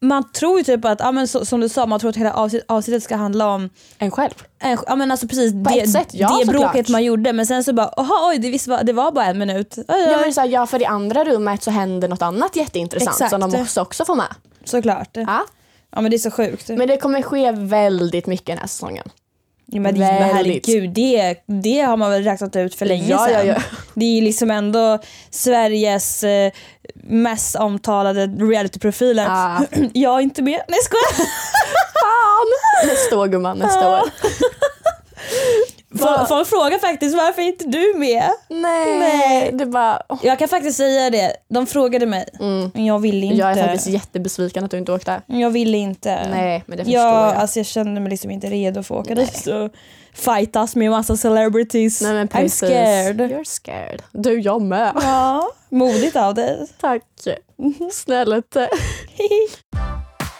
man 0.00 0.32
tror 0.32 0.58
ju 0.58 0.64
typ 0.64 0.84
att, 0.84 1.00
ja, 1.00 1.12
men 1.12 1.28
så, 1.28 1.44
som 1.44 1.60
du 1.60 1.68
sa, 1.68 1.86
man 1.86 2.00
tror 2.00 2.10
att 2.10 2.16
hela 2.16 2.32
avsnitt, 2.32 2.64
avsnittet 2.68 3.02
ska 3.02 3.16
handla 3.16 3.48
om 3.54 3.70
En 3.98 4.10
själv. 4.10 4.34
en, 4.58 4.78
ja, 4.86 4.96
men 4.96 5.10
alltså 5.10 5.28
precis 5.28 5.52
det, 5.52 5.80
ett 5.80 5.92
sätt, 5.92 6.08
ja, 6.10 6.40
det 6.44 6.52
bråket 6.52 6.88
man 6.88 7.04
gjorde 7.04 7.32
men 7.32 7.46
sen 7.46 7.64
så 7.64 7.72
bara, 7.72 7.88
aha, 7.88 8.28
oj 8.30 8.38
det, 8.38 8.50
visst 8.50 8.66
var, 8.66 8.84
det 8.84 8.92
var 8.92 9.12
bara 9.12 9.24
en 9.24 9.38
minut. 9.38 9.74
Oj, 9.76 9.84
oj. 9.88 10.08
Ja, 10.10 10.18
men 10.20 10.34
så 10.34 10.40
här, 10.40 10.48
ja 10.48 10.66
för 10.66 10.82
i 10.82 10.84
andra 10.84 11.24
rummet 11.24 11.62
så 11.62 11.70
händer 11.70 12.08
något 12.08 12.22
annat 12.22 12.56
jätteintressant 12.56 13.14
Exakt. 13.14 13.30
som 13.30 13.40
de 13.40 13.50
måste 13.58 13.80
också 13.80 14.04
få 14.04 14.14
med. 14.14 14.34
Såklart. 14.64 15.10
Ja. 15.12 15.44
Ja. 15.90 16.00
men 16.00 16.10
det 16.10 16.16
är 16.16 16.18
så 16.18 16.30
sjukt. 16.30 16.68
Men 16.68 16.88
det 16.88 16.96
kommer 16.96 17.22
ske 17.22 17.52
väldigt 17.52 18.26
mycket 18.26 18.46
den 18.46 18.58
här 18.58 18.66
säsongen. 18.66 19.10
Men 19.72 19.82
det, 19.94 20.00
men 20.00 20.34
Väldigt. 20.36 20.66
herregud, 20.66 20.90
det, 20.90 21.34
det 21.46 21.80
har 21.80 21.96
man 21.96 22.10
väl 22.10 22.24
räknat 22.24 22.56
ut 22.56 22.74
för 22.74 22.86
länge 22.86 23.08
Ja, 23.08 23.18
sedan. 23.26 23.46
ja, 23.46 23.54
ja. 23.56 23.62
Det 23.94 24.04
är 24.04 24.14
ju 24.14 24.20
liksom 24.20 24.50
ändå 24.50 24.98
Sveriges 25.30 26.24
eh, 26.24 26.52
mest 26.94 27.56
omtalade 27.56 28.26
realityprofiler. 28.26 29.24
Ja. 29.28 29.60
Jag 29.92 30.16
är 30.18 30.20
inte 30.20 30.42
med. 30.42 30.60
Nej 30.68 30.78
skojar. 30.82 31.26
Fan! 32.00 32.88
Nästa 32.88 33.18
år 33.18 33.26
gumman, 33.28 33.58
nästa 33.58 33.80
Ja. 33.84 34.02
år. 34.02 34.08
Folk, 35.98 36.28
folk 36.28 36.48
frågar 36.48 36.78
faktiskt 36.78 37.16
varför 37.16 37.42
är 37.42 37.46
inte 37.46 37.64
du 37.64 37.94
med? 37.96 38.30
Nej. 38.48 38.98
Nej. 38.98 39.50
Det 39.52 39.66
bara, 39.66 40.02
åh. 40.08 40.18
Jag 40.22 40.38
kan 40.38 40.48
faktiskt 40.48 40.76
säga 40.76 41.10
det, 41.10 41.32
de 41.48 41.66
frågade 41.66 42.06
mig. 42.06 42.24
Men 42.74 42.84
jag 42.86 42.98
ville 42.98 43.26
inte. 43.26 43.36
Jag 43.36 43.50
är 43.58 43.62
faktiskt 43.66 43.86
jättebesviken 43.86 44.64
att 44.64 44.70
du 44.70 44.78
inte 44.78 44.92
åkte. 44.92 45.22
Jag 45.26 45.50
ville 45.50 45.78
inte. 45.78 46.28
Nej, 46.30 46.62
men 46.66 46.78
det 46.78 46.84
förstår 46.84 47.00
jag, 47.00 47.14
jag. 47.26 47.34
Alltså 47.34 47.58
jag 47.58 47.66
kände 47.66 48.00
mig 48.00 48.10
liksom 48.10 48.30
inte 48.30 48.46
redo 48.46 48.82
för 48.82 48.94
att 49.00 49.06
åka 49.06 49.14
dit 49.14 49.46
och 49.46 49.70
fightas 50.14 50.76
med 50.76 50.90
massa 50.90 51.16
celebrities. 51.16 52.00
Nej, 52.02 52.12
men 52.12 52.28
I'm 52.28 52.48
scared. 52.48 53.20
You're 53.20 53.44
scared. 53.44 54.02
Du, 54.12 54.40
jag 54.40 54.62
med. 54.62 54.92
Ja, 54.94 55.50
modigt 55.68 56.16
av 56.16 56.34
dig. 56.34 56.66
Tack. 56.80 57.02
Snällete. 57.92 58.68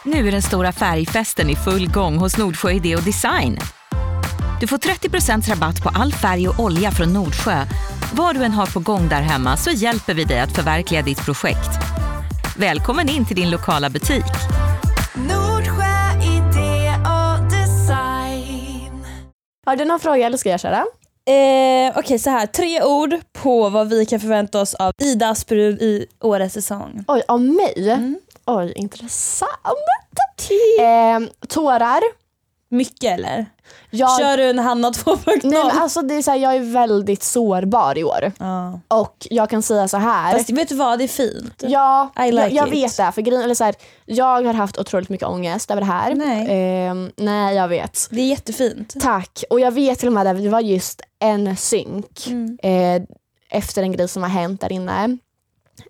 Nu 0.05 0.27
är 0.27 0.31
den 0.31 0.41
stora 0.41 0.71
färgfesten 0.71 1.49
i 1.49 1.55
full 1.55 1.91
gång 1.91 2.17
hos 2.17 2.37
Nordsjö 2.37 2.71
Idé 2.71 2.95
och 2.95 3.03
Design. 3.03 3.57
Du 4.61 4.67
får 4.67 4.77
30% 4.77 5.49
rabatt 5.49 5.83
på 5.83 5.89
all 5.89 6.13
färg 6.13 6.49
och 6.49 6.59
olja 6.59 6.91
från 6.91 7.13
Nordsjö. 7.13 7.65
Vad 8.13 8.35
du 8.35 8.43
än 8.43 8.51
har 8.51 8.65
på 8.65 8.79
gång 8.79 9.09
där 9.09 9.21
hemma 9.21 9.57
så 9.57 9.71
hjälper 9.71 10.13
vi 10.13 10.23
dig 10.23 10.39
att 10.39 10.55
förverkliga 10.55 11.01
ditt 11.01 11.25
projekt. 11.25 11.69
Välkommen 12.57 13.09
in 13.09 13.25
till 13.25 13.35
din 13.35 13.49
lokala 13.49 13.89
butik. 13.89 14.23
Nordsjö 15.15 16.21
idé 16.23 16.93
och 16.99 17.51
design. 17.51 19.05
Har 19.65 19.75
du 19.75 19.85
någon 19.85 19.99
fråga 19.99 20.25
eller 20.25 20.37
ska 20.37 20.49
jag 20.49 20.59
köra? 20.59 20.85
Eh, 21.25 21.97
Okej 21.97 22.19
så 22.19 22.29
här, 22.29 22.45
tre 22.45 22.83
ord 22.83 23.15
på 23.33 23.69
vad 23.69 23.89
vi 23.89 24.05
kan 24.05 24.19
förvänta 24.19 24.61
oss 24.61 24.73
av 24.73 24.91
Ida 25.01 25.29
Asperud 25.29 25.81
i 25.81 26.05
årets 26.19 26.53
säsong. 26.53 27.03
Oj, 27.07 27.21
av 27.27 27.41
mig? 27.41 28.07
Oj, 28.45 28.73
intressant. 28.75 29.51
Eh, 30.79 31.47
tårar. 31.47 32.20
Mycket 32.71 33.11
eller? 33.19 33.45
Jag, 33.89 34.19
Kör 34.19 34.37
du 34.37 34.49
en 34.49 34.59
Hanna 34.59 34.89
2.0? 34.91 35.39
nej, 35.43 35.63
men 35.65 35.77
alltså, 35.81 36.01
det 36.01 36.15
är 36.15 36.21
så 36.21 36.31
här, 36.31 36.37
jag 36.37 36.55
är 36.55 36.59
väldigt 36.73 37.23
sårbar 37.23 37.97
i 37.97 38.03
år. 38.03 38.31
ja. 38.39 38.79
Och 38.87 39.27
jag 39.29 39.49
kan 39.49 39.61
säga 39.61 39.87
så 39.87 39.97
här. 39.97 40.33
Fast 40.37 40.49
vet 40.49 40.69
du 40.69 40.75
vad, 40.75 40.99
det 40.99 41.05
är 41.05 41.07
fint. 41.07 41.63
Ja, 41.67 42.11
I 42.19 42.31
like 42.31 42.41
jag, 42.41 42.51
jag 42.51 42.67
vet 42.71 42.97
det. 42.97 43.11
För 43.11 43.21
grejen, 43.21 43.41
eller 43.43 43.55
så 43.55 43.63
här, 43.63 43.75
jag 44.05 44.43
har 44.45 44.53
haft 44.53 44.77
otroligt 44.77 45.09
mycket 45.09 45.27
ångest 45.27 45.71
över 45.71 45.81
det 45.81 45.87
här. 45.87 46.15
Nej. 46.15 46.47
Ehm, 46.49 47.11
nej, 47.17 47.55
jag 47.55 47.67
vet. 47.67 48.07
Det 48.11 48.21
är 48.21 48.27
jättefint. 48.27 48.93
Tack. 49.01 49.43
Och 49.49 49.59
jag 49.59 49.71
vet 49.71 49.99
till 49.99 50.07
och 50.07 50.13
med 50.13 50.27
att 50.27 50.43
det 50.43 50.49
var 50.49 50.61
just 50.61 51.01
en 51.19 51.55
synk 51.57 52.27
Mm. 52.27 52.57
eh, 52.63 53.01
efter 53.49 53.83
en 53.83 53.91
grej 53.91 54.07
som 54.07 54.23
har 54.23 54.29
hänt 54.29 54.61
där 54.61 54.71
inne. 54.71 55.17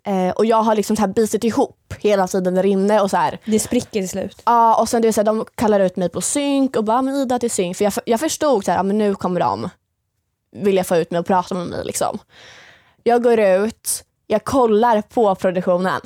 Eh, 0.04 0.30
och 0.30 0.46
jag 0.46 0.64
har 0.64 0.76
liksom 0.76 0.96
så 0.96 1.02
här 1.02 1.08
bitit 1.08 1.44
ihop 1.44 1.94
hela 2.00 2.28
tiden 2.28 2.56
där 2.56 2.66
inne 2.66 3.02
och 3.02 3.10
så 3.10 3.18
här. 3.18 3.38
Det 3.46 3.60
spricker 3.60 3.90
till 3.92 4.10
slut. 4.10 4.42
Ja, 4.46 4.82
och 4.82 4.90
sen 4.90 5.02
det 5.02 5.08
är 5.08 5.12
så 5.12 5.20
här, 5.22 5.26
de 5.26 5.46
kallar 5.56 5.80
ut 5.80 5.96
mig 5.96 6.10
på 6.10 6.22
synk 6.22 6.76
och 6.76 6.84
bara 6.84 7.02
men 7.02 7.16
Ida 7.16 7.40
till 7.40 7.52
synk. 7.52 7.78
För 7.78 7.84
jag, 7.84 7.94
jag 8.06 8.20
förstod 8.20 8.66
så 8.66 8.72
här, 8.72 8.80
ja, 8.80 8.84
men 8.84 8.98
nu 8.98 9.16
kommer 9.16 9.40
de 9.40 9.70
vilja 10.52 10.84
få 10.84 10.98
ut 10.98 11.12
mig 11.12 11.20
och 11.20 11.26
prata 11.26 11.56
med 11.56 11.68
mig. 11.68 11.86
Liksom. 11.86 12.20
Jag 13.04 13.24
går 13.24 13.40
ut, 13.40 14.04
jag 14.28 14.44
kollar 14.44 15.02
på 15.02 15.36
produktionen 15.36 16.02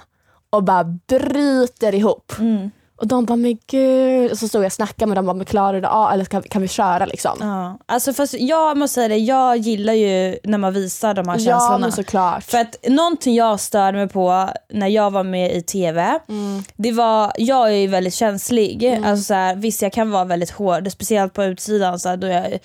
och 0.50 0.64
bara 0.64 0.84
bryter 0.84 1.96
ihop. 1.96 2.32
Mm. 2.40 2.72
Och 2.98 3.08
de 3.08 3.26
bara 3.26 3.36
men 3.36 3.58
gud. 3.68 4.32
Och 4.32 4.38
så 4.38 4.48
stod 4.48 4.62
jag 4.62 4.66
och 4.66 4.74
snackade 4.74 5.06
med 5.10 5.18
dem 5.18 5.26
bara, 5.26 5.34
men 5.34 5.46
klarar 5.46 5.82
du 5.82 5.88
av 5.88 6.12
eller 6.14 6.26
kan, 6.26 6.42
kan 6.44 6.62
vi 6.62 6.68
köra 6.68 7.06
liksom? 7.06 7.38
Ja. 7.42 7.80
Alltså 7.86 8.14
fast 8.14 8.34
jag 8.34 8.78
måste 8.78 8.94
säga 8.94 9.08
det, 9.08 9.18
jag 9.18 9.58
gillar 9.58 9.94
ju 9.94 10.38
när 10.44 10.58
man 10.58 10.74
visar 10.74 11.14
de 11.14 11.28
här 11.28 11.36
Ja 11.40 11.46
känslorna. 11.46 11.78
men 11.78 11.92
såklart. 11.92 12.44
För 12.44 12.58
att 12.58 12.76
någonting 12.88 13.36
jag 13.36 13.60
störde 13.60 13.98
mig 13.98 14.08
på 14.10 14.50
när 14.74 14.88
jag 14.88 15.12
var 15.12 15.24
med 15.24 15.56
i 15.56 15.62
TV, 15.62 16.20
Mm. 16.30 16.64
det 16.78 16.92
var, 16.92 17.32
jag 17.38 17.68
är 17.68 17.76
ju 17.76 17.88
väldigt 17.88 18.14
känslig. 18.14 19.02
Alltså 19.06 19.24
så 19.24 19.34
här, 19.34 19.56
visst 19.56 19.82
jag 19.82 19.94
kan 19.94 20.12
vara 20.12 20.26
väldigt 20.26 20.52
hård, 20.52 20.92
speciellt 20.92 21.34
på 21.34 21.44
utsidan. 21.44 22.00
Så 22.00 22.10
här, 22.10 22.18
då 22.18 22.28
jag, 22.28 22.60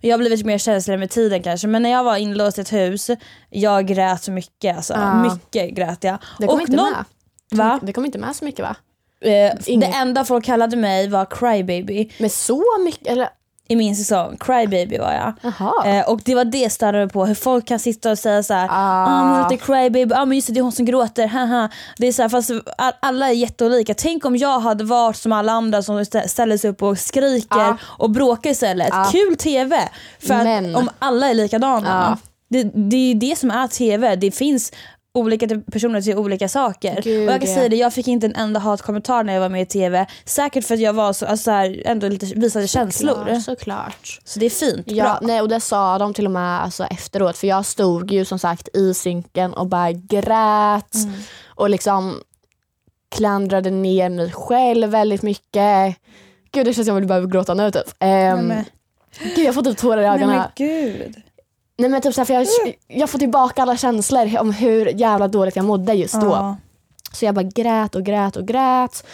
jag 0.00 0.12
har 0.12 0.18
blivit 0.18 0.46
mer 0.46 0.58
känslig 0.58 0.98
med 0.98 1.10
tiden 1.10 1.42
kanske, 1.42 1.66
men 1.68 1.82
när 1.82 1.90
jag 1.90 2.04
var 2.04 2.16
inlåst 2.16 2.58
i 2.58 2.60
ett 2.60 2.72
hus, 2.72 3.10
jag 3.50 3.86
grät 3.86 4.22
så 4.22 4.30
mycket. 4.32 4.76
Alltså, 4.76 4.94
Ja. 4.94 5.14
Mycket 5.14 5.70
grät 5.76 6.04
jag. 6.04 6.18
det 6.38 6.46
kom 6.46 6.54
Och 6.54 6.60
inte 6.60 6.76
någon- 6.76 6.92
med. 6.92 7.04
Va? 7.58 7.80
Det 7.82 7.92
kom 7.92 8.04
inte 8.04 8.18
med 8.18 8.36
så 8.36 8.44
mycket 8.44 8.60
va? 8.64 8.76
Eh, 9.20 9.76
det 9.80 9.86
enda 9.86 10.24
folk 10.24 10.44
kallade 10.44 10.76
mig 10.76 11.08
var 11.08 11.24
crybaby 11.24 12.10
Men 12.18 12.30
så 12.30 12.62
mycket? 12.84 13.06
Eller? 13.08 13.28
i 13.68 13.76
min 13.76 13.96
säsong. 13.96 14.36
Crybaby 14.40 14.98
var 14.98 15.12
jag. 15.12 15.98
Eh, 15.98 16.08
och 16.08 16.20
det 16.24 16.34
var 16.34 16.44
det 16.44 16.58
jag 16.72 16.98
mig 16.98 17.08
på, 17.08 17.26
hur 17.26 17.34
folk 17.34 17.66
kan 17.66 17.78
sitta 17.78 18.10
och 18.10 18.18
säga 18.18 18.42
såhär, 18.42 18.68
ah. 18.70 19.06
Ah. 19.06 19.24
men 19.24 19.50
lite 19.50 19.64
crybaby, 19.64 20.14
ah, 20.14 20.24
men 20.24 20.36
just 20.36 20.46
det, 20.46 20.52
det 20.54 20.60
är 20.60 20.62
hon 20.62 20.72
som 20.72 20.84
gråter, 20.84 21.26
haha. 21.26 21.68
Det 21.98 22.06
är 22.06 22.12
så 22.12 22.22
här, 22.22 22.28
fast 22.28 22.50
all, 22.78 22.92
alla 23.00 23.28
är 23.28 23.32
jätteolika. 23.32 23.94
Tänk 23.94 24.24
om 24.24 24.36
jag 24.36 24.60
hade 24.60 24.84
varit 24.84 25.16
som 25.16 25.32
alla 25.32 25.52
andra 25.52 25.82
som 25.82 25.98
stä- 26.00 26.26
ställer 26.28 26.56
sig 26.58 26.70
upp 26.70 26.82
och 26.82 26.98
skriker 26.98 27.58
Ah. 27.70 27.76
och 27.82 28.10
bråkar 28.10 28.50
istället. 28.50 28.88
Ah. 28.92 29.04
Kul 29.12 29.36
TV! 29.36 29.88
För 30.18 30.34
att 30.34 30.76
om 30.76 30.90
alla 30.98 31.28
är 31.30 31.34
likadana. 31.34 32.08
Ah. 32.12 32.16
Det, 32.48 32.62
det 32.62 32.96
är 32.96 33.08
ju 33.08 33.14
det 33.14 33.38
som 33.38 33.50
är 33.50 33.68
TV, 33.68 34.16
det 34.16 34.30
finns 34.30 34.72
olika 35.16 35.46
typ- 35.48 35.72
personer 35.72 36.00
till 36.00 36.16
olika 36.18 36.48
saker. 36.48 37.00
Gud, 37.02 37.28
och 37.28 37.34
jag 37.34 37.40
kan 37.40 37.48
säga 37.54 37.68
det, 37.68 37.76
jag 37.76 37.92
fick 37.92 38.08
inte 38.08 38.26
en 38.26 38.34
enda 38.34 38.60
hatkommentar 38.60 39.24
när 39.24 39.32
jag 39.32 39.40
var 39.40 39.48
med 39.48 39.62
i 39.62 39.66
TV. 39.66 40.06
Säkert 40.24 40.64
för 40.64 40.74
att 40.74 40.80
jag 40.80 40.92
var 40.92 41.12
så, 41.12 41.26
alltså, 41.26 41.44
så 41.44 41.50
här, 41.50 41.82
ändå 41.84 42.08
lite 42.08 42.26
visade 42.26 42.68
känslor. 42.68 43.14
Såklart, 43.14 43.42
såklart. 43.42 44.20
Så 44.24 44.38
det 44.38 44.46
är 44.46 44.50
fint, 44.50 44.90
Ja, 44.90 45.04
bra. 45.04 45.18
nej, 45.22 45.40
och 45.40 45.48
det 45.48 45.60
sa 45.60 45.98
de 45.98 46.14
till 46.14 46.24
och 46.26 46.30
med 46.32 46.62
alltså, 46.62 46.84
efteråt 46.84 47.36
för 47.38 47.46
jag 47.46 47.66
stod 47.66 48.10
ju 48.12 48.24
som 48.24 48.38
sagt 48.38 48.68
i 48.76 48.94
synken 48.94 49.52
och 49.54 49.66
bara 49.66 49.92
grät 49.92 50.94
Mm. 50.94 51.12
och 51.46 51.70
liksom 51.70 52.20
klandrade 53.16 53.70
ner 53.70 54.08
mig 54.08 54.32
själv 54.32 54.88
väldigt 54.90 55.22
mycket. 55.22 55.96
Gud 56.52 56.66
det 56.66 56.74
känns 56.74 56.86
som 56.86 56.96
att 56.96 57.02
jag 57.02 57.08
behöver 57.08 57.26
gråta 57.28 57.54
nu 57.54 57.70
typ. 57.70 57.82
Um, 58.00 58.08
men- 58.46 58.64
Gud 59.36 59.46
jag 59.46 59.54
får 59.54 59.62
typ 59.62 59.78
tårar 59.78 59.98
i 60.02 60.06
Nej 60.06 60.14
ögonen. 60.14 60.36
men 60.36 60.46
gud. 60.68 61.16
Nej 61.78 61.90
men 61.90 62.00
typ 62.02 62.14
så 62.14 62.20
här, 62.20 62.26
för 62.26 62.34
jag, 62.34 62.46
jag 62.88 63.10
får 63.10 63.18
tillbaka 63.18 63.62
alla 63.62 63.76
känslor 63.76 64.38
om 64.38 64.52
hur 64.52 64.86
jävla 64.86 65.28
dåligt 65.28 65.56
jag 65.56 65.64
mådde 65.64 65.92
just 65.92 66.20
då. 66.20 66.26
Ja. 66.26 66.56
Så 67.12 67.24
jag 67.24 67.34
bara 67.34 67.42
grät 67.42 67.94
och 67.94 68.02
grät 68.02 68.36
och 68.36 68.46
grät. 68.46 69.06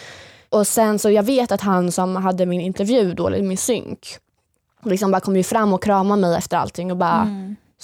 Och 0.49 0.67
sen 0.67 0.99
så 0.99 1.09
jag 1.09 1.23
vet 1.23 1.51
att 1.51 1.61
han 1.61 1.91
som 1.91 2.15
hade 2.15 2.45
min 2.45 2.61
intervju 2.61 3.13
då, 3.13 3.27
eller 3.27 3.41
min 3.41 3.57
synk, 3.57 4.07
liksom 4.83 5.11
bara 5.11 5.21
kom 5.21 5.35
ju 5.35 5.43
fram 5.43 5.73
och 5.73 5.83
kramade 5.83 6.21
mig 6.21 6.35
efter 6.37 6.57
allting 6.57 6.91
och 6.91 6.97
bara 6.97 7.27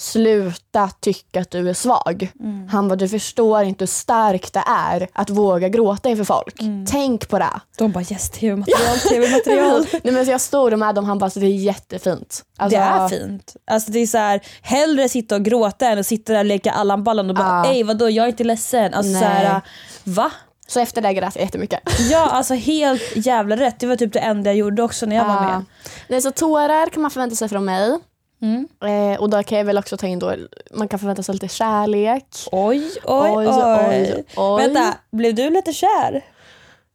sluta 0.00 0.90
tycka 1.00 1.40
att 1.40 1.50
du 1.50 1.68
är 1.68 1.74
svag. 1.74 2.32
Han 2.70 2.88
bara 2.88 2.96
du 2.96 3.08
förstår 3.08 3.62
inte 3.62 3.82
hur 3.82 3.86
starkt 3.86 4.52
det 4.52 4.62
är 4.66 5.08
att 5.12 5.30
våga 5.30 5.68
gråta 5.68 6.08
inför 6.08 6.24
folk. 6.24 6.60
Tänk 6.90 7.28
på 7.28 7.38
det. 7.38 7.60
De 7.78 7.92
bara 7.92 8.04
yes, 8.10 8.30
tv-material, 8.30 8.98
tv-material. 8.98 9.86
Nej, 10.02 10.14
men 10.14 10.24
så 10.24 10.30
jag 10.30 10.40
stod 10.40 10.78
med 10.78 10.94
dem 10.94 11.04
han 11.04 11.18
bara 11.18 11.30
så 11.30 11.40
det 11.40 11.46
är 11.46 11.50
jättefint. 11.50 12.44
Alltså, 12.58 12.78
det 12.78 12.84
är 12.84 13.08
fint. 13.08 13.56
Alltså 13.70 13.92
det 13.92 13.98
är 13.98 14.06
så 14.06 14.18
här, 14.18 14.40
hellre 14.62 15.08
sitta 15.08 15.34
och 15.34 15.44
gråta 15.44 15.88
än 15.88 15.98
att 15.98 16.06
sitta 16.06 16.32
där 16.32 16.38
och 16.40 16.44
leka 16.44 16.70
Allan 16.70 17.04
Ballan 17.04 17.30
och 17.30 17.36
bara 17.36 17.64
ej 17.64 17.82
vadå 17.82 18.10
jag 18.10 18.24
är 18.24 18.28
inte 18.28 18.44
ledsen. 18.44 18.94
Alltså 18.94 19.12
så 19.12 19.24
här, 19.24 19.60
va? 20.04 20.30
Så 20.68 20.80
efter 20.80 21.02
det 21.02 21.12
grät 21.12 21.36
jag 21.36 21.44
jättemycket. 21.44 21.80
Ja 22.10 22.26
alltså 22.26 22.54
helt 22.54 23.02
jävla 23.16 23.56
rätt. 23.56 23.80
Det 23.80 23.86
var 23.86 23.96
typ 23.96 24.12
det 24.12 24.18
enda 24.18 24.50
jag 24.50 24.56
gjorde 24.56 24.82
också 24.82 25.06
när 25.06 25.16
jag 25.16 25.24
var 25.24 25.40
med. 25.40 25.64
Nej, 26.08 26.22
så 26.22 26.30
tårar 26.30 26.86
kan 26.86 27.02
man 27.02 27.10
förvänta 27.10 27.36
sig 27.36 27.48
från 27.48 27.64
mig. 27.64 27.98
Mm. 28.42 28.68
Eh, 28.84 29.20
och 29.20 29.30
då 29.30 29.42
kan 29.42 29.58
jag 29.58 29.64
väl 29.64 29.78
också 29.78 29.96
ta 29.96 30.06
in 30.06 30.18
då, 30.18 30.34
man 30.70 30.88
kan 30.88 30.98
förvänta 30.98 31.22
sig 31.22 31.32
lite 31.34 31.48
kärlek. 31.48 32.26
Oj, 32.52 32.90
oj, 33.04 33.30
oj. 33.36 33.46
oj, 33.48 34.24
oj. 34.36 34.62
Vänta, 34.62 34.94
blev 35.12 35.34
du 35.34 35.50
lite 35.50 35.72
kär? 35.72 36.24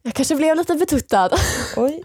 Jag 0.02 0.14
kanske 0.14 0.34
blev 0.36 0.56
lite 0.56 0.74
betuttad. 0.74 1.30
Oj. 1.76 2.04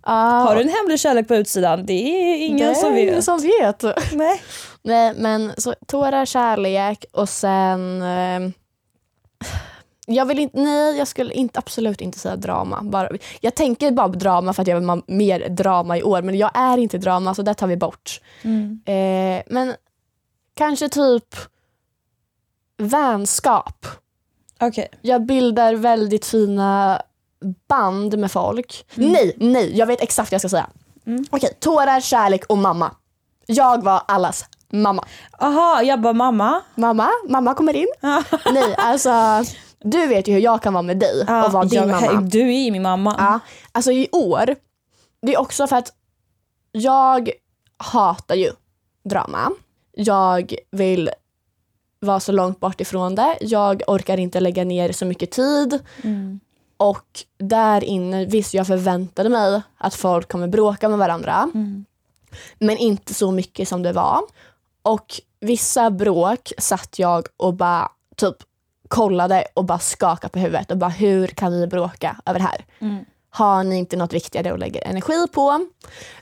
Ah, 0.00 0.40
Har 0.40 0.54
du 0.54 0.60
en 0.62 0.68
hemlig 0.68 1.00
kärlek 1.00 1.28
på 1.28 1.34
utsidan? 1.36 1.86
Det 1.86 1.92
är 1.92 2.46
ingen 2.46 2.68
det 2.68 2.74
som 2.74 2.92
är 2.92 2.98
ingen 2.98 3.14
vet. 3.14 3.24
som 3.24 3.40
vet. 3.40 3.82
Nej. 4.12 4.42
Nej 4.82 5.14
men 5.16 5.52
så 5.58 5.74
tårar, 5.86 6.26
kärlek 6.26 7.04
och 7.12 7.28
sen 7.28 8.02
eh, 8.02 8.50
jag 10.14 10.26
vill 10.26 10.38
inte, 10.38 10.60
nej 10.60 10.98
jag 10.98 11.08
skulle 11.08 11.34
inte, 11.34 11.58
absolut 11.58 12.00
inte 12.00 12.18
säga 12.18 12.36
drama. 12.36 12.80
Bara, 12.82 13.08
jag 13.40 13.54
tänker 13.54 13.90
bara 13.90 14.08
på 14.08 14.14
drama 14.14 14.52
för 14.52 14.62
att 14.62 14.68
jag 14.68 14.80
vill 14.80 14.88
ha 14.88 15.02
mer 15.06 15.48
drama 15.48 15.98
i 15.98 16.02
år 16.02 16.22
men 16.22 16.38
jag 16.38 16.50
är 16.54 16.78
inte 16.78 16.98
drama 16.98 17.34
så 17.34 17.42
det 17.42 17.54
tar 17.54 17.66
vi 17.66 17.76
bort. 17.76 18.20
Mm. 18.42 18.80
Eh, 18.86 19.42
men 19.46 19.74
kanske 20.54 20.88
typ 20.88 21.36
vänskap. 22.78 23.86
Okej. 24.60 24.88
Jag 25.00 25.26
bildar 25.26 25.74
väldigt 25.74 26.26
fina 26.26 27.02
band 27.68 28.18
med 28.18 28.32
folk. 28.32 28.86
Nej, 28.94 29.36
nej, 29.36 29.78
jag 29.78 29.86
vet 29.86 30.00
exakt 30.02 30.30
vad 30.30 30.34
jag 30.34 30.40
ska 30.40 30.48
säga. 30.48 30.68
Okej, 31.30 31.56
tårar, 31.60 32.00
kärlek 32.00 32.44
och 32.46 32.58
mamma. 32.58 32.94
Jag 33.46 33.84
var 33.84 34.02
allas 34.08 34.44
mamma. 34.72 35.04
Aha, 35.38 35.82
jag 35.82 36.00
bara 36.00 36.12
mamma. 36.12 36.62
Mamma, 36.74 37.10
mamma 37.28 37.54
kommer 37.54 37.76
in. 37.76 37.88
nej, 38.52 38.74
alltså 38.78 39.10
du 39.84 40.06
vet 40.06 40.28
ju 40.28 40.32
hur 40.32 40.40
jag 40.40 40.62
kan 40.62 40.72
vara 40.72 40.82
med 40.82 40.98
dig 40.98 41.20
och 41.20 41.52
vara 41.52 41.64
din 41.64 41.88
jag, 41.88 41.88
mamma. 41.88 42.20
Du 42.20 42.40
är 42.40 42.64
ju 42.64 42.70
min 42.70 42.82
mamma. 42.82 43.14
Ja, 43.18 43.38
alltså 43.72 43.92
i 43.92 44.08
år, 44.12 44.56
det 45.22 45.34
är 45.34 45.40
också 45.40 45.66
för 45.66 45.76
att 45.76 45.92
jag 46.72 47.30
hatar 47.76 48.34
ju 48.34 48.52
drama. 49.04 49.50
Jag 49.92 50.54
vill 50.70 51.10
vara 52.00 52.20
så 52.20 52.32
långt 52.32 52.60
bort 52.60 52.80
ifrån 52.80 53.14
det. 53.14 53.38
Jag 53.40 53.82
orkar 53.86 54.16
inte 54.16 54.40
lägga 54.40 54.64
ner 54.64 54.92
så 54.92 55.04
mycket 55.04 55.30
tid. 55.30 55.78
Och 56.76 57.24
där 57.38 57.84
inne, 57.84 58.24
visst 58.24 58.54
jag 58.54 58.66
förväntade 58.66 59.28
mig 59.28 59.62
att 59.78 59.94
folk 59.94 60.28
kommer 60.28 60.48
bråka 60.48 60.88
med 60.88 60.98
varandra. 60.98 61.48
Men 62.58 62.76
inte 62.76 63.14
så 63.14 63.30
mycket 63.30 63.68
som 63.68 63.82
det 63.82 63.92
var. 63.92 64.20
Och 64.82 65.20
vissa 65.40 65.90
bråk 65.90 66.52
satt 66.58 66.98
jag 66.98 67.26
och 67.36 67.54
bara 67.54 67.90
typ 68.16 68.36
kollade 68.92 69.44
och 69.54 69.64
bara 69.64 69.78
skakade 69.78 70.32
på 70.32 70.38
huvudet 70.38 70.70
och 70.70 70.76
bara 70.76 70.90
hur 70.90 71.26
kan 71.26 71.52
vi 71.52 71.66
bråka 71.66 72.16
över 72.26 72.38
det 72.38 72.44
här? 72.44 72.64
Har 73.30 73.64
ni 73.64 73.78
inte 73.78 73.96
något 73.96 74.12
viktigare 74.12 74.52
att 74.52 74.58
lägga 74.58 74.80
energi 74.80 75.26
på? 75.32 75.66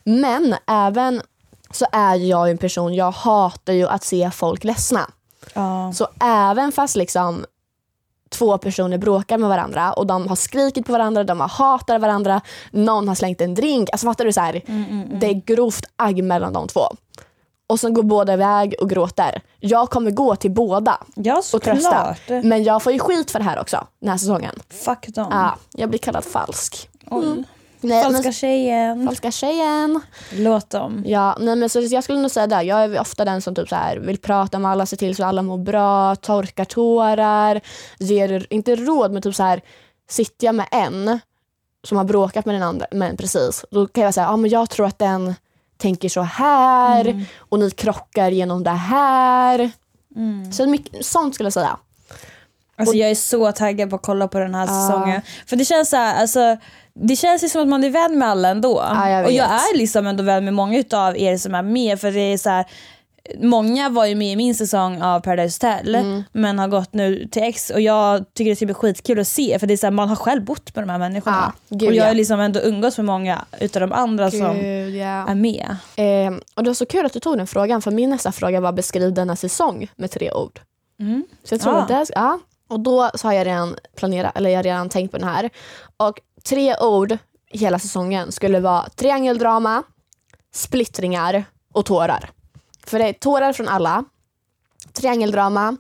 Men 0.05 0.55
även 0.67 1.23
så 1.71 1.87
är 1.93 2.15
jag 2.15 2.51
en 2.51 2.59
person, 2.59 2.95
jag 2.95 3.11
hatar 3.11 3.73
ju 3.73 3.87
att 3.87 4.05
se 4.05 4.31
folk 4.31 4.65
ledsna. 4.65 5.11
Ja. 5.55 5.93
Så 5.95 6.09
även 6.21 6.73
fast 6.73 6.97
liksom 6.97 7.45
två 8.29 8.59
personer 8.59 8.99
bråkar 8.99 9.39
med 9.39 9.49
varandra 9.49 9.93
och 9.93 10.07
de 10.07 10.29
har 10.29 10.37
skrikit 10.37 10.87
på 10.87 10.93
varandra, 10.93 11.25
de 11.25 11.41
har 11.41 11.49
hatat 11.49 12.01
varandra, 12.01 12.41
någon 12.71 13.09
har 13.09 13.15
slängt 13.15 13.41
en 13.41 13.55
drink. 13.55 13.89
Alltså 13.93 14.07
fattar 14.07 14.25
du? 14.25 14.33
så 14.33 14.41
här, 14.41 14.63
Det 15.21 15.27
är 15.27 15.43
grovt 15.47 15.85
agg 15.97 16.25
mellan 16.25 16.53
de 16.53 16.69
två. 16.69 16.83
Och 17.71 17.81
sen 17.81 17.95
går 17.95 18.03
båda 18.03 18.33
iväg 18.33 18.75
och 18.81 18.91
gråter. 18.91 19.43
Jag 19.61 19.91
kommer 19.91 20.11
gå 20.11 20.37
till 20.37 20.51
båda 20.51 20.99
Ja 21.15 21.43
och 21.55 21.63
trösta. 21.63 22.15
såklart. 22.17 22.45
Men 22.45 22.65
jag 22.65 22.83
får 22.83 22.93
ju 22.93 22.99
skit 22.99 23.31
för 23.31 23.39
det 23.39 23.45
här 23.45 23.59
också 23.61 23.87
den 24.01 24.09
här 24.11 24.17
säsongen. 24.17 24.55
Fuck 24.85 25.09
dem. 25.09 25.29
Ja, 25.31 25.57
jag 25.73 25.89
blir 25.89 25.99
kallad 25.99 26.25
falsk. 26.25 26.89
Oj. 27.11 27.45
Nej, 27.81 28.03
Falska 28.05 28.23
men, 28.23 28.33
tjejen. 28.33 29.07
falska 29.07 29.31
tjejen. 29.31 30.01
Låt 30.33 30.71
dem. 30.71 31.03
Ja, 31.07 31.37
nej, 31.41 31.57
men 31.57 31.69
så 31.69 31.81
jag 31.81 32.05
skulle 32.05 32.19
nog 32.21 32.31
säga 32.31 32.47
det. 32.47 32.63
Jag 32.63 32.85
är 32.85 33.01
ofta 33.01 33.25
den 33.25 33.43
som 33.43 33.55
typ 33.55 33.69
så 33.69 33.77
här, 33.77 33.97
vill 33.97 34.19
prata 34.19 34.59
med 34.59 34.71
alla, 34.71 34.87
se 34.87 34.97
till 34.97 35.17
så 35.17 35.25
alla 35.25 35.43
mår 35.43 35.59
bra, 35.59 36.17
torkar 36.17 36.65
tårar, 36.65 37.61
ger, 37.99 38.47
inte 38.51 38.77
råd 38.77 39.13
men 39.13 39.23
typ 39.23 39.35
så 39.35 39.43
här, 39.43 39.61
sitter 40.09 40.47
jag 40.47 40.55
med 40.55 40.67
en 40.71 41.21
som 41.85 41.97
har 41.99 42.05
bråkat 42.05 42.47
med 42.47 42.55
den 42.55 42.63
andra, 42.63 42.87
men 42.93 43.17
precis, 43.17 43.65
då 43.71 43.87
kan 43.87 44.05
jag 44.05 44.15
säga, 44.15 44.27
ja 44.27 44.37
men 44.37 44.51
jag 44.51 44.71
tror 44.71 44.87
att 44.87 44.99
den 44.99 45.35
tänker 45.81 46.09
så 46.09 46.21
här 46.21 47.27
och 47.39 47.59
ni 47.59 47.71
krockar 47.71 48.31
genom 48.31 48.65
det 48.65 48.71
här. 48.71 49.71
Så 50.53 50.67
mycket, 50.67 51.07
sånt 51.07 51.35
skulle 51.35 51.47
jag 51.47 51.53
säga. 51.53 51.77
Alltså 52.77 52.95
jag 52.95 53.11
är 53.11 53.15
så 53.15 53.53
taggad 53.53 53.91
på 53.91 53.97
att 53.97 54.03
kolla 54.03 54.29
på 54.29 54.39
den 54.39 54.55
här 54.55 54.67
säsongen. 54.67 55.23
För 55.47 55.57
det 55.57 55.65
känns 55.65 55.91
så 55.91 55.97
här, 55.97 56.21
alltså 56.21 56.57
det 56.95 57.17
känns 57.17 57.45
ju 57.45 57.49
som 57.49 57.63
att 57.63 57.69
man 57.69 57.85
är 57.85 57.91
vän 57.91 58.19
med 58.19 58.29
alla 58.29 58.49
ändå. 58.49 58.85
Ja, 58.95 59.11
jag 59.11 59.25
och 59.25 59.33
jag 59.33 59.47
är 59.47 59.79
liksom 59.79 60.07
ändå 60.07 60.23
vän 60.23 60.45
med 60.45 60.55
många 60.55 60.79
utav 60.79 61.19
er 61.19 61.37
som 61.37 61.55
är 61.55 61.63
med 61.63 62.01
för 62.01 62.13
det 62.13 62.21
är 62.21 62.39
så 62.39 62.51
här, 62.51 62.65
Många 63.39 63.89
var 63.89 64.07
ju 64.07 64.15
med 64.15 64.33
i 64.33 64.37
min 64.37 64.55
säsong 64.55 65.03
av 65.03 65.21
Paradise 65.21 65.67
Hotel 65.67 65.95
Mm. 65.95 66.23
men 66.33 66.59
har 66.59 66.69
gått 66.69 66.93
nu 66.93 67.29
till 67.31 67.43
X 67.43 67.71
och 67.71 67.81
jag 67.81 68.35
tycker 68.35 68.51
det 68.51 68.57
ska 68.57 68.67
bli 68.67 68.75
skitkul 68.75 69.19
att 69.21 69.29
se 69.29 69.59
för 69.59 69.67
det 69.67 69.75
är 69.75 69.77
så 69.77 69.87
här, 69.87 69.91
man 69.91 70.09
har 70.09 70.17
själv 70.17 70.45
bott 70.45 70.75
med 70.77 70.85
de 70.85 70.91
här 70.91 70.99
människorna. 70.99 71.53
Ja, 71.69 71.77
gud, 71.77 71.89
och 71.89 71.95
jag 71.95 72.03
har 72.05 72.09
ja. 72.11 72.15
liksom 72.15 72.41
ändå 72.41 72.61
umgåtts 72.61 72.97
med 72.99 73.05
många 73.05 73.45
utav 73.61 73.81
de 73.81 73.93
andra 73.93 74.31
som 74.31 74.55
Gud, 74.59 74.95
ja. 74.97 75.29
är 75.29 75.35
med. 75.35 75.77
Eh, 75.97 76.39
och 76.55 76.63
det 76.65 76.71
var 76.71 76.75
så 76.75 76.87
kul 76.87 77.07
att 77.07 77.13
du 77.13 77.21
tog 77.21 77.37
den 77.39 77.47
frågan 77.47 77.83
för 77.83 77.91
min 77.91 78.11
nästa 78.11 78.33
fråga 78.33 78.61
var 78.61 78.73
beskriv 78.73 79.15
denna 79.15 79.37
säsong 79.37 79.91
med 79.97 80.11
tre 80.11 80.33
ord. 80.33 80.61
Så 81.45 81.55
jag 81.55 81.61
tror 81.61 81.75
Ah. 81.75 81.79
att 81.83 81.89
det, 81.89 82.07
ja. 82.15 82.39
Och 82.69 82.81
då 82.81 83.11
så 83.15 83.29
har 83.29 83.33
jag 83.33 83.47
redan 83.47 83.77
planerat, 83.97 84.37
eller 84.37 84.51
jag 84.51 84.59
har 84.59 84.63
redan 84.63 84.89
tänkt 84.89 85.11
på 85.11 85.19
den 85.19 85.29
här. 85.29 85.51
Och 85.97 86.21
tre 86.45 86.77
ord 86.77 87.19
hela 87.53 87.79
säsongen 87.79 88.33
skulle 88.33 88.61
vara 88.61 88.89
triangeldrama, 88.97 89.83
splittringar 90.55 91.45
och 91.75 91.85
tårar. 91.85 92.31
För 92.87 92.99
det 92.99 93.09
är 93.09 93.13
tårar 93.13 93.53
från 93.53 93.69
alla, 93.69 94.05
triangeldrama, 94.93 95.77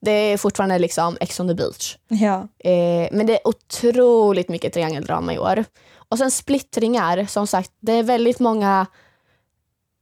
det 0.00 0.10
är 0.10 0.36
fortfarande 0.36 0.78
liksom 0.78 1.16
Ex 1.20 1.40
on 1.40 1.48
the 1.48 1.54
beach. 1.54 1.96
Ja. 2.08 2.48
Eh, 2.58 3.08
men 3.12 3.26
det 3.26 3.32
är 3.32 3.48
otroligt 3.48 4.48
mycket 4.48 4.72
triangeldrama 4.72 5.34
i 5.34 5.38
år. 5.38 5.64
Och 6.08 6.18
sen 6.18 6.30
splittringar, 6.30 7.26
som 7.26 7.46
sagt, 7.46 7.72
det 7.80 7.92
är 7.92 8.02
väldigt 8.02 8.40
många 8.40 8.86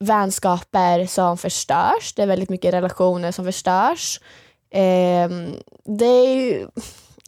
vänskaper 0.01 1.07
som 1.07 1.39
förstörs. 1.39 2.15
Det 2.17 2.23
är 2.23 2.27
väldigt 2.27 2.51
mycket 2.51 2.75
relationer 2.75 3.33
som 3.33 3.45
förstörs. 3.45 4.21
Eh, 4.71 5.31
det 5.85 6.07
är 6.07 6.35
ju, 6.35 6.69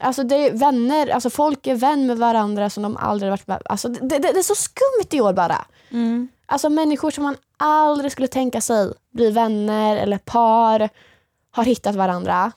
alltså 0.00 0.22
det 0.22 0.35
är 0.37 0.52
vänner, 0.52 1.09
alltså 1.09 1.30
folk 1.30 1.66
är 1.66 1.74
vän 1.74 2.06
med 2.06 2.18
varandra 2.18 2.70
som 2.70 2.83
de 2.83 2.96
aldrig 2.96 3.30
varit 3.30 3.46
med. 3.46 3.62
Alltså 3.64 3.88
det, 3.88 3.98
det, 4.00 4.18
det 4.18 4.38
är 4.38 4.42
så 4.42 4.54
skumt 4.54 5.09
i 5.11 5.20
år 5.20 5.33
bara. 5.33 5.66
Alltså 6.46 6.68
människor 6.68 7.11
som 7.11 7.24
man 7.24 7.37
aldrig 7.61 8.12
skulle 8.12 8.29
tänka 8.29 8.61
sig 8.61 8.92
bli 9.12 9.31
vänner 9.31 9.96
eller 9.96 10.18
par 10.18 10.88
har 11.51 11.64
hittat 11.64 11.94
varandra. 11.94 12.53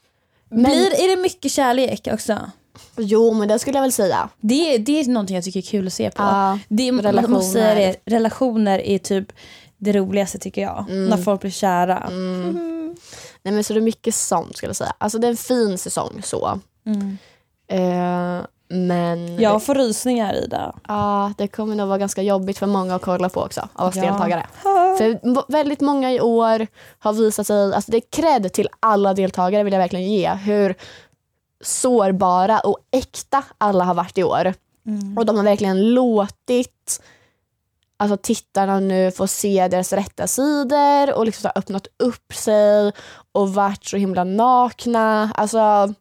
Men, 0.50 0.64
Blir, 0.64 1.04
är 1.04 1.16
det 1.16 1.22
mycket 1.22 1.52
kärlek 1.52 2.08
också? 2.12 2.52
Jo 2.98 3.34
men 3.34 3.48
det 3.48 3.60
skulle 3.60 3.78
jag 3.78 3.82
väl 3.82 3.92
säga. 3.92 4.30
Det, 4.40 4.78
det 4.78 5.00
är 5.00 5.06
någonting 5.06 5.36
jag 5.36 5.44
tycker 5.46 5.60
är 5.60 5.64
kul 5.64 5.88
att 5.88 5.94
se 5.94 6.12
på. 6.12 6.24
Ja, 6.24 6.60
det, 6.68 6.92
relationer. 6.92 7.76
det, 7.76 7.96
relationer 8.06 8.80
är 8.80 8.98
typ 8.98 9.32
det 9.78 9.94
roligaste 9.94 10.40
tycker 10.40 10.62
jag. 10.62 10.86
Mm. 10.90 11.06
När 11.10 11.18
folk 11.18 11.42
blir 11.42 11.52
kära. 11.52 12.10
Nej 13.42 13.54
men 13.54 13.64
så 13.64 13.74
det 13.74 13.80
är 13.80 13.82
mycket 13.82 14.16
sånt 14.16 14.58
skulle 14.58 14.70
jag 14.70 14.76
säga. 14.76 14.94
Alltså 14.98 15.18
det 15.18 15.28
är 15.28 15.32
en 15.32 15.38
fin 15.38 15.78
säsong 15.78 16.22
så. 16.24 16.60
Eh, 17.68 18.42
men 18.74 19.40
Jag 19.42 19.64
får 19.64 19.76
rysningar 19.76 20.34
i 20.34 20.48
det. 20.48 20.72
ja, 20.88 21.34
det 21.38 21.48
kommer 21.48 21.76
nog 21.76 21.88
vara 21.88 21.98
ganska 21.98 22.22
jobbigt 22.22 22.58
för 22.58 22.66
många 22.68 22.96
att 22.96 23.02
kolla 23.02 23.30
på 23.30 23.42
också 23.42 23.68
av 23.74 23.88
oss 23.88 23.96
Ja. 23.96 24.02
deltagare. 24.02 24.46
För 24.98 25.52
väldigt 25.52 25.82
många 25.82 26.12
i 26.14 26.22
år 26.22 26.68
har 27.00 27.14
visat 27.14 27.48
sig, 27.48 27.74
alltså 27.74 27.92
det 27.92 27.98
är 27.98 28.04
cred 28.22 28.54
till 28.54 28.68
alla 28.80 29.14
deltagare 29.14 29.64
vill 29.64 29.74
jag 29.74 29.80
verkligen 29.80 30.12
ge. 30.12 30.30
Hur 30.34 30.76
sårbara 31.64 32.60
och 32.60 32.78
äkta 32.92 33.44
alla 33.58 33.84
har 33.84 33.94
varit 33.94 34.18
i 34.18 34.24
år. 34.24 34.54
Och 35.18 35.26
de 35.26 35.36
har 35.38 35.44
verkligen 35.44 35.94
låtit 35.94 37.02
alltså, 37.98 38.18
tittarna 38.18 38.80
nu 38.80 39.12
få 39.12 39.28
se 39.28 39.68
deras 39.68 39.94
rätta 39.94 40.28
sidor 40.28 41.14
och 41.14 41.26
liksom 41.26 41.42
så 41.42 41.60
öppnat 41.60 41.88
upp 42.00 42.34
sig 42.34 42.92
och 43.32 43.54
varit 43.54 43.86
så 43.86 43.98
himla 43.98 44.24
nakna. 44.24 45.32
Alltså, 45.36 45.94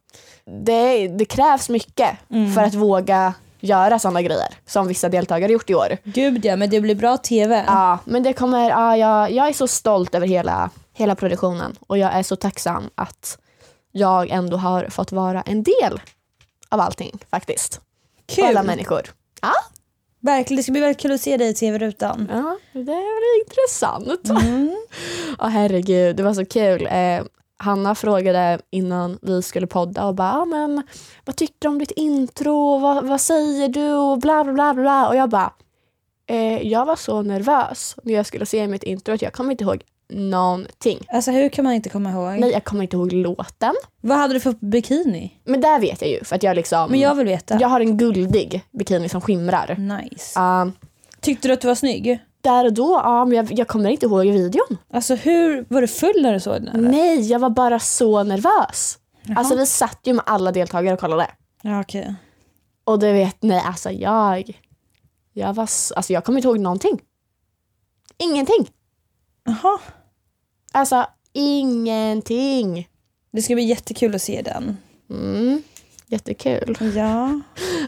det, 0.47 1.09
det 1.09 1.25
krävs 1.25 1.69
mycket 1.69 2.11
för 2.55 2.63
att 2.63 2.75
våga 2.75 3.35
göra 3.61 3.99
sådana 3.99 4.23
grejer 4.23 4.55
som 4.67 4.89
vissa 4.89 5.09
deltagare 5.09 5.53
gjort 5.53 5.71
i 5.71 5.75
år. 5.75 5.97
Gud 6.05 6.45
ja, 6.45 6.57
men 6.57 6.71
det 6.71 6.81
blir 6.81 6.95
bra 6.95 7.17
TV. 7.17 7.65
Ja, 7.67 7.99
men 8.05 8.23
det 8.23 8.33
kommer, 8.33 8.71
ja, 8.71 8.97
jag, 8.97 9.31
jag 9.31 9.49
är 9.49 9.53
så 9.53 9.69
stolt 9.69 10.15
över 10.15 10.27
hela, 10.27 10.71
hela 10.93 11.15
produktionen 11.15 11.77
och 11.87 11.99
jag 11.99 12.13
är 12.13 12.23
så 12.23 12.37
tacksam 12.37 12.91
att 12.95 13.39
jag 13.93 14.31
ändå 14.31 14.57
har 14.57 14.85
fått 14.91 15.13
vara 15.13 15.43
en 15.43 15.63
del 15.63 16.01
av 16.69 16.81
allting 16.81 17.19
faktiskt. 17.31 17.81
Och 18.39 18.45
alla 18.45 18.61
Kul. 18.61 18.67
människor. 18.67 19.03
Ja, 19.43 19.53
Verkligen, 20.21 20.57
det 20.57 20.63
ska 20.63 20.73
bli 20.73 20.81
väldigt 20.81 21.01
kul 21.01 21.13
att 21.13 21.21
se 21.21 21.37
dig 21.37 21.49
i 21.49 21.55
TV-rutan. 21.55 22.29
ja 22.33 22.59
det 22.73 22.85
blir 22.85 23.41
intressant. 23.45 24.29
Ja 25.39 25.47
herregud, 25.47 26.17
det 26.17 26.23
var 26.23 26.35
så 26.35 26.45
kul. 26.45 26.87
Eh, 26.87 27.23
Hanna 27.63 27.95
frågade 27.95 28.59
innan 28.71 29.19
vi 29.23 29.43
skulle 29.43 29.67
podda 29.67 30.07
och 30.07 30.15
bara, 30.15 30.33
ah, 30.33 30.45
men 30.45 30.83
vad 31.25 31.37
tyckte 31.37 31.57
du 31.59 31.69
om 31.69 31.79
ditt 31.79 31.91
intro? 31.91 32.79
Vad, 32.79 33.05
vad 33.05 33.21
säger 33.21 33.69
du? 33.69 33.93
Och 33.93 34.19
bla 34.19 34.45
bla 34.45 34.53
bla 34.53 34.75
bla. 34.75 35.09
Och 35.09 35.17
jag 35.17 35.31
bara, 35.31 35.53
eh, 36.27 36.69
jag 36.69 36.85
var 36.87 36.97
så 36.97 37.23
nervös 37.23 37.97
när 38.03 38.15
jag 38.15 38.27
skulle 38.27 38.47
se 38.47 38.69
mitt 38.69 38.83
intro 38.83 39.15
att 39.15 39.23
jag 39.23 39.33
kommer 39.33 39.51
inte 39.51 39.65
ihåg 39.65 39.83
någonting. 40.09 40.99
Alltså 41.09 41.31
hur 41.31 41.49
kan 41.49 41.65
man 41.65 41.73
inte 41.73 41.89
komma 41.89 42.11
ihåg? 42.11 42.41
Nej, 42.41 42.51
jag 42.51 42.65
kommer 42.65 42.83
inte 42.83 42.97
ihåg 42.97 43.13
låten. 43.13 43.75
Vad 44.01 44.19
hade 44.19 44.35
du 44.35 44.41
för 44.41 44.55
bikini? 44.61 45.33
Men 45.45 45.61
där 45.61 45.81
vet 45.81 46.01
jag 46.01 46.11
ju 46.11 46.25
för 46.25 46.37
att 46.37 46.43
jag 46.43 46.57
liksom, 46.57 46.91
Men 46.91 47.01
jag 47.01 47.15
vill 47.15 47.27
veta. 47.27 47.61
jag 47.61 47.69
har 47.69 47.81
en 47.81 47.97
guldig 47.97 48.63
bikini 48.71 49.09
som 49.09 49.21
skimrar. 49.21 49.77
Nice. 49.77 50.41
Uh, 50.41 50.67
Tyckte 51.21 51.49
du 51.49 51.55
att 51.55 51.61
du 51.61 51.69
var 51.69 51.75
snygg? 51.75 52.19
Där 52.43 52.65
och 52.65 52.73
då, 52.73 53.01
ja 53.05 53.25
men 53.25 53.37
jag, 53.37 53.53
jag 53.53 53.69
kommer 53.69 53.91
inte 53.91 54.07
ihåg 54.07 54.27
videon. 54.27 54.79
Alltså 54.93 55.15
hur, 55.15 55.67
var 55.69 55.81
du 55.81 55.89
full 55.89 56.23
när 56.23 56.33
du 56.33 56.41
såg 56.41 56.55
den? 56.55 56.69
eller? 56.69 56.91
Nej, 56.91 57.21
jag 57.31 57.39
var 57.39 57.51
bara 57.51 57.79
så 57.79 58.23
nervös. 58.23 58.99
Alltså 59.37 59.57
vi 59.57 59.67
satt 59.67 60.01
ju 60.05 60.13
med 60.13 60.25
alla 60.27 60.53
deltagare 60.53 60.95
och 60.95 61.01
kollade. 61.01 61.31
Ja 61.63 61.81
okej. 61.81 62.15
Och 62.85 62.99
du 62.99 63.13
vet, 63.13 63.37
nej 63.43 63.63
alltså 63.67 63.91
jag, 63.91 64.61
jag 65.33 65.55
var, 65.55 65.63
alltså 65.63 66.13
jag 66.13 66.25
kommer 66.25 66.39
inte 66.39 66.49
ihåg 66.49 66.59
någonting. 66.59 67.01
Ingenting. 68.19 68.71
Jaha. 69.45 69.79
Alltså 70.73 71.07
ingenting. 71.33 72.89
Det 73.33 73.43
ska 73.43 73.55
bli 73.55 73.65
jättekul 73.65 74.15
att 74.15 74.23
se 74.23 74.43
den. 74.43 74.77
Mm. 75.11 75.63
Jättekul. 76.07 76.77
Ja. 76.97 77.41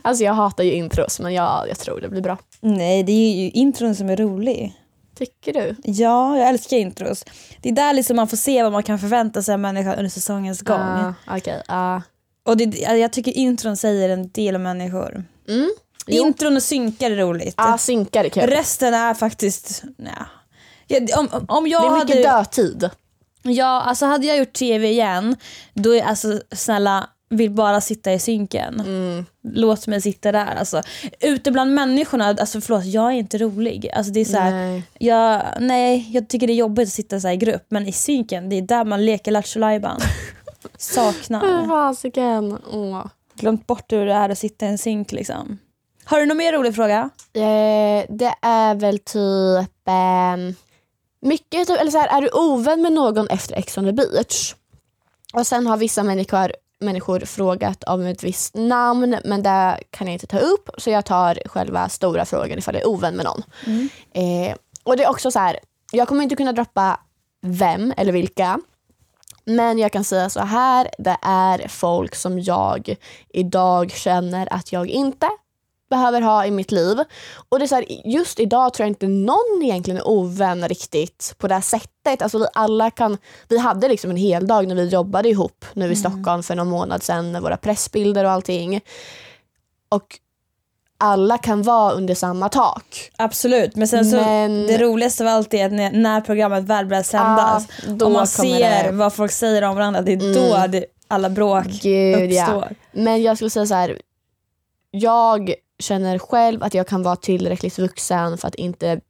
Alltså 0.03 0.25
jag 0.25 0.35
hatar 0.35 0.64
ju 0.64 0.73
intros 0.73 1.21
men 1.21 1.35
jag, 1.35 1.69
jag 1.69 1.79
tror 1.79 2.01
det 2.01 2.09
blir 2.09 2.23
bra. 2.23 2.38
Nej, 2.64 3.03
det 3.03 3.12
är 3.12 3.35
ju 3.44 3.50
intron 3.50 3.94
som 3.94 4.11
är 4.11 4.16
rolig. 4.16 4.81
Tycker 5.18 5.53
du? 5.53 5.77
Ja, 5.85 6.38
jag 6.38 6.48
älskar 6.48 6.77
intros. 6.77 7.24
Det 7.62 7.68
är 7.68 7.72
där 7.72 7.92
liksom 7.92 8.16
man 8.16 8.29
får 8.29 8.37
se 8.37 8.62
vad 8.62 8.72
man 8.72 8.83
kan 8.83 8.98
förvänta 8.98 9.42
sig 9.42 9.53
av 9.55 9.61
människan 9.61 9.94
under 9.94 10.11
säsongens 10.11 10.61
gång. 10.62 10.81
Ah, 10.81 11.14
Okej, 11.31 11.62
ja. 11.68 12.03
Och 12.46 12.57
det, 12.57 12.64
jag 12.79 13.12
tycker 13.12 13.33
intron 13.33 13.77
säger 13.77 14.09
en 14.09 14.29
del 14.31 14.57
om 14.57 14.62
människor. 14.62 15.24
Mm. 15.48 15.70
Intron 16.07 16.57
och 16.57 16.62
synkar 16.62 17.11
är 17.11 17.16
roligt. 17.16 17.55
Ja, 17.57 17.79
synkar 17.79 18.24
är 18.24 18.29
kul. 18.29 18.42
Resten 18.42 18.94
är 18.94 19.14
faktiskt... 19.14 19.83
Ja, 20.87 20.98
om- 21.18 21.44
om 21.48 21.66
jag 21.68 21.83
Det 21.83 21.87
är 21.87 22.05
mycket 22.05 22.27
hade, 22.27 22.38
dödtid. 22.38 22.90
ja, 23.42 23.83
alltså 23.83 24.07
hade 24.07 24.27
jag 24.27 24.37
gjort 24.38 24.53
tv 24.53 24.88
igen, 24.90 25.37
då 25.74 25.94
är 25.94 26.03
alltså 26.03 26.40
snälla, 26.53 27.09
vill 27.37 27.51
bara 27.51 27.81
sitta 27.81 28.12
i 28.12 28.18
synken. 28.18 28.81
Mm. 28.81 29.25
Låt 29.42 29.87
mig 29.87 30.01
sitta 30.01 30.33
där. 30.33 30.55
Alltså. 30.55 30.83
Ute 31.20 31.51
bland 31.51 31.75
människorna, 31.75 32.25
alltså 32.27 32.61
förlåt, 32.61 32.85
jag 32.85 33.07
är 33.07 33.16
inte 33.16 33.38
rolig. 33.38 33.90
Alltså, 33.94 34.12
det 34.12 34.20
är 34.20 34.25
så 34.25 34.37
här, 34.37 34.51
Nej. 34.51 34.83
jag, 34.99 35.42
nej, 35.61 36.09
jag 36.12 36.29
tycker 36.29 36.47
det 36.47 36.53
är 36.53 36.55
jobbigt 36.55 36.88
att 36.88 36.94
sitta 36.94 37.20
så 37.20 37.29
i 37.29 37.37
grupp, 37.37 37.66
men 37.68 37.87
i 37.87 37.92
synken, 37.92 38.49
det 38.49 38.57
är 38.57 38.62
där 38.62 38.85
man 38.85 39.07
leker 39.07 39.33
Lattjo 39.33 39.59
Lajban. 39.61 40.01
Saknar. 40.79 41.68
Fasiken. 41.68 42.59
Åh. 42.73 43.07
Glömt 43.35 43.66
bort 43.66 43.92
hur 43.92 44.07
det 44.07 44.12
är 44.12 44.29
att 44.29 44.38
sitta 44.38 44.66
i 44.66 44.68
en 44.68 44.79
synk 44.79 45.12
liksom. 45.12 45.59
Har 46.05 46.20
du 46.20 46.27
någon 46.27 46.37
mer 46.37 46.53
rolig 46.53 46.75
fråga? 46.75 47.11
Eh, 47.33 48.05
det 48.09 48.35
är 48.42 48.75
väl 48.75 48.99
typ... 48.99 49.88
ehm, 49.88 50.55
mycket, 51.20 51.68
typ, 51.68 51.81
eller 51.81 51.90
så 51.90 51.99
här, 51.99 52.18
är 52.18 52.23
du 52.23 52.29
ovän 52.29 52.83
med 52.83 52.92
någon 52.92 53.29
efter 53.29 53.55
Ex 53.57 53.79
on 53.79 53.85
the 53.85 53.92
beach? 53.92 54.55
Och 55.33 55.47
sen 55.47 55.66
har 55.66 55.77
vissa 55.77 56.03
människor, 56.03 56.53
människor 56.85 57.20
frågat 57.20 57.85
om 57.85 58.03
ett 58.07 58.23
visst 58.25 58.55
namn 58.55 59.16
men 59.25 59.42
det 59.42 59.79
kan 59.90 60.07
jag 60.07 60.14
inte 60.14 60.27
ta 60.27 60.38
upp 60.38 60.70
så 60.79 60.90
jag 60.90 61.05
tar 61.05 61.38
själva 61.47 61.88
stora 61.88 62.25
frågan 62.25 62.59
ifall 62.59 62.75
jag 62.75 62.83
är 62.83 62.88
ovän 62.88 63.16
med 63.16 63.25
någon. 63.25 63.42
Eh, 64.14 64.57
och 64.83 64.97
det 64.97 65.05
är 65.05 65.11
också 65.11 65.31
så 65.31 65.38
här, 65.38 65.59
jag 65.92 66.09
kommer 66.09 66.23
inte 66.23 66.37
kunna 66.37 66.53
droppa 66.53 67.01
vem 67.42 67.92
eller 67.97 68.12
vilka. 68.12 68.61
Men 69.44 69.79
jag 69.79 69.92
kan 69.92 70.05
säga 70.05 70.31
så 70.31 70.40
här, 70.40 70.90
det 70.99 71.16
är 71.23 71.68
folk 71.68 72.14
som 72.14 72.40
jag 72.40 72.97
idag 73.29 73.90
känner 73.90 74.53
att 74.53 74.73
jag 74.73 74.88
inte 74.88 75.29
behöver 75.94 76.20
ha 76.20 76.46
i 76.46 76.50
mitt 76.50 76.72
liv. 76.72 76.98
Och 77.48 77.59
det 77.59 77.64
är 77.64 77.66
så 77.66 77.74
här, 77.74 77.85
just 78.04 78.40
idag 78.40 78.74
tror 78.74 78.85
jag 78.85 78.90
inte 78.90 79.07
någon 79.09 79.62
egentligen 79.62 79.98
är 79.98 80.09
ovän 80.09 80.68
riktigt 80.68 81.35
på 81.38 81.48
det 81.48 81.54
här 81.54 81.61
sättet. 81.62 82.22
Alltså 82.22 82.38
vi 82.38 82.46
alla 82.54 82.90
kan, 82.90 83.18
vi 83.48 83.59
hade 83.59 83.88
liksom 83.88 84.11
en 84.11 84.16
hel 84.16 84.46
dag 84.46 84.66
när 84.68 84.74
vi 84.74 84.88
jobbade 84.88 85.28
ihop 85.28 85.64
nu 85.74 85.92
i 85.92 85.96
Stockholm 85.96 86.42
för 86.42 86.54
någon 86.54 86.68
månad 86.68 87.02
sedan 87.02 87.33
med 87.33 87.42
våra 87.42 87.57
pressbilder 87.57 88.24
och 88.24 88.30
allting. 88.30 88.80
Och 89.88 90.18
alla 90.98 91.38
kan 91.38 91.62
vara 91.62 91.92
under 91.92 92.14
samma 92.14 92.48
tak. 92.48 93.11
Absolut, 93.16 93.76
men 93.76 93.88
sen 93.88 94.04
så 94.04 94.16
Men- 94.16 94.66
det 94.66 94.78
roligaste 94.78 95.22
av 95.24 95.28
allt 95.28 95.54
är 95.54 95.66
att 95.66 95.72
när, 95.72 95.92
när 95.92 96.20
programmet 96.20 96.64
väl 96.64 96.87
börjar 96.87 97.02
sändas 97.02 97.66
Ja, 97.87 97.92
då 97.92 98.07
och 98.07 98.12
man 98.12 98.26
ser 98.26 98.85
det- 98.85 98.90
vad 98.92 99.12
folk 99.14 99.33
säger 99.33 99.62
om 99.62 99.76
varandra, 99.76 100.00
det 100.02 100.12
är 100.12 100.16
då 100.35 100.66
det, 100.66 100.85
alla 101.09 101.30
bråk 101.30 101.64
Gud, 101.66 102.33
ja. 102.33 102.42
uppstår. 102.44 102.74
Men 102.92 103.22
jag 103.22 103.37
skulle 103.37 103.50
säga 103.50 103.66
så 103.66 103.74
här. 103.74 103.98
Jag 104.90 105.54
känner 105.78 106.18
själv 106.18 106.62
att 106.62 106.74
jag 106.74 106.87
kan 106.87 107.02
vara 107.02 107.16
tillräckligt 107.16 107.78
vuxen 107.78 108.38
för 108.38 108.48
att 108.48 108.54
inte 108.54 109.00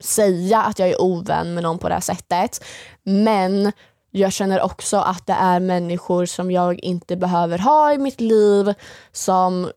säga 0.00 0.62
att 0.62 0.78
jag 0.78 0.88
är 0.88 1.02
ovän 1.02 1.54
med 1.54 1.62
någon 1.62 1.78
på 1.78 1.88
det 1.88 1.94
här 1.94 2.00
sättet. 2.00 2.64
Men 3.02 3.72
jag 4.10 4.32
känner 4.32 4.60
också 4.60 4.96
att 4.96 5.26
det 5.26 5.32
är 5.32 5.60
människor 5.60 6.26
som 6.26 6.50
jag 6.50 6.80
inte 6.84 7.16
behöver 7.16 7.58
ha 7.58 7.92
i 7.92 7.98
mitt 7.98 8.20
liv 8.20 8.74
som 9.12 9.70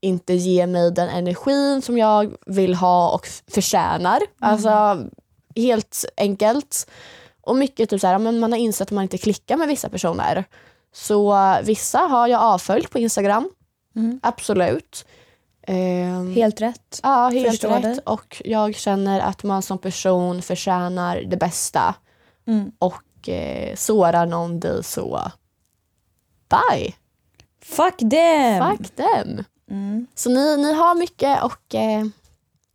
inte 0.00 0.34
ger 0.34 0.66
mig 0.66 0.90
den 0.90 1.08
energin 1.08 1.82
som 1.82 1.98
jag 1.98 2.34
vill 2.46 2.74
ha 2.74 3.10
och 3.10 3.26
förtjänar. 3.50 4.20
Alltså 4.40 4.98
helt 5.56 6.04
enkelt. 6.16 6.90
Och 7.40 7.56
mycket 7.56 7.90
typ 7.90 8.00
så 8.00 8.06
här, 8.06 8.18
men 8.18 8.40
man 8.40 8.52
har 8.52 8.58
insett 8.58 8.88
att 8.88 8.90
man 8.90 9.02
inte 9.02 9.18
klickar 9.18 9.56
med 9.56 9.68
vissa 9.68 9.88
personer. 9.88 10.44
Så 10.94 11.56
vissa 11.62 11.98
har 11.98 12.28
jag 12.28 12.42
avföljt 12.42 12.90
på 12.90 12.98
Instagram. 12.98 13.50
Mm. 13.96 14.20
Absolut. 14.22 15.06
Ehm, 15.66 16.34
Helt 16.34 16.60
rätt. 16.60 17.00
ja, 17.02 17.28
helt 17.28 17.50
förstår 17.50 17.68
rätt. 17.70 17.82
det. 17.82 18.00
Och 18.04 18.42
jag 18.44 18.74
känner 18.74 19.20
att 19.20 19.42
man 19.42 19.62
som 19.62 19.78
person 19.78 20.42
förtjänar 20.42 21.16
det 21.22 21.36
bästa. 21.36 21.94
Mm. 22.46 22.72
Och 22.78 23.28
eh, 23.28 23.76
sårar 23.76 24.26
någon 24.26 24.60
dig 24.60 24.84
så 24.84 25.30
bye. 26.50 26.92
Fuck 27.62 27.96
them! 28.10 28.76
Fuck 28.76 28.90
them. 28.96 29.44
Mm. 29.70 30.06
Så 30.14 30.30
ni, 30.30 30.56
ni 30.56 30.72
har 30.72 30.94
mycket 30.94 31.42
och 31.42 31.74
eh, 31.74 32.04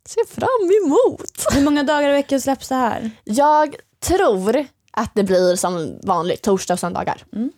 se 0.08 0.20
fram 0.28 0.70
emot. 0.84 1.32
Hur 1.54 1.64
många 1.64 1.82
dagar 1.82 2.08
i 2.08 2.12
veckan 2.12 2.40
släpps 2.40 2.68
det 2.68 2.74
här? 2.74 3.10
Jag 3.24 3.76
tror 4.00 4.66
att 4.92 5.10
det 5.14 5.22
blir 5.24 5.56
som 5.56 5.98
vanligt 6.02 6.42
torsdag 6.42 6.74
och 6.74 6.80
söndagar. 6.80 7.24
Mm. 7.32 7.50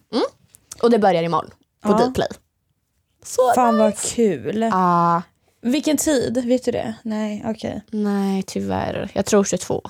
Och 0.82 0.90
det 0.90 0.98
börjar 0.98 1.22
imorgon 1.22 1.50
på 1.82 1.90
Ja. 1.90 2.06
Dplay. 2.06 2.28
Så 3.22 3.52
Fan 3.54 3.78
vad 3.78 3.98
kul. 3.98 4.70
Ah, 4.72 5.22
Vilken 5.62 5.96
tid? 5.96 6.44
Vet 6.46 6.64
du 6.64 6.70
det? 6.70 6.94
Nej, 7.02 7.44
okej. 7.46 7.82
nej 7.90 8.42
tyvärr. 8.42 9.10
Jag 9.14 9.26
tror 9.26 9.44
22. 9.44 9.82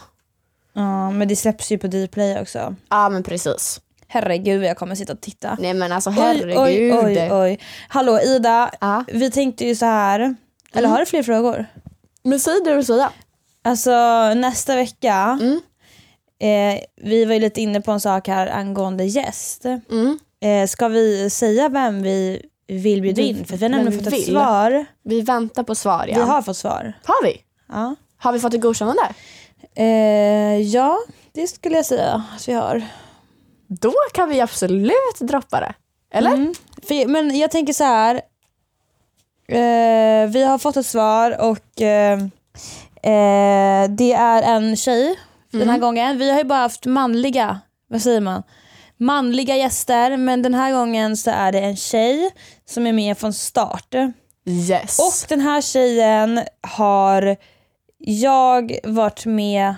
Ja, 0.73 1.11
men 1.11 1.29
det 1.29 1.37
släpps 1.37 1.73
ju 1.73 1.79
på 1.79 1.87
Dplay 1.87 2.41
också. 2.41 2.75
Ja 2.89 3.09
men 3.09 3.23
precis. 3.23 3.81
Herregud 4.09 4.65
jag 4.65 4.77
kommer 4.77 4.95
sitta 4.95 5.13
och 5.13 5.21
titta. 5.21 5.57
Nej 5.61 5.75
men 5.75 5.93
alltså 5.93 6.11
herregud. 6.11 6.59
oj, 6.59 6.95
oj, 6.95 7.33
oj. 7.33 7.59
Hallå 7.89 8.21
Ida, 8.21 8.71
Ja. 8.81 9.05
vi 9.09 9.31
tänkte 9.31 9.65
ju 9.65 9.75
så 9.75 9.87
här. 9.87 10.21
Eller 10.21 10.35
Mm. 10.79 10.91
har 10.91 10.99
du 10.99 11.07
fler 11.07 11.23
frågor? 11.23 11.67
Men 12.23 12.41
säg 12.41 12.55
det 12.65 12.71
du 12.71 12.77
vill 12.77 12.87
säga. 12.87 13.13
Alltså 13.65 13.91
nästa 14.35 14.77
vecka, 14.77 15.39
Mm. 15.41 15.61
eh, 16.41 16.81
vi 17.03 17.25
var 17.25 17.35
ju 17.35 17.41
lite 17.41 17.61
inne 17.61 17.81
på 17.81 17.93
en 17.93 18.01
sak 18.01 18.29
här 18.29 18.47
angående 18.47 19.05
gäst. 19.05 19.65
Mm. 19.65 20.19
Eh, 20.43 20.67
ska 20.69 20.89
vi 20.89 21.31
säga 21.31 21.69
vem 21.69 22.03
vi 22.03 22.43
vill 22.79 23.03
bjuda 23.03 23.23
in? 23.23 23.45
För 23.45 23.57
vi 23.57 23.65
har 23.65 23.71
nämligen 23.71 23.93
vi 23.93 24.05
fått 24.05 24.07
ett 24.07 24.13
vill. 24.13 24.27
svar. 24.27 24.87
Vi 25.03 25.21
väntar 25.21 25.63
på 25.63 25.75
svar 25.75 26.07
ja. 26.09 26.15
Vi 26.15 26.21
har 26.21 26.43
fått 26.43 26.57
svar. 26.57 26.93
Har 27.05 27.25
vi? 27.25 27.37
Ja. 27.69 27.95
Har 28.19 28.33
vi 28.33 28.39
fått 28.39 28.55
ett 28.55 28.61
godkännande? 28.61 29.03
Eh, 29.75 30.61
ja, 30.61 30.99
det 31.33 31.47
skulle 31.47 31.77
jag 31.77 31.87
säga 31.87 32.25
att 32.37 32.49
vi 32.49 32.53
har. 32.53 32.83
Då 33.67 33.95
kan 34.13 34.29
vi 34.29 34.41
absolut 34.41 35.21
droppa 35.21 35.61
det. 35.61 35.75
Eller? 36.13 36.31
Mm. 36.35 36.55
För, 36.83 37.07
men 37.07 37.39
jag 37.39 37.51
tänker 37.51 37.73
så 37.73 37.85
här. 37.85 38.15
Eh, 39.49 40.31
vi 40.31 40.45
har 40.45 40.59
fått 40.59 40.77
ett 40.77 40.87
svar 40.87 41.41
och 41.41 41.81
eh, 41.83 42.19
eh, 43.03 43.91
det 43.91 44.13
är 44.13 44.43
en 44.43 44.77
tjej 44.77 45.19
den 45.51 45.69
här 45.69 45.79
gången. 45.79 46.19
Vi 46.19 46.31
har 46.31 46.39
ju 46.39 46.45
bara 46.45 46.59
haft 46.59 46.87
manliga, 46.87 47.61
vad 47.89 48.03
säger 48.03 48.21
man? 48.21 48.43
Manliga 49.01 49.57
gäster 49.57 50.17
men 50.17 50.43
den 50.43 50.55
här 50.55 50.73
gången 50.73 51.17
så 51.17 51.31
är 51.31 51.53
det 51.53 51.61
en 51.61 51.77
tjej 51.77 52.31
som 52.69 52.87
är 52.87 52.93
med 52.93 53.19
från 53.19 53.33
start. 53.33 53.95
Yes. 54.45 54.99
Och 54.99 55.29
den 55.29 55.41
här 55.41 55.61
tjejen 55.61 56.41
har 56.61 57.37
jag 57.99 58.79
varit 58.85 59.27
med 59.27 59.75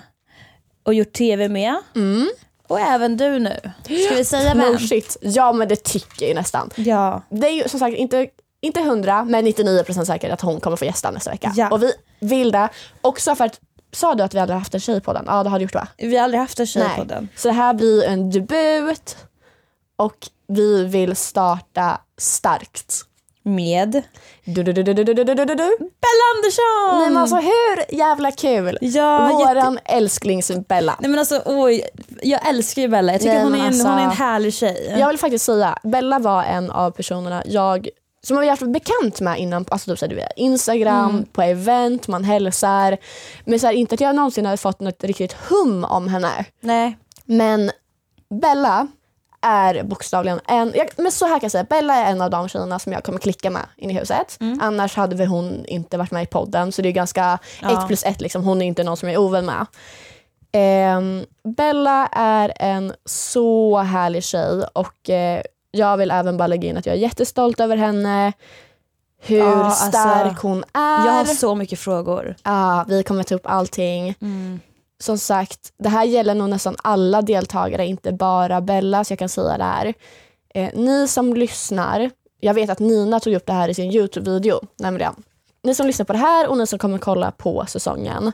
och 0.83 0.93
gjort 0.93 1.13
tv 1.13 1.49
med. 1.49 1.75
Mm. 1.95 2.29
Och 2.67 2.79
även 2.79 3.17
du 3.17 3.39
nu. 3.39 3.59
Ska 3.83 4.15
vi 4.15 4.25
säga 4.25 4.53
vem? 4.55 4.73
No 4.73 4.77
shit. 4.77 5.17
Ja 5.21 5.53
men 5.53 5.67
det 5.67 5.83
tycker 5.83 6.21
jag 6.21 6.29
ju 6.29 6.35
nästan. 6.35 6.69
Ja. 6.75 7.21
Det 7.29 7.47
är 7.47 7.51
ju 7.51 7.69
som 7.69 7.79
sagt 7.79 7.97
inte, 7.97 8.27
inte 8.61 8.79
100 8.79 9.25
men 9.25 9.47
99% 9.47 10.05
säkert 10.05 10.31
att 10.31 10.41
hon 10.41 10.59
kommer 10.59 10.77
få 10.77 10.85
gästa 10.85 11.11
nästa 11.11 11.31
vecka. 11.31 11.53
Ja. 11.55 11.69
Och 11.69 11.83
vi 11.83 11.93
vill 12.19 12.51
det. 12.51 12.69
Också 13.01 13.35
för 13.35 13.45
att, 13.45 13.59
sa 13.93 14.15
du 14.15 14.23
att 14.23 14.33
vi 14.33 14.39
hade 14.39 14.53
haft 14.53 14.73
en 14.73 14.79
tjej 14.79 15.01
på 15.01 15.13
den? 15.13 15.23
Ja 15.27 15.43
det 15.43 15.49
har 15.49 15.59
du 15.59 15.63
gjort 15.63 15.73
va? 15.75 15.87
Vi 15.97 16.17
har 16.17 16.23
aldrig 16.23 16.41
haft 16.41 16.59
en 16.59 16.67
tjej 16.67 16.87
på 16.97 17.03
den. 17.03 17.29
Så 17.35 17.47
det 17.47 17.53
här 17.53 17.73
blir 17.73 18.03
en 18.03 18.29
debut 18.29 19.17
och 19.95 20.15
vi 20.47 20.85
vill 20.85 21.15
starta 21.15 22.01
starkt. 22.17 22.95
Med 23.45 24.01
Du, 24.45 24.63
du, 24.63 24.73
du, 24.73 24.83
du, 24.83 24.93
du, 24.93 25.03
du, 25.03 25.13
du, 25.13 25.23
du. 25.35 25.55
Bella 25.77 26.23
Andersson! 26.35 26.99
Nej 26.99 27.09
men 27.09 27.17
alltså 27.17 27.35
hur 27.35 27.95
jävla 27.97 28.31
kul? 28.31 28.77
ja, 28.81 29.39
jätte... 29.39 29.53
Våran 29.53 29.79
älsklings-Bella. 29.85 30.95
Nej 30.99 31.09
men 31.09 31.19
alltså 31.19 31.41
oj, 31.45 31.83
jag 32.21 32.47
älskar 32.49 32.81
ju 32.81 32.87
Bella. 32.87 33.11
Jag 33.11 33.21
tycker 33.21 33.33
Nej, 33.33 33.43
hon, 33.43 33.53
är 33.55 33.59
en, 33.59 33.65
alltså- 33.65 33.87
hon 33.87 33.97
är 33.99 34.03
en 34.03 34.11
härlig 34.11 34.53
tjej. 34.53 34.95
Jag 34.99 35.07
vill 35.07 35.17
faktiskt 35.17 35.45
säga, 35.45 35.77
Bella 35.83 36.19
var 36.19 36.43
en 36.43 36.71
av 36.71 36.91
personerna 36.91 37.43
jag 37.45 37.87
som 38.23 38.37
har 38.37 38.45
varit 38.45 38.73
bekant 38.73 39.21
med 39.21 39.39
innan, 39.39 39.65
alltså 39.71 39.91
typ 39.91 39.99
så 39.99 40.05
här, 40.05 40.09
du 40.09 40.15
vet, 40.15 40.31
Instagram, 40.35 41.09
Mm. 41.09 41.25
på 41.25 41.41
event, 41.41 42.07
man 42.07 42.23
hälsar. 42.23 42.97
Men 43.45 43.59
så 43.59 43.67
här, 43.67 43.73
inte 43.73 43.95
att 43.95 44.01
jag 44.01 44.15
någonsin 44.15 44.45
har 44.45 44.57
fått 44.57 44.79
något 44.79 45.03
riktigt 45.03 45.33
hum 45.49 45.83
om 45.83 46.07
henne. 46.07 46.45
Nej. 46.61 46.97
Men 47.25 47.71
Bella 48.41 48.87
är 49.41 49.83
bokstavligen 49.83 50.39
en, 50.47 50.71
jag, 50.75 50.87
men 50.97 51.11
så 51.11 51.25
här 51.25 51.33
kan 51.33 51.39
jag 51.45 51.51
säga, 51.51 51.63
Bella 51.69 51.95
är 51.95 52.11
en 52.11 52.21
av 52.21 52.29
de 52.29 52.49
tjejerna 52.49 52.79
som 52.79 52.91
jag 52.93 53.03
kommer 53.03 53.19
klicka 53.19 53.49
med 53.49 53.65
in 53.77 53.89
i 53.89 53.93
huset. 53.93 54.37
Mm. 54.39 54.59
Annars 54.61 54.95
hade 54.95 55.15
väl 55.15 55.27
hon 55.27 55.65
inte 55.65 55.97
varit 55.97 56.11
med 56.11 56.23
i 56.23 56.25
podden 56.25 56.71
så 56.71 56.81
det 56.81 56.89
är 56.89 56.93
ganska 56.93 57.39
Ja. 57.61 57.81
ett 57.81 57.87
plus 57.87 58.03
ett 58.05 58.21
liksom. 58.21 58.43
Hon 58.43 58.61
är 58.61 58.65
inte 58.65 58.83
någon 58.83 58.97
som 58.97 59.09
jag 59.09 59.13
är 59.13 59.19
ovän 59.19 59.45
med. 59.45 59.65
Ehm, 60.51 61.25
Bella 61.57 62.07
är 62.11 62.53
en 62.59 62.93
så 63.05 63.77
härlig 63.77 64.23
tjej 64.23 64.63
och 64.73 65.09
eh, 65.09 65.41
jag 65.75 65.97
vill 65.97 66.11
även 66.11 66.37
bara 66.37 66.47
lägga 66.47 66.69
in 66.69 66.77
att 66.77 66.85
jag 66.85 66.95
är 66.95 66.99
jättestolt 66.99 67.59
över 67.59 67.77
henne. 67.77 68.33
Hur 69.21 69.37
Ja, 69.37 69.63
alltså, 69.63 69.85
stark 69.89 70.39
hon 70.41 70.63
är. 70.73 71.05
Jag 71.05 71.11
har 71.11 71.25
så 71.25 71.55
mycket 71.55 71.79
frågor. 71.79 72.35
Ja, 72.43 72.85
vi 72.87 73.03
kommer 73.03 73.23
ta 73.23 73.35
upp 73.35 73.45
allting. 73.45 74.15
Som 74.99 75.17
sagt, 75.17 75.59
det 75.77 75.89
här 75.89 76.03
gäller 76.03 76.35
nog 76.35 76.49
nästan 76.49 76.75
alla 76.83 77.21
deltagare, 77.21 77.85
inte 77.85 78.11
bara 78.11 78.61
Bella, 78.61 79.03
så 79.03 79.11
jag 79.11 79.19
kan 79.19 79.29
säga 79.29 79.57
det 79.57 79.63
här. 79.63 79.93
Eh, 80.53 80.69
ni 80.73 81.07
som 81.07 81.33
lyssnar, 81.33 82.09
jag 82.39 82.53
vet 82.53 82.69
att 82.69 82.79
Nina 82.79 83.19
tog 83.19 83.33
upp 83.33 83.45
det 83.45 83.53
här 83.53 83.69
i 83.69 83.73
sin 83.73 83.91
Youtube-video, 83.91 84.59
nämligen. 84.79 85.15
Ni 85.63 85.75
som 85.75 85.87
lyssnar 85.87 86.05
på 86.05 86.13
det 86.13 86.19
här 86.19 86.47
och 86.49 86.57
ni 86.57 86.67
som 86.67 86.79
kommer 86.79 86.97
kolla 86.97 87.31
på 87.31 87.65
säsongen. 87.67 88.31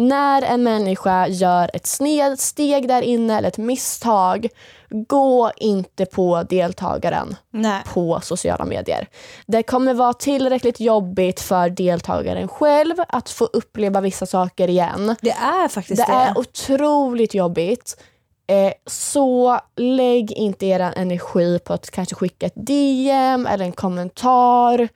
När 0.00 0.42
en 0.42 0.62
människa 0.62 1.28
gör 1.28 1.70
ett 1.74 1.86
snedsteg 1.86 2.88
där 2.88 3.02
inne 3.02 3.38
eller 3.38 3.48
ett 3.48 3.58
misstag, 3.58 4.48
gå 4.90 5.50
inte 5.56 6.06
på 6.06 6.42
deltagaren 6.42 7.36
Nej. 7.50 7.82
på 7.86 8.20
sociala 8.22 8.64
medier. 8.64 9.06
Det 9.46 9.62
kommer 9.62 9.94
vara 9.94 10.12
tillräckligt 10.12 10.80
jobbigt 10.80 11.40
för 11.40 11.70
deltagaren 11.70 12.48
själv 12.48 12.94
att 13.08 13.30
få 13.30 13.44
uppleva 13.44 14.00
vissa 14.00 14.26
saker 14.26 14.68
igen. 14.68 15.16
Det 15.20 15.30
är 15.30 15.68
faktiskt 15.68 16.06
Det 16.06 16.12
det. 16.12 16.18
är 16.18 16.38
otroligt 16.38 17.34
jobbigt. 17.34 18.02
Eh, 18.46 18.72
så 18.86 19.60
lägg 19.76 20.32
inte 20.32 20.66
er 20.66 20.80
energi 20.96 21.58
på 21.58 21.72
att 21.72 21.90
kanske 21.90 22.14
skicka 22.14 22.46
ett 22.46 22.52
DM 22.56 23.46
eller 23.46 23.64
en 23.64 23.72
kommentar. 23.72 24.88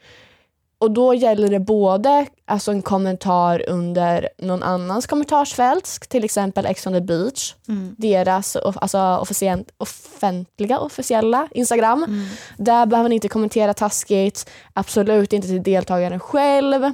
Och 0.79 0.91
då 0.91 1.15
gäller 1.15 1.49
det 1.49 1.61
både 1.61 2.27
alltså 2.47 2.71
en 2.71 2.83
kommentar 2.83 3.69
under 3.69 4.29
någon 4.39 4.63
annans 4.63 5.07
kommentarsfält, 5.07 6.01
till 6.09 6.25
exempel 6.25 6.67
Ex 6.67 6.87
on 6.87 6.93
the 6.93 7.01
beach, 7.01 7.55
deras 7.97 8.57
off- 8.57 8.77
alltså, 8.81 8.99
officient, 8.99 9.71
offentliga 9.79 10.79
officiella 10.79 11.49
Instagram. 11.51 12.27
Där 12.57 12.87
behöver 12.87 13.09
ni 13.09 13.15
inte 13.15 13.29
kommentera 13.29 13.75
taskigt, 13.75 14.51
absolut 14.73 15.33
inte 15.33 15.49
till 15.49 15.63
deltagaren 15.63 16.21
själv. 16.21 16.91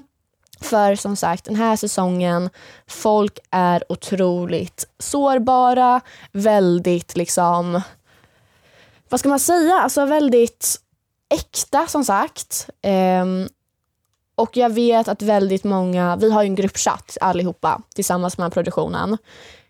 För 0.60 0.94
som 0.94 1.16
sagt, 1.16 1.44
den 1.44 1.56
här 1.56 1.76
säsongen, 1.76 2.50
folk 2.86 3.38
är 3.50 3.84
otroligt 3.88 4.84
sårbara, 4.98 6.00
väldigt 6.32 7.16
liksom, 7.16 7.80
vad 9.08 9.20
ska 9.20 9.28
man 9.28 9.40
säga, 9.40 9.74
alltså 9.74 10.04
väldigt 10.06 10.76
äkta 11.34 11.86
som 11.86 12.04
sagt. 12.04 12.68
Ehm, 12.82 13.48
och 14.40 14.56
jag 14.56 14.70
vet 14.70 15.08
att 15.08 15.22
väldigt 15.22 15.64
många, 15.64 16.16
vi 16.16 16.30
har 16.30 16.42
ju 16.42 16.46
en 16.46 16.54
gruppchatt 16.54 17.18
allihopa 17.20 17.82
tillsammans 17.94 18.38
med 18.38 18.52
produktionen. 18.52 19.18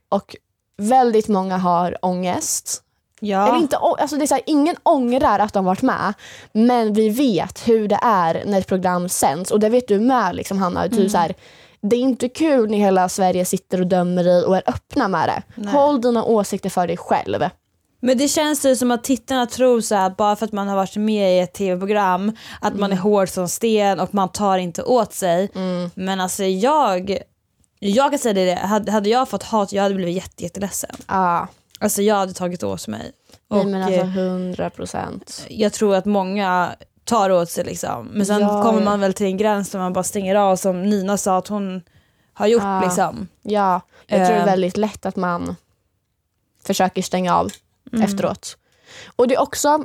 Och 0.09 0.37
väldigt 0.79 1.29
många 1.29 1.57
har 1.57 1.97
ångest. 2.03 2.83
Ja. 3.21 3.49
Eller 3.49 3.59
inte, 3.59 3.77
alltså 3.77 4.17
det 4.17 4.25
är 4.25 4.27
så 4.27 4.35
här, 4.35 4.43
ingen 4.47 4.77
ångrar 4.83 5.39
att 5.39 5.53
de 5.53 5.65
varit 5.65 5.83
med, 5.83 6.15
men 6.53 6.93
vi 6.93 7.09
vet 7.09 7.69
hur 7.69 7.89
det 7.89 7.99
är 8.03 8.43
när 8.47 8.59
ett 8.59 8.67
program 8.67 9.09
sänds. 9.09 9.51
Och 9.51 9.61
det 9.61 9.69
vet 9.69 9.89
du 9.89 10.01
med 10.01 10.37
liksom, 10.37 10.59
Hanna. 10.59 10.89
Du, 10.89 11.09
så 11.09 11.19
här, 11.19 11.35
det 11.81 11.97
är 11.97 12.01
inte 12.01 12.29
kul 12.29 12.71
när 12.71 12.79
hela 12.79 13.09
Sverige 13.09 13.45
sitter 13.45 13.81
och 13.81 13.87
dömer 13.87 14.25
dig 14.25 14.45
och 14.45 14.57
är 14.57 14.63
öppna 14.67 15.09
med 15.09 15.29
det. 15.29 15.43
Nej. 15.55 15.73
Håll 15.73 16.01
dina 16.01 16.25
åsikter 16.25 16.71
för 16.71 16.87
dig 16.87 16.97
själv. 16.97 17.45
Men 18.01 18.19
det 18.19 18.29
känns 18.29 18.65
ju 18.67 18.77
som 18.77 18.91
att 18.91 19.05
tittarna 19.05 19.47
tror 19.47 19.81
så 19.81 19.95
här, 19.95 20.07
att 20.07 20.17
bara 20.17 20.37
för 20.37 20.47
att 20.47 20.53
man 20.53 20.69
har 20.69 20.77
varit 20.77 20.97
med 20.97 21.37
i 21.37 21.39
ett 21.41 21.53
tv-program 21.53 22.33
att 22.61 22.75
man 22.77 22.93
är 22.93 22.97
hård 22.97 23.29
som 23.29 23.49
sten 23.49 24.01
och 24.01 24.15
man 24.15 24.29
tar 24.29 24.59
inte 24.59 24.83
åt 24.83 25.13
sig. 25.13 25.51
Men 25.95 26.21
alltså 26.21 26.45
jag, 26.45 27.19
jag 27.79 28.11
kan 28.11 28.19
säga 28.19 28.35
det, 28.81 28.91
hade, 28.91 29.09
jag 29.09 29.29
fått 29.29 29.43
hat 29.43 29.73
jag 29.73 29.83
hade 29.83 29.95
blivit 29.95 30.15
jätte, 30.17 30.43
jätteledsen. 30.43 30.97
Ja, 31.09 31.49
Alltså 31.83 32.03
jag 32.03 32.15
hade 32.15 32.33
tagit 32.33 32.63
åt 32.63 32.89
mig. 32.89 33.13
nej, 33.51 33.61
Och, 33.61 33.67
men 33.67 33.83
alltså 33.83 34.01
eh, 34.01 34.17
100 34.19 34.71
procent. 34.71 35.47
jag 35.49 35.73
tror 35.73 35.95
att 35.95 36.05
många 36.05 36.71
tar 37.05 37.31
åt 37.31 37.51
sig 37.51 37.65
liksom. 37.65 38.07
Men 38.13 38.27
sen 38.27 38.41
Ja, 38.41 38.63
kommer 38.63 38.83
man 38.83 39.01
väl 39.01 39.15
till 39.15 39.27
en 39.27 39.37
gräns 39.37 39.71
där 39.71 39.79
man 39.79 39.93
bara 39.93 40.05
stänger 40.05 40.35
av 40.35 40.57
som 40.57 40.83
Nina 40.83 41.17
sa 41.17 41.39
att 41.39 41.49
hon 41.49 41.83
har 42.33 42.47
gjort 42.47 42.63
Ja. 42.63 42.81
liksom. 42.85 43.29
Ja, 43.43 43.81
jag 44.07 44.19
tror 44.19 44.29
det 44.29 44.41
är 44.41 44.41
Eh. 44.41 44.45
väldigt 44.47 44.77
lätt 44.77 45.07
att 45.07 45.17
man 45.17 45.57
försöker 46.65 47.03
stänga 47.03 47.37
av 47.37 47.51
Mm. 47.93 48.05
efteråt. 48.05 48.57
Och 49.17 49.29
det 49.29 49.35
är 49.35 49.41
också, 49.41 49.85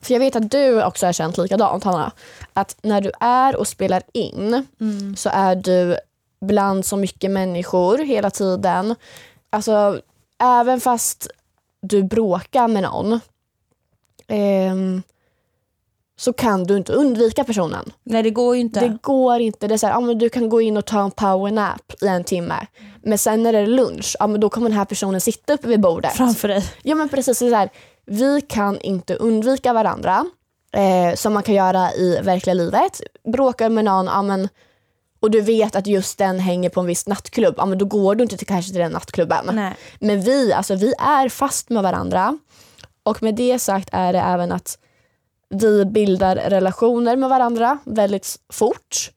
för 0.00 0.14
jag 0.14 0.20
vet 0.20 0.36
att 0.36 0.50
du 0.50 0.84
också 0.84 1.06
har 1.06 1.12
känt 1.12 1.38
likadant 1.38 1.84
Hanna, 1.84 2.12
att 2.52 2.76
när 2.82 3.00
du 3.00 3.12
är 3.20 3.56
och 3.56 3.68
spelar 3.68 4.02
in 4.12 4.66
Mm. 4.80 5.16
så 5.16 5.30
är 5.32 5.54
du 5.54 5.96
bland 6.40 6.86
så 6.86 6.96
mycket 6.96 7.30
människor 7.30 7.98
hela 7.98 8.30
tiden. 8.30 8.94
Alltså 9.50 10.00
även 10.38 10.80
fast 10.80 11.28
du 11.80 12.02
bråkar 12.02 12.68
med 12.68 12.82
någon 12.82 13.20
ehm, 14.26 15.02
så 16.20 16.32
kan 16.32 16.64
du 16.64 16.76
inte 16.76 16.92
undvika 16.92 17.44
personen. 17.44 17.92
Nej 18.02 18.22
det 18.22 18.30
går 18.30 18.54
ju 18.54 18.60
inte. 18.60 18.80
Det 18.80 18.98
går 19.02 19.40
inte. 19.40 19.68
Det 19.68 19.74
är 19.74 19.78
så 19.78 19.86
här, 19.86 19.94
ja, 19.94 20.00
men 20.00 20.18
du 20.18 20.28
kan 20.28 20.48
gå 20.48 20.60
in 20.60 20.76
och 20.76 20.84
ta 20.84 21.04
en 21.04 21.10
powernap 21.10 21.92
i 22.02 22.06
en 22.06 22.24
timme. 22.24 22.66
Men 23.02 23.18
sen 23.18 23.42
när 23.42 23.52
det 23.52 23.58
är 23.58 23.66
lunch, 23.66 24.16
ja, 24.20 24.26
men 24.26 24.40
då 24.40 24.48
kommer 24.48 24.68
den 24.68 24.78
här 24.78 24.84
personen 24.84 25.20
sitta 25.20 25.52
uppe 25.52 25.68
vid 25.68 25.80
bordet. 25.80 26.12
Framför 26.12 26.48
dig. 26.48 26.64
Ja 26.82 26.94
men 26.94 27.08
precis. 27.08 27.38
Så 27.38 27.54
här, 27.54 27.68
vi 28.06 28.40
kan 28.40 28.80
inte 28.80 29.14
undvika 29.14 29.72
varandra 29.72 30.26
eh, 30.72 31.14
som 31.14 31.32
man 31.32 31.42
kan 31.42 31.54
göra 31.54 31.92
i 31.92 32.20
verkliga 32.22 32.54
livet. 32.54 33.00
Bråkar 33.32 33.68
med 33.68 33.84
någon 33.84 34.06
ja, 34.06 34.22
men, 34.22 34.48
och 35.20 35.30
du 35.30 35.40
vet 35.40 35.76
att 35.76 35.86
just 35.86 36.18
den 36.18 36.38
hänger 36.38 36.70
på 36.70 36.80
en 36.80 36.86
viss 36.86 37.06
nattklubb, 37.06 37.54
ja, 37.56 37.66
men 37.66 37.78
då 37.78 37.84
går 37.84 38.14
du 38.14 38.22
inte 38.22 38.36
till, 38.36 38.46
kanske 38.46 38.72
till 38.72 38.80
den 38.80 38.92
nattklubben. 38.92 39.50
Nej. 39.52 39.74
Men 40.00 40.20
vi, 40.20 40.52
alltså, 40.52 40.74
vi 40.74 40.94
är 40.98 41.28
fast 41.28 41.70
med 41.70 41.82
varandra. 41.82 42.38
Och 43.02 43.22
med 43.22 43.34
det 43.34 43.58
sagt 43.58 43.88
är 43.92 44.12
det 44.12 44.20
även 44.20 44.52
att 44.52 44.78
vi 45.50 45.84
bildar 45.84 46.36
relationer 46.36 47.16
med 47.16 47.28
varandra 47.28 47.78
väldigt 47.84 48.36
fort. 48.52 49.10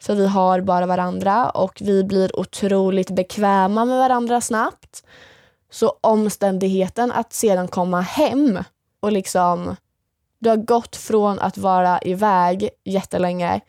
För 0.00 0.14
vi 0.14 0.26
har 0.26 0.60
bara 0.60 0.86
varandra 0.86 1.50
och 1.50 1.78
vi 1.80 2.04
blir 2.04 2.40
otroligt 2.40 3.10
bekväma 3.10 3.84
med 3.84 3.98
varandra 3.98 4.40
snabbt. 4.40 5.02
Så 5.70 5.94
omständigheten 6.00 7.12
att 7.12 7.32
sedan 7.32 7.68
komma 7.68 8.00
hem 8.00 8.58
och 9.00 9.12
liksom 9.12 9.76
du 10.40 10.48
har 10.50 10.56
gått 10.56 10.96
från 10.96 11.38
att 11.38 11.58
vara 11.58 11.98
iväg 12.02 12.68
jättelänge 12.84 13.60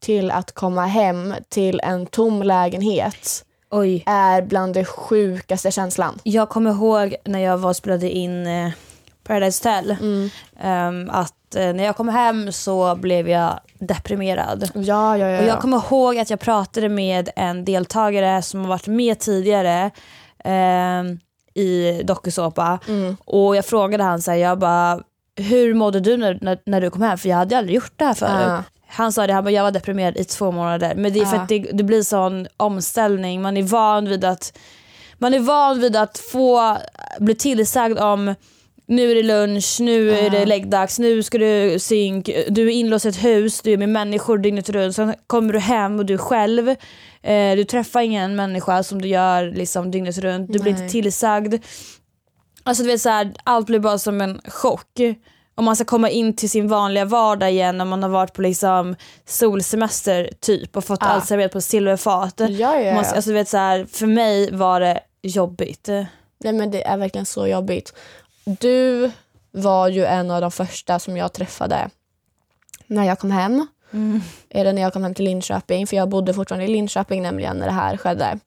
till 0.00 0.30
att 0.30 0.52
komma 0.52 0.86
hem 0.86 1.34
till 1.48 1.80
en 1.84 2.06
tom 2.06 2.42
lägenhet 2.42 3.44
Oj. 3.70 4.02
är 4.06 4.42
bland 4.42 4.74
det 4.74 4.84
sjukaste 4.84 5.70
känslan. 5.70 6.18
Jag 6.22 6.48
kommer 6.48 6.70
ihåg 6.70 7.14
när 7.24 7.38
jag 7.38 7.58
var 7.58 7.70
och 7.70 7.76
spelade 7.76 8.10
in 8.10 8.46
eh, 8.46 8.70
Paradise 9.24 9.68
Hotel 9.68 9.90
Mm. 10.00 10.30
ehm, 10.60 11.10
att 11.56 11.60
eh, 11.60 11.72
när 11.72 11.84
jag 11.84 11.96
kom 11.96 12.08
hem 12.08 12.52
så 12.52 12.94
blev 12.94 13.28
jag 13.28 13.60
deprimerad. 13.78 14.70
Ja, 14.74 15.16
ja, 15.18 15.28
ja. 15.28 15.38
Och 15.38 15.44
ja. 15.44 15.48
jag 15.48 15.60
kommer 15.60 15.76
ihåg 15.76 16.18
att 16.18 16.30
jag 16.30 16.40
pratade 16.40 16.88
med 16.88 17.30
en 17.36 17.64
deltagare 17.64 18.42
som 18.42 18.60
har 18.60 18.68
varit 18.68 18.86
med 18.86 19.18
tidigare 19.18 19.90
ehm, 20.44 21.18
i 21.54 22.02
dokusåpa 22.04 22.78
Mm. 22.88 23.16
och 23.24 23.56
jag 23.56 23.64
frågade 23.64 24.04
han 24.04 24.22
så 24.22 24.30
här, 24.30 24.38
jag 24.38 24.58
bara 24.58 25.00
hur 25.36 25.74
mådde 25.74 26.00
du 26.00 26.16
när, 26.16 26.38
när, 26.40 26.58
när 26.66 26.80
du 26.80 26.90
kom 26.90 27.02
hem? 27.02 27.18
För 27.18 27.28
jag 27.28 27.36
hade 27.36 27.58
aldrig 27.58 27.74
gjort 27.76 27.92
det 27.96 28.04
här 28.04 28.14
förut. 28.14 28.46
Ja. 28.46 28.62
Han 28.88 29.12
sa 29.12 29.26
det, 29.26 29.32
han 29.32 29.44
bara, 29.44 29.50
jag 29.50 29.62
var 29.62 29.70
deprimerad 29.70 30.16
i 30.16 30.24
två 30.24 30.50
månader. 30.50 30.94
Men 30.96 31.12
det 31.12 31.20
är 31.20 31.24
för 31.24 31.36
Ja. 31.36 31.42
att 31.42 31.48
det, 31.48 31.58
det 31.58 31.84
blir 31.84 32.02
sån 32.02 32.46
omställning. 32.56 33.42
Man 33.42 33.56
är 33.56 33.62
van 33.62 34.08
vid 34.08 34.24
att 34.24 34.58
man 35.18 35.34
är 35.34 35.40
van 35.40 35.80
vid 35.80 35.96
att 35.96 36.18
få 36.18 36.78
bli 37.18 37.34
tillsagd 37.34 37.98
om 37.98 38.34
nu 38.86 39.10
är 39.10 39.14
det 39.14 39.22
lunch, 39.22 39.76
nu 39.80 40.10
är 40.10 40.30
det 40.30 40.46
läggdags, 40.46 40.98
nu 40.98 41.22
ska 41.22 41.38
du 41.38 41.78
synk, 41.78 42.30
du 42.48 42.66
är 42.66 42.72
inlåst 42.72 43.04
i 43.04 43.08
ett 43.08 43.24
hus, 43.24 43.60
du 43.62 43.72
är 43.72 43.76
med 43.76 43.88
människor 43.88 44.38
dygnet 44.38 44.68
runt. 44.70 44.94
Sen 44.96 45.14
kommer 45.26 45.52
du 45.52 45.58
hem 45.58 45.98
och 45.98 46.06
du 46.06 46.14
är 46.14 46.18
själv. 46.18 46.68
Eh, 47.22 47.56
du 47.56 47.64
träffar 47.64 48.00
ingen 48.00 48.36
människa 48.36 48.82
som 48.82 49.02
du 49.02 49.08
gör 49.08 49.52
liksom, 49.52 49.90
dygnet 49.90 50.18
runt. 50.18 50.52
Du 50.52 50.58
blir 50.58 50.72
Nej. 50.72 50.82
inte 50.82 50.92
tillsagd. 50.92 51.54
Alltså 52.62 52.82
du 52.82 52.88
vet 52.88 53.00
så 53.00 53.08
här, 53.08 53.32
allt 53.44 53.66
blir 53.66 53.78
bara 53.78 53.98
som 53.98 54.20
en 54.20 54.40
chock. 54.48 55.00
Om 55.54 55.64
man 55.64 55.76
ska 55.76 55.84
komma 55.84 56.10
in 56.10 56.36
till 56.36 56.50
sin 56.50 56.68
vanliga 56.68 57.04
vardag 57.04 57.50
igen 57.52 57.78
när 57.78 57.84
man 57.84 58.02
har 58.02 58.10
varit 58.10 58.32
på 58.34 58.42
liksom 58.42 58.96
solsemester 59.26 60.30
typ 60.40 60.76
och 60.76 60.84
fått 60.84 60.98
Ja. 61.02 61.06
allt 61.06 61.26
serverat 61.26 61.52
på 61.52 61.60
silverfat. 61.60 62.34
Ja, 62.36 62.48
ja, 62.48 62.80
ja. 62.80 62.94
Man, 62.94 63.04
alltså, 63.04 63.30
du 63.30 63.34
vet, 63.34 63.48
så 63.48 63.56
här, 63.56 63.86
för 63.92 64.06
mig 64.06 64.52
var 64.52 64.80
det 64.80 65.00
jobbigt. 65.22 65.88
Nej 66.44 66.52
men 66.52 66.70
det 66.70 66.82
är 66.82 66.96
verkligen 66.96 67.26
så 67.26 67.46
jobbigt. 67.46 67.92
Du 68.44 69.10
var 69.50 69.88
ju 69.88 70.04
en 70.04 70.30
av 70.30 70.40
de 70.40 70.50
första 70.50 70.98
som 70.98 71.16
jag 71.16 71.32
träffade 71.32 71.90
när 72.86 73.04
jag 73.04 73.18
kom 73.18 73.30
hem. 73.30 73.66
Eller 74.50 74.72
när 74.72 74.82
jag 74.82 74.92
kom 74.92 75.02
hem 75.02 75.14
till 75.14 75.24
Linköping, 75.24 75.86
för 75.86 75.96
jag 75.96 76.08
bodde 76.08 76.34
fortfarande 76.34 76.64
i 76.64 76.68
Linköping 76.68 77.22
nämligen 77.22 77.56
när 77.56 77.66
det 77.66 77.72
här 77.72 77.96
skedde. 77.96 78.38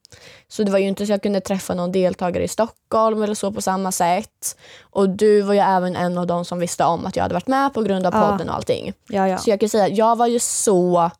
Så 0.48 0.62
det 0.62 0.70
var 0.70 0.78
ju 0.78 0.88
inte 0.88 1.06
så 1.06 1.12
jag 1.12 1.22
kunde 1.22 1.40
träffa 1.40 1.74
någon 1.74 1.92
deltagare 1.92 2.44
i 2.44 2.48
Stockholm 2.48 3.22
eller 3.22 3.34
så 3.34 3.52
på 3.52 3.62
samma 3.62 3.92
sätt. 3.92 4.58
Och 4.80 5.08
du 5.08 5.42
var 5.42 5.54
ju 5.54 5.60
även 5.60 5.96
en 5.96 6.18
av 6.18 6.26
de 6.26 6.44
som 6.44 6.58
visste 6.58 6.84
om 6.84 7.06
att 7.06 7.16
jag 7.16 7.22
hade 7.22 7.34
varit 7.34 7.46
med 7.46 7.74
på 7.74 7.82
grund 7.82 8.06
av 8.06 8.10
podden 8.10 8.48
och 8.48 8.54
allting. 8.54 8.92
Ja, 9.08 9.28
ja. 9.28 9.38
Så 9.38 9.50
jag 9.50 9.60
kan 9.60 9.68
säga, 9.68 9.88
jag 9.88 10.16
var 10.16 10.26
ju 10.26 10.38
så 10.38 11.10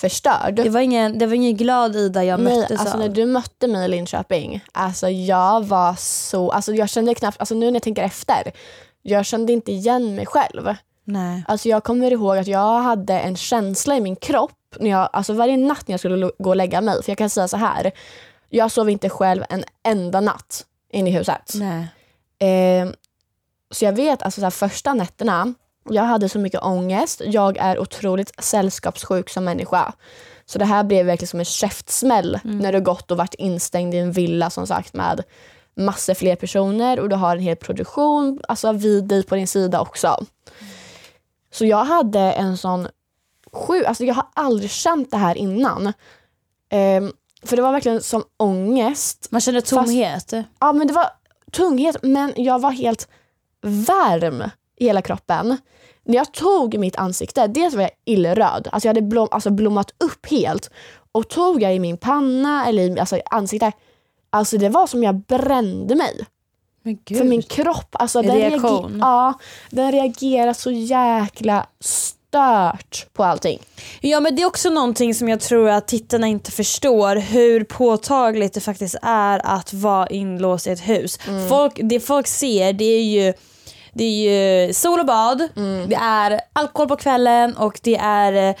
förstörd. 0.00 0.54
Det 0.54 0.68
var 0.68 0.80
ingen, 0.80 1.18
det 1.18 1.26
var 1.26 1.34
ingen 1.34 1.56
glad 1.56 1.96
Ida 1.96 2.24
jag 2.24 2.40
Nej, 2.40 2.58
möttes 2.58 2.80
alltså 2.80 2.94
av. 2.94 3.00
när 3.00 3.08
du 3.08 3.26
mötte 3.26 3.68
mig 3.68 3.84
i 3.84 3.88
Linköping, 3.88 4.64
alltså 4.72 5.08
jag 5.08 5.66
var 5.66 5.94
så, 5.98 6.50
alltså 6.50 6.74
jag 6.74 6.88
kände 6.88 7.14
knappt, 7.14 7.40
alltså 7.40 7.54
nu 7.54 7.66
när 7.66 7.72
jag 7.72 7.82
tänker 7.82 8.02
efter, 8.02 8.52
jag 9.02 9.26
kände 9.26 9.52
inte 9.52 9.72
igen 9.72 10.14
mig 10.14 10.26
själv. 10.26 10.74
Nej. 11.04 11.44
Alltså 11.48 11.68
jag 11.68 11.84
kommer 11.84 12.10
ihåg 12.10 12.36
att 12.36 12.46
jag 12.46 12.82
hade 12.82 13.18
en 13.18 13.36
känsla 13.36 13.96
i 13.96 14.00
min 14.00 14.16
kropp, 14.16 14.52
när 14.80 14.90
jag, 14.90 15.08
alltså 15.12 15.32
varje 15.32 15.56
natt 15.56 15.88
när 15.88 15.92
jag 15.92 16.00
skulle 16.00 16.30
gå 16.38 16.50
och 16.50 16.56
lägga 16.56 16.80
mig, 16.80 17.02
för 17.02 17.10
jag 17.10 17.18
kan 17.18 17.30
säga 17.30 17.48
så 17.48 17.56
här, 17.56 17.92
jag 18.48 18.70
sov 18.70 18.90
inte 18.90 19.08
själv 19.08 19.44
en 19.48 19.64
enda 19.82 20.20
natt 20.20 20.66
inne 20.92 21.10
i 21.10 21.12
huset. 21.12 21.54
Nej. 21.54 21.88
Eh, 22.50 22.88
så 23.70 23.84
jag 23.84 23.92
vet 23.92 24.22
alltså 24.22 24.40
så 24.40 24.44
här, 24.44 24.50
första 24.50 24.94
nätterna, 24.94 25.54
jag 25.90 26.02
hade 26.02 26.28
så 26.28 26.38
mycket 26.38 26.62
ångest. 26.62 27.22
Jag 27.24 27.56
är 27.56 27.78
otroligt 27.78 28.44
sällskapssjuk 28.44 29.30
som 29.30 29.44
människa. 29.44 29.92
Så 30.46 30.58
det 30.58 30.64
här 30.64 30.84
blev 30.84 31.06
verkligen 31.06 31.28
som 31.28 31.38
en 31.38 31.44
käftsmäll 31.44 32.40
när 32.42 32.72
du 32.72 32.80
gått 32.80 33.10
och 33.10 33.16
varit 33.16 33.34
instängd 33.34 33.94
i 33.94 33.98
en 33.98 34.12
villa 34.12 34.50
som 34.50 34.66
sagt 34.66 34.94
med 34.94 35.22
massor 35.76 36.14
fler 36.14 36.36
personer 36.36 37.00
och 37.00 37.08
du 37.08 37.16
har 37.16 37.36
en 37.36 37.42
hel 37.42 37.56
produktion 37.56 38.40
alltså 38.48 38.72
vid 38.72 39.04
dig 39.04 39.22
på 39.22 39.34
din 39.34 39.46
sida 39.46 39.80
också. 39.80 40.24
Så 41.50 41.64
jag 41.66 41.84
hade 41.84 42.20
en 42.20 42.56
sån 42.56 42.88
sjuk, 43.52 43.86
alltså 43.86 44.04
jag 44.04 44.14
har 44.14 44.26
aldrig 44.34 44.70
känt 44.70 45.10
det 45.10 45.16
här 45.16 45.34
innan. 45.34 45.92
Ehm, 46.70 47.12
för 47.42 47.56
det 47.56 47.62
var 47.62 47.72
verkligen 47.72 48.02
som 48.02 48.24
ångest 48.36 49.28
Man 49.30 49.40
känner 49.40 49.60
tomhet. 49.60 50.32
Ja 50.58 50.72
men 50.72 50.86
det 50.86 50.92
var 50.92 51.10
tunghet 51.52 51.96
men 52.02 52.32
jag 52.36 52.58
var 52.58 52.70
helt 52.70 53.08
varm 53.62 54.42
i 54.76 54.84
hela 54.84 55.02
kroppen. 55.02 55.56
När 56.08 56.16
jag 56.16 56.32
tog 56.32 56.78
mitt 56.78 56.96
ansikte, 56.96 57.46
dels 57.46 57.74
var 57.74 57.82
jag 57.82 57.90
illröd, 58.04 58.68
alltså 58.72 58.88
jag 58.88 58.90
hade 58.94 59.02
blom, 59.06 59.28
alltså 59.30 59.50
blommat 59.50 59.90
upp 60.04 60.26
helt. 60.30 60.70
Och 61.12 61.28
tog 61.28 61.62
jag 61.62 61.74
i 61.74 61.78
min 61.78 61.96
panna 61.96 62.66
eller 62.66 62.82
i 62.82 63.00
alltså, 63.00 63.16
i 63.16 63.22
ansiktet, 63.30 63.74
alltså 64.30 64.58
det 64.58 64.68
var 64.68 64.86
som 64.86 65.02
jag 65.02 65.14
brände 65.20 65.94
mig. 65.94 66.26
För 67.18 67.24
min 67.24 67.42
kropp, 67.42 67.88
alltså 67.92 68.18
En 68.18 68.26
den, 68.26 68.36
reaktion. 68.36 68.92
reager- 68.92 68.98
ja, 69.00 69.34
den 69.70 69.92
reagerar 69.92 70.52
så 70.52 70.70
jäkla 70.70 71.66
stört 71.80 73.06
på 73.12 73.24
allting. 73.24 73.58
Ja 74.00 74.20
men 74.20 74.36
det 74.36 74.42
är 74.42 74.46
också 74.46 74.70
någonting 74.70 75.14
som 75.14 75.28
jag 75.28 75.40
tror 75.40 75.68
att 75.70 75.88
tittarna 75.88 76.26
inte 76.26 76.50
förstår 76.50 77.16
hur 77.16 77.64
påtagligt 77.64 78.52
det 78.54 78.60
faktiskt 78.60 78.96
är 79.02 79.40
att 79.46 79.72
vara 79.72 80.06
inlåst 80.06 80.66
i 80.66 80.70
ett 80.70 80.88
hus. 80.88 81.18
Folk, 81.48 81.80
det 81.82 82.00
folk 82.00 82.26
ser 82.26 82.72
det 82.72 82.84
är 82.84 83.02
ju 83.04 83.32
det 83.92 84.04
är 84.04 84.66
ju 84.66 84.72
sol 84.72 85.00
och 85.00 85.06
bad, 85.06 85.48
det 85.88 85.94
är 85.94 86.40
alkohol 86.52 86.88
på 86.88 86.96
kvällen 86.96 87.56
och 87.56 87.80
det 87.82 87.96
är 87.96 88.32
eh, 88.32 88.54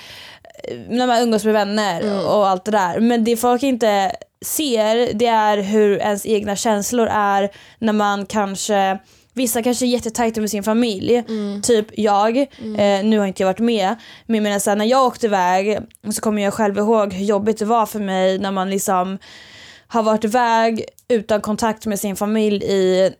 när 0.88 1.06
man 1.06 1.22
umgås 1.22 1.44
med 1.44 1.54
vänner 1.54 2.26
och 2.26 2.48
allt 2.48 2.64
det 2.64 2.70
där. 2.70 3.00
Men 3.00 3.24
det 3.24 3.36
folk 3.36 3.62
inte 3.62 4.12
ser 4.44 5.12
det 5.14 5.26
är 5.26 5.58
hur 5.58 5.98
ens 5.98 6.26
egna 6.26 6.56
känslor 6.56 7.08
är 7.10 7.50
när 7.78 7.92
man 7.92 8.26
kanske 8.26 8.98
Vissa 9.38 9.62
kanske 9.62 9.86
är 9.86 9.88
jättetajta 9.88 10.40
med 10.40 10.50
sin 10.50 10.62
familj, 10.62 11.24
typ 11.62 11.86
jag. 11.98 12.38
Eh, 12.38 13.04
nu 13.04 13.18
har 13.18 13.26
inte 13.26 13.42
jag 13.42 13.48
varit 13.48 13.58
med. 13.58 13.94
Men 14.26 14.34
jag 14.36 14.42
menar 14.42 14.68
här, 14.68 14.76
när 14.76 14.84
jag 14.84 15.06
åkte 15.06 15.26
iväg 15.26 15.78
så 16.14 16.20
kommer 16.20 16.42
jag 16.42 16.54
själv 16.54 16.78
ihåg 16.78 17.12
hur 17.12 17.24
jobbigt 17.24 17.58
det 17.58 17.64
var 17.64 17.86
för 17.86 18.00
mig 18.00 18.38
när 18.38 18.52
man 18.52 18.70
liksom 18.70 19.18
har 19.86 20.02
varit 20.02 20.24
iväg 20.24 20.84
utan 21.08 21.40
kontakt 21.40 21.86
med 21.86 22.00
sin 22.00 22.16
familj 22.16 22.64
i 22.64 23.10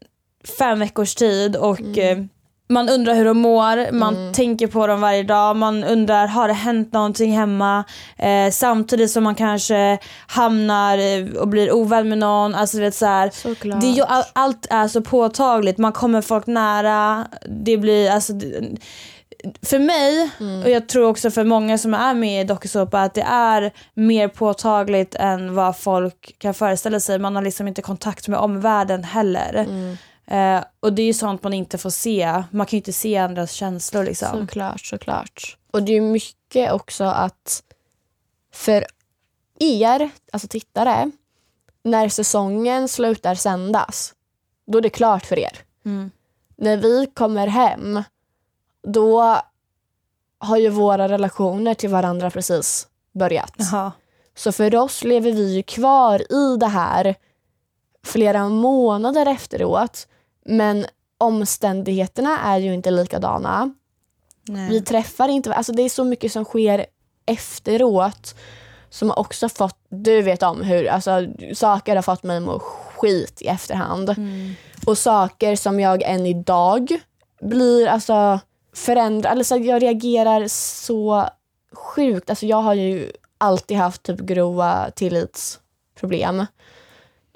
fem 0.59 0.79
veckors 0.79 1.15
tid 1.15 1.57
och 1.57 1.99
eh, 1.99 2.19
man 2.69 2.89
undrar 2.89 3.15
hur 3.15 3.25
de 3.25 3.39
mår, 3.39 3.93
man 3.93 4.33
tänker 4.33 4.67
på 4.67 4.87
dem 4.87 5.01
varje 5.01 5.23
dag, 5.23 5.57
man 5.57 5.85
undrar 5.85 6.27
har 6.27 6.49
det 6.49 6.55
hänt 6.55 6.93
någonting 6.93 7.33
hemma? 7.33 7.85
Eh, 8.17 8.51
samtidigt 8.51 9.11
som 9.11 9.25
man 9.25 9.35
kanske 9.35 9.99
hamnar 10.27 10.99
eh, 10.99 11.41
och 11.41 11.49
blir 11.49 11.73
ovän 11.73 12.09
med 12.09 12.19
någon. 12.19 12.55
Alltså 12.55 12.81
vet 12.81 12.95
så 12.95 13.07
här, 13.07 13.31
Såklart. 13.31 13.81
det 13.81 13.87
är 13.87 13.93
ju, 13.93 14.03
all, 14.03 14.25
allt 14.33 14.67
är 14.71 14.89
så 14.89 15.01
påtagligt, 15.01 15.79
man 15.79 15.93
kommer 15.93 16.23
folk 16.23 16.47
nära. 16.47 17.27
Det 17.47 17.77
blir 17.77 18.11
alltså 18.11 18.33
det, 18.33 18.77
för 19.63 19.79
mig, 19.79 20.31
och 20.65 20.71
jag 20.71 20.89
tror 20.89 21.07
också 21.09 21.31
för 21.31 21.45
många 21.45 21.79
som 21.79 21.95
är 21.95 22.15
med 22.15 22.41
i 22.41 22.45
dokusåpa 22.45 23.01
att 23.01 23.15
det 23.15 23.27
är 23.29 23.73
mer 23.95 24.29
påtagligt 24.29 25.15
än 25.15 25.55
vad 25.55 25.77
folk 25.79 26.37
kan 26.39 26.55
föreställa 26.55 27.01
sig. 27.01 27.19
Man 27.19 27.37
har 27.37 27.43
liksom 27.43 27.69
inte 27.69 27.83
kontakt 27.83 28.29
med 28.29 28.39
omvärlden 28.39 29.05
heller. 29.05 29.67
Eh, 30.31 30.65
och 30.81 30.93
det 30.93 31.03
är 31.03 31.07
ju 31.07 31.13
sånt 31.13 31.43
man 31.43 31.53
inte 31.53 31.79
får 31.79 31.91
se. 31.91 32.43
Man 32.51 32.67
kan 32.67 32.77
ju 32.77 32.77
inte 32.77 32.93
se 32.93 33.17
andras 33.17 33.53
känslor 33.53 34.05
liksom. 34.05 34.41
Såklart, 34.41 34.81
såklart. 34.81 35.59
Och 35.71 35.83
det 35.83 35.93
är 35.93 35.95
ju 35.95 36.01
mycket 36.01 36.73
också 36.73 37.05
att 37.05 37.63
för 38.53 38.87
er, 39.59 40.11
alltså 40.33 40.49
tittare, 40.49 41.11
när 41.83 42.09
säsongen 42.09 42.89
slutar 42.89 43.35
sändas, 43.35 44.15
då 44.67 44.79
är 44.79 44.83
det 44.83 44.91
klart 44.91 45.27
för 45.27 45.39
er. 45.39 45.59
Mm. 45.85 46.11
När 46.57 46.77
vi 46.77 47.07
kommer 47.15 47.47
hem, 47.47 48.03
då 48.83 49.41
har 50.39 50.57
ju 50.57 50.69
våra 50.69 51.09
relationer 51.09 51.75
till 51.75 51.91
varandra 51.91 52.31
precis 52.31 52.89
börjat. 53.13 53.55
Jaha. 53.57 53.93
Så 54.35 54.53
för 54.53 54.77
oss 54.77 55.05
lever 55.05 55.33
vi 55.33 55.55
ju 55.55 55.63
kvar 55.63 56.33
i 56.33 56.57
det 56.57 56.67
här 56.67 57.15
flera 58.05 58.49
månader 58.49 59.27
efteråt. 59.27 60.09
Men 60.49 60.87
omständigheterna 61.19 62.39
är 62.45 62.59
ju 62.59 62.75
inte 62.75 62.91
likadana. 62.91 63.75
Nej. 64.43 64.71
Vi 64.71 64.83
träffar 64.83 65.29
inte, 65.29 65.55
alltså 65.55 65.73
det 65.73 65.83
är 65.83 65.89
så 65.89 66.05
mycket 66.05 66.33
som 66.33 66.45
sker 66.45 66.87
efteråt 67.27 68.35
som 68.91 69.11
också 69.11 69.49
fått, 69.49 69.79
du 69.89 70.23
vet 70.23 70.43
om 70.43 70.63
hur, 70.63 70.89
alltså 70.89 71.27
saker 71.55 71.97
har 71.97 72.03
fått 72.03 72.23
mig 72.23 72.37
att 72.37 72.43
må 72.43 72.59
skit 72.59 73.43
i 73.43 73.47
efterhand. 73.47 74.15
Och 74.87 74.99
saker 74.99 75.57
som 75.57 75.81
jag 75.81 76.03
än 76.03 76.27
idag 76.27 77.01
blir 77.41 77.87
alltså 77.87 78.41
förändrad, 78.75 79.39
alltså 79.39 79.57
jag 79.57 79.83
reagerar 79.83 80.49
så 80.49 81.29
sjukt, 81.73 82.31
alltså 82.31 82.47
jag 82.47 82.63
har 82.63 82.75
ju 82.75 83.13
alltid 83.39 83.77
haft 83.77 84.03
typ 84.03 84.21
grova 84.21 84.91
tillitsproblem. 84.91 86.47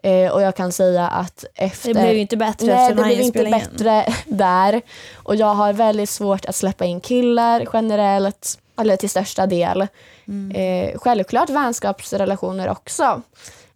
Eh, 0.02 0.32
och 0.32 0.42
jag 0.42 0.56
kan 0.56 0.72
säga 0.72 1.08
att 1.08 1.44
efter... 1.54 1.94
Det 1.94 2.00
blev 2.00 2.12
ju 2.12 2.20
inte 2.20 2.36
bättre 2.36 2.66
Nej, 2.66 2.74
efter 2.74 2.94
det 2.94 3.02
den 3.02 3.04
här 3.04 3.14
blev 3.14 3.26
inte 3.26 3.44
bättre 3.44 4.06
där. 4.26 4.82
Och 5.14 5.36
jag 5.36 5.54
har 5.54 5.72
väldigt 5.72 6.10
svårt 6.10 6.44
att 6.44 6.56
släppa 6.56 6.84
in 6.84 7.00
killar 7.00 7.68
generellt, 7.72 8.58
eller 8.80 8.96
till 8.96 9.10
största 9.10 9.46
del. 9.46 9.86
Mm. 10.28 10.50
Eh, 10.50 10.98
självklart 10.98 11.50
vänskapsrelationer 11.50 12.68
också. 12.68 13.22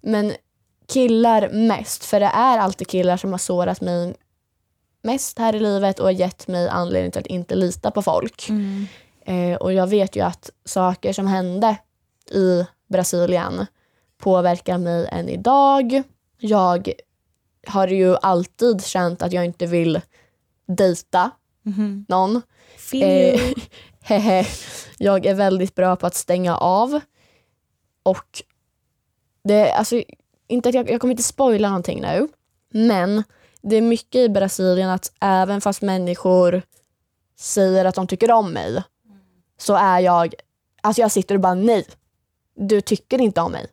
Men 0.01 0.33
killar 0.93 1.49
mest, 1.49 2.05
för 2.05 2.21
det 2.21 2.31
är 2.35 2.59
alltid 2.59 2.89
killar 2.89 3.17
som 3.17 3.31
har 3.31 3.39
sårat 3.39 3.81
mig 3.81 4.15
mest 5.03 5.39
här 5.39 5.55
i 5.55 5.61
livet 5.61 5.99
och 5.99 6.13
gett 6.13 6.49
mig 6.49 6.69
anledning 6.69 7.11
till 7.11 7.21
att 7.21 7.27
inte 7.27 7.55
lita 7.55 7.91
på 7.91 8.03
folk. 8.03 8.49
Mm. 8.49 8.87
Eh, 9.27 9.57
och 9.57 9.73
jag 9.73 9.87
vet 9.87 10.17
ju 10.17 10.21
att 10.21 10.51
saker 10.65 11.13
som 11.13 11.27
hände 11.27 11.77
i 12.31 12.65
Brasilien 12.89 13.67
påverkar 14.19 14.79
mig 14.79 15.09
än 15.13 15.29
idag. 15.29 16.03
Jag 16.39 16.93
har 17.67 17.89
ju 17.89 18.17
alltid 18.17 18.85
känt 18.85 19.23
att 19.23 19.33
jag 19.33 19.45
inte 19.45 19.67
vill 19.67 20.01
dejta 20.67 21.31
Mhm. 21.63 22.07
någon. 22.09 22.43
Eh, 23.03 23.41
hehe. 24.01 24.47
jag 24.99 25.27
är 25.27 25.35
väldigt 25.35 25.75
bra 25.75 25.97
på 25.97 26.07
att 26.07 26.15
stänga 26.15 26.57
av. 26.57 27.01
Och 28.03 28.43
det, 29.45 29.73
alltså, 29.73 30.03
inte 30.49 30.69
att 30.69 30.75
jag, 30.75 30.91
jag 30.91 31.01
kommer 31.01 31.13
inte 31.13 31.23
spoila 31.23 31.69
någonting 31.69 32.01
nu. 32.01 32.29
Men 32.71 33.25
det 33.63 33.77
är 33.77 33.83
mycket 33.83 34.19
i 34.19 34.29
Brasilien 34.29 34.91
att 34.91 35.13
även 35.21 35.61
fast 35.61 35.83
människor 35.83 36.63
säger 37.39 37.85
att 37.85 37.95
de 37.95 38.07
tycker 38.07 38.31
om 38.31 38.53
mig 38.53 38.83
så 39.59 39.75
är 39.75 40.01
jag, 40.01 40.35
alltså 40.83 41.03
jag 41.03 41.13
sitter 41.13 41.35
och 41.35 41.41
bara 41.41 41.55
nej. 41.55 41.87
Du 42.55 42.81
tycker 42.81 43.21
inte 43.21 43.41
om 43.41 43.53
mig. 43.53 43.67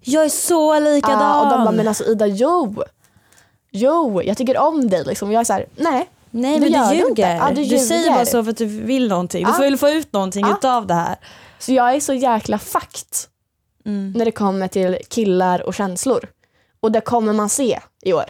Jag 0.00 0.24
är 0.24 0.28
så 0.28 0.78
likadan. 0.78 1.22
Ah, 1.22 1.42
och 1.44 1.50
de 1.50 1.64
bara, 1.64 1.72
men 1.74 1.88
alltså 1.88 2.04
Ida, 2.04 2.26
jo. 2.26 2.82
Jo, 3.70 4.22
jag 4.22 4.36
tycker 4.36 4.58
om 4.58 4.88
dig. 4.90 5.04
Liksom. 5.04 5.28
Och 5.28 5.34
jag 5.34 5.40
är 5.40 5.44
så 5.44 5.52
här, 5.52 5.66
nej. 5.76 6.08
Nej 6.30 6.60
men 6.60 6.72
du 6.72 6.96
ljuger. 6.96 7.36
Ja, 7.36 7.48
du 7.54 7.64
du 7.64 7.78
säger 7.78 8.00
ljuger. 8.00 8.10
bara 8.10 8.18
bara 8.18 8.26
så 8.26 8.44
för 8.44 8.50
att 8.50 8.56
du 8.56 8.64
vill 8.66 9.08
någonting. 9.08 9.46
Du 9.56 9.62
vill 9.64 9.76
få 9.78 9.88
ut 9.88 10.12
någonting 10.12 10.46
Ja. 10.46 10.56
utav 10.58 10.86
det 10.86 10.94
här. 10.94 11.16
Så 11.58 11.72
jag 11.72 11.94
är 11.94 12.00
så 12.00 12.12
jäkla 12.14 12.58
fakt 12.58 13.28
Mm. 13.86 14.12
när 14.16 14.24
det 14.24 14.30
kommer 14.30 14.68
till 14.68 14.98
killar 15.08 15.62
och 15.62 15.74
känslor. 15.74 16.28
Och 16.80 16.92
det 16.92 17.00
kommer 17.00 17.32
man 17.32 17.48
se 17.48 17.80
i 18.02 18.12
år. 18.12 18.24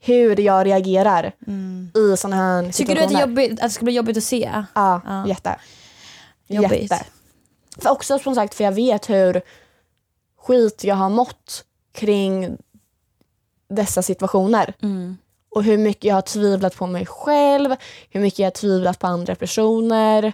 Hur 0.00 0.40
jag 0.40 0.66
reagerar 0.66 1.32
i 1.94 2.16
såna 2.16 2.36
här 2.36 2.58
Mm. 2.58 2.72
Tycker 2.72 2.94
du 2.94 3.00
att 3.00 3.08
det, 3.08 3.14
situationer. 3.14 3.20
jobbigt, 3.42 3.52
att 3.60 3.66
det 3.66 3.70
ska 3.70 3.84
bli 3.84 3.94
jobbigt 3.94 4.16
att 4.16 4.24
se? 4.24 4.50
Ja, 4.74 5.00
Ja. 5.06 5.26
jätte. 5.28 5.56
Jobbigt. 6.48 6.82
Jätte. 6.90 7.04
För 7.78 7.90
också 7.90 8.18
som 8.18 8.34
sagt, 8.34 8.54
för 8.54 8.64
jag 8.64 8.72
vet 8.72 9.10
hur 9.10 9.42
skit 10.46 10.84
jag 10.84 10.94
har 10.94 11.10
mått 11.10 11.64
kring 11.92 12.56
dessa 13.68 14.02
situationer. 14.02 14.74
Mm. 14.82 15.16
Och 15.50 15.64
hur 15.64 15.78
mycket 15.78 16.04
jag 16.04 16.14
har 16.14 16.22
tvivlat 16.22 16.76
på 16.76 16.86
mig 16.86 17.06
själv, 17.06 17.76
hur 18.10 18.20
mycket 18.20 18.38
jag 18.38 18.46
har 18.46 18.50
tvivlat 18.50 18.98
på 18.98 19.06
andra 19.06 19.34
personer. 19.34 20.32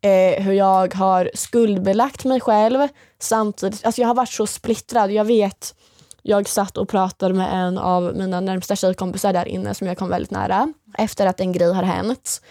Eh, 0.00 0.42
hur 0.42 0.52
jag 0.52 0.94
har 0.94 1.30
skuldbelagt 1.34 2.24
mig 2.24 2.40
själv. 2.40 2.88
Samtidigt, 3.18 3.86
alltså 3.86 4.00
jag 4.00 4.08
har 4.08 4.14
varit 4.14 4.32
så 4.32 4.46
splittrad. 4.46 5.10
Jag 5.10 5.24
vet, 5.24 5.74
jag 6.22 6.48
satt 6.48 6.76
och 6.76 6.88
pratade 6.88 7.34
med 7.34 7.48
en 7.52 7.78
av 7.78 8.16
mina 8.16 8.40
närmsta 8.40 8.76
tjejkompisar 8.76 9.32
där 9.32 9.48
inne 9.48 9.74
som 9.74 9.86
jag 9.86 9.98
kom 9.98 10.08
väldigt 10.08 10.30
nära 10.30 10.72
efter 10.98 11.26
att 11.26 11.40
en 11.40 11.52
grej 11.52 11.72
har 11.72 11.82
hänt. 11.82 12.42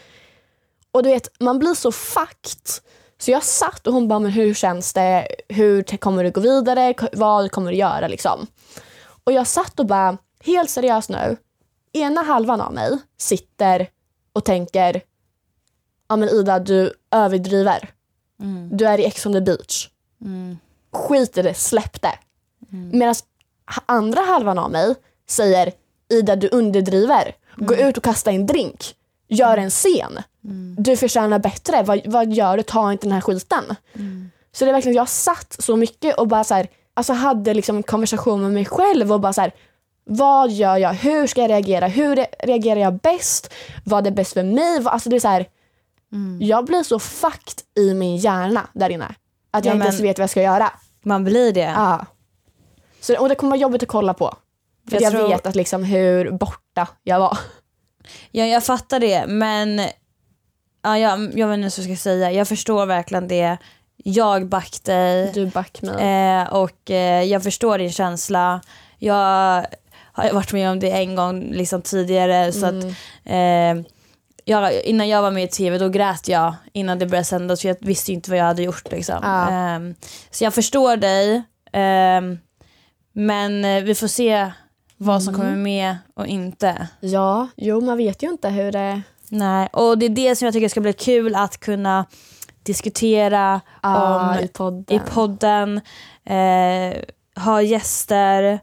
Och 0.92 1.04
du 1.04 1.10
vet, 1.10 1.30
man 1.40 1.60
blir 1.60 1.74
så 1.74 1.92
fakt. 1.92 2.82
Så 3.20 3.32
jag 3.32 3.44
satt 3.44 3.88
och 3.88 3.94
hon 3.94 4.08
bara, 4.08 4.20
men 4.20 4.32
hur 4.32 4.54
känns 4.54 4.94
det? 4.94 5.28
Hur 5.50 5.98
kommer 5.98 6.24
du 6.24 6.32
gå 6.32 6.42
vidare? 6.42 6.94
Vad 7.14 7.52
kommer 7.52 7.72
du 7.72 7.78
göra 7.78 8.08
liksom? 8.08 8.48
Och 9.24 9.32
jag 9.32 9.48
satt 9.48 9.80
och 9.80 9.86
bara, 9.86 10.18
helt 10.46 10.70
seriöst 10.70 11.10
nu. 11.10 11.38
Ena 11.94 12.22
halvan 12.22 12.62
av 12.62 12.74
mig 12.74 12.98
sitter 13.18 13.90
och 14.34 14.46
tänker, 14.46 15.02
ja 16.10 16.16
men 16.16 16.30
Ida 16.30 16.60
du 16.60 16.94
överdriver. 17.12 17.90
Du 18.72 18.86
är 18.86 19.00
i 19.00 19.06
Ex 19.06 19.26
on 19.26 19.34
the 19.34 19.42
beach. 19.42 19.90
Skit 20.94 21.38
i 21.38 21.42
det, 21.42 21.54
släpp 21.54 22.02
det. 22.02 22.20
Medan 22.92 23.16
andra 23.86 24.22
halvan 24.22 24.60
av 24.60 24.72
mig 24.72 24.96
säger, 25.30 25.74
Ida 26.10 26.36
du 26.36 26.50
underdriver. 26.52 27.36
Gå 27.56 27.76
ut 27.76 27.98
och 27.98 28.04
kasta 28.04 28.32
en 28.32 28.46
drink. 28.46 28.96
Gör 29.28 29.58
en 29.58 29.70
scen. 29.70 30.20
Du 30.78 30.98
förtjänar 30.98 31.40
bättre. 31.40 31.84
Vad, 31.84 32.02
vad 32.08 32.34
gör 32.34 32.58
du? 32.58 32.64
Ta 32.64 32.92
inte 32.92 33.06
den 33.06 33.12
här 33.14 33.22
skiten. 33.22 33.64
Så 34.52 34.66
det 34.66 34.72
är 34.72 34.74
verkligen, 34.74 34.96
jag 34.96 35.10
satt 35.10 35.56
så 35.60 35.76
mycket 35.76 36.18
och 36.20 36.28
bara 36.28 36.44
så 36.44 36.54
här, 36.54 36.68
alltså 36.94 37.14
hade 37.14 37.54
liksom 37.54 37.78
en 37.78 37.84
konversation 37.84 38.42
med 38.42 38.52
mig 38.52 38.66
själv 38.66 39.12
och 39.14 39.20
bara 39.20 39.34
så 39.34 39.42
här, 39.42 39.52
vad 40.06 40.52
gör 40.52 40.78
jag? 40.78 40.94
Hur 40.94 41.28
ska 41.28 41.42
jag 41.42 41.50
reagera? 41.50 41.88
Hur 41.88 42.16
re- 42.16 42.26
reagerar 42.44 42.80
jag 42.80 42.94
bäst? 43.00 43.54
Vad 43.86 44.08
är 44.08 44.12
bäst 44.12 44.34
för 44.34 44.44
mig? 44.44 44.82
Alltså 44.86 45.10
det 45.10 45.16
är 45.16 45.20
så 45.20 45.28
här, 45.28 45.46
Jag 46.40 46.66
blir 46.66 46.84
så 46.84 47.00
fakt 47.00 47.64
i 47.80 47.94
min 47.94 48.18
hjärna 48.18 48.68
där 48.74 48.90
inne. 48.90 49.16
Att 49.52 49.66
jag 49.66 49.72
Ja, 49.72 49.76
inte 49.76 49.88
ens 49.88 50.02
vet 50.02 50.18
vad 50.18 50.24
jag 50.24 50.30
ska 50.30 50.42
göra. 50.42 50.72
Man 51.04 51.24
blir 51.24 51.54
det. 51.54 51.60
Ja. 51.76 52.06
Så, 53.02 53.20
och 53.20 53.30
det 53.30 53.36
kommer 53.36 53.50
vara 53.50 53.60
jobbigt 53.60 53.84
att 53.84 53.90
kolla 53.90 54.14
på. 54.14 54.36
För 54.90 54.96
Jag 54.96 55.02
jag, 55.02 55.12
tror- 55.14 55.28
vet 55.28 55.46
att 55.48 55.56
liksom 55.56 55.84
hur 55.84 56.32
borta 56.32 56.88
jag 57.04 57.20
var. 57.20 57.38
Ja, 58.32 58.46
jag 58.46 58.64
fattar 58.64 59.00
det 59.00 59.26
men 59.28 59.82
ja, 60.88 60.98
jag, 60.98 61.40
jag 61.40 61.48
vet 61.48 61.58
inte 61.58 61.82
vad 61.82 61.88
jag 61.88 61.98
ska 61.98 62.04
säga. 62.04 62.32
Jag 62.32 62.48
förstår 62.48 62.86
verkligen 62.86 63.28
det. 63.28 63.58
Jag 64.04 64.48
back 64.48 64.84
dig. 64.84 65.32
Du 65.34 65.46
back 65.46 65.82
mig. 65.82 66.08
Eh, 66.40 66.54
och 66.54 66.92
eh, 66.92 67.24
jag 67.24 67.44
förstår 67.44 67.78
din 67.78 67.92
känsla. 67.92 68.62
Jag 69.00 69.66
har 70.12 70.34
varit 70.34 70.54
med 70.54 70.72
om 70.72 70.80
det 70.80 70.92
en 70.92 71.16
gång 71.16 71.52
liksom 71.52 71.82
tidigare. 71.82 72.52
Så 72.52 72.66
att, 72.66 72.84
eh, 73.26 73.86
jag, 74.46 74.74
innan 74.84 75.10
jag 75.10 75.22
var 75.22 75.32
med 75.32 75.44
i 75.44 75.48
tv 75.48 75.78
då 75.78 75.90
grät 75.90 76.28
jag 76.28 76.56
innan 76.74 77.00
det 77.00 77.06
började 77.06 77.26
sändas 77.26 77.62
för 77.62 77.68
jag 77.68 77.78
visste 77.80 78.12
ju 78.12 78.16
inte 78.16 78.30
vad 78.30 78.40
jag 78.40 78.46
hade 78.46 78.64
gjort. 78.64 78.92
Liksom. 78.92 79.20
Ja. 79.22 79.50
Ehm, 79.50 79.96
så 80.32 80.44
jag 80.44 80.54
förstår 80.54 80.98
dig. 80.98 81.44
ehm, 81.72 82.38
men 83.14 83.66
eh, 83.66 83.84
vi 83.84 83.96
får 83.96 84.08
se 84.08 84.52
vad 84.98 85.24
som 85.24 85.34
kommer 85.34 85.56
med 85.56 85.98
och 86.14 86.28
inte. 86.28 86.88
Ja, 87.00 87.48
jo 87.56 87.82
man 87.82 87.98
vet 87.98 88.24
ju 88.24 88.30
inte 88.30 88.50
hur 88.50 88.72
det... 88.72 89.02
Nej, 89.30 89.70
och 89.74 89.98
det 89.98 90.06
är 90.06 90.10
det 90.10 90.36
som 90.36 90.46
jag 90.46 90.54
tycker 90.54 90.70
ska 90.70 90.82
bli 90.82 90.94
kul 90.94 91.36
att 91.36 91.60
kunna 91.60 92.06
diskutera 92.64 93.62
Ah, 93.82 94.30
om 94.34 94.40
i 94.44 94.48
podden. 94.48 94.96
i 94.96 95.00
podden. 95.14 95.82
Eh, 96.26 96.98
ha 97.44 97.62
gäster 97.62 98.60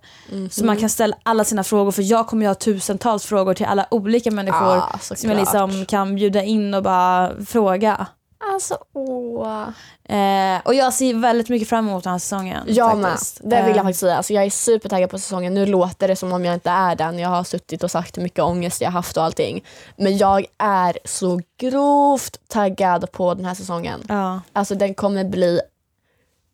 så 0.50 0.64
man 0.64 0.76
kan 0.76 0.88
ställa 0.88 1.16
alla 1.22 1.44
sina 1.44 1.64
frågor 1.64 1.90
för 1.90 2.02
jag 2.02 2.26
kommer 2.26 2.42
ju 2.42 2.48
ha 2.48 2.54
tusentals 2.54 3.24
frågor 3.24 3.54
till 3.54 3.66
alla 3.66 3.86
olika 3.90 4.30
människor 4.30 4.76
Ah, 4.76 4.98
som 4.98 5.30
jag 5.30 5.38
liksom 5.38 5.86
kan 5.86 6.14
bjuda 6.14 6.42
in 6.42 6.74
och 6.74 6.82
bara 6.82 7.32
fråga. 7.46 8.06
Alltså 8.52 8.78
åh. 8.92 9.68
Eh, 10.08 10.60
och 10.64 10.74
jag 10.74 10.94
ser 10.94 11.14
väldigt 11.14 11.48
mycket 11.48 11.68
fram 11.68 11.88
emot 11.88 12.04
den 12.04 12.12
här 12.12 12.18
säsongen. 12.18 12.64
Jag 12.66 12.98
med. 12.98 13.10
faktiskt. 13.10 13.40
Det 13.42 13.62
vill 13.62 13.76
jag 13.76 13.76
Eh, 13.76 13.82
faktiskt 13.82 14.00
säga. 14.00 14.16
Alltså, 14.16 14.32
jag 14.32 14.44
är 14.44 14.50
supertaggad 14.50 15.10
på 15.10 15.18
säsongen. 15.18 15.54
Nu 15.54 15.66
låter 15.66 16.08
det 16.08 16.16
som 16.16 16.32
om 16.32 16.44
jag 16.44 16.54
inte 16.54 16.70
är 16.70 16.96
den. 16.96 17.18
Jag 17.18 17.28
har 17.28 17.44
suttit 17.44 17.82
och 17.84 17.90
sagt 17.90 18.18
hur 18.18 18.22
mycket 18.22 18.44
ångest 18.44 18.80
jag 18.80 18.90
haft 18.90 19.16
och 19.16 19.24
allting. 19.24 19.64
Men 19.96 20.16
jag 20.16 20.44
är 20.58 20.98
så 21.04 21.40
grovt 21.60 22.48
taggad 22.48 23.12
på 23.12 23.34
den 23.34 23.44
här 23.44 23.54
säsongen. 23.54 24.00
Ja. 24.08 24.40
Alltså 24.52 24.74
den 24.74 24.94
kommer 24.94 25.24
bli 25.24 25.60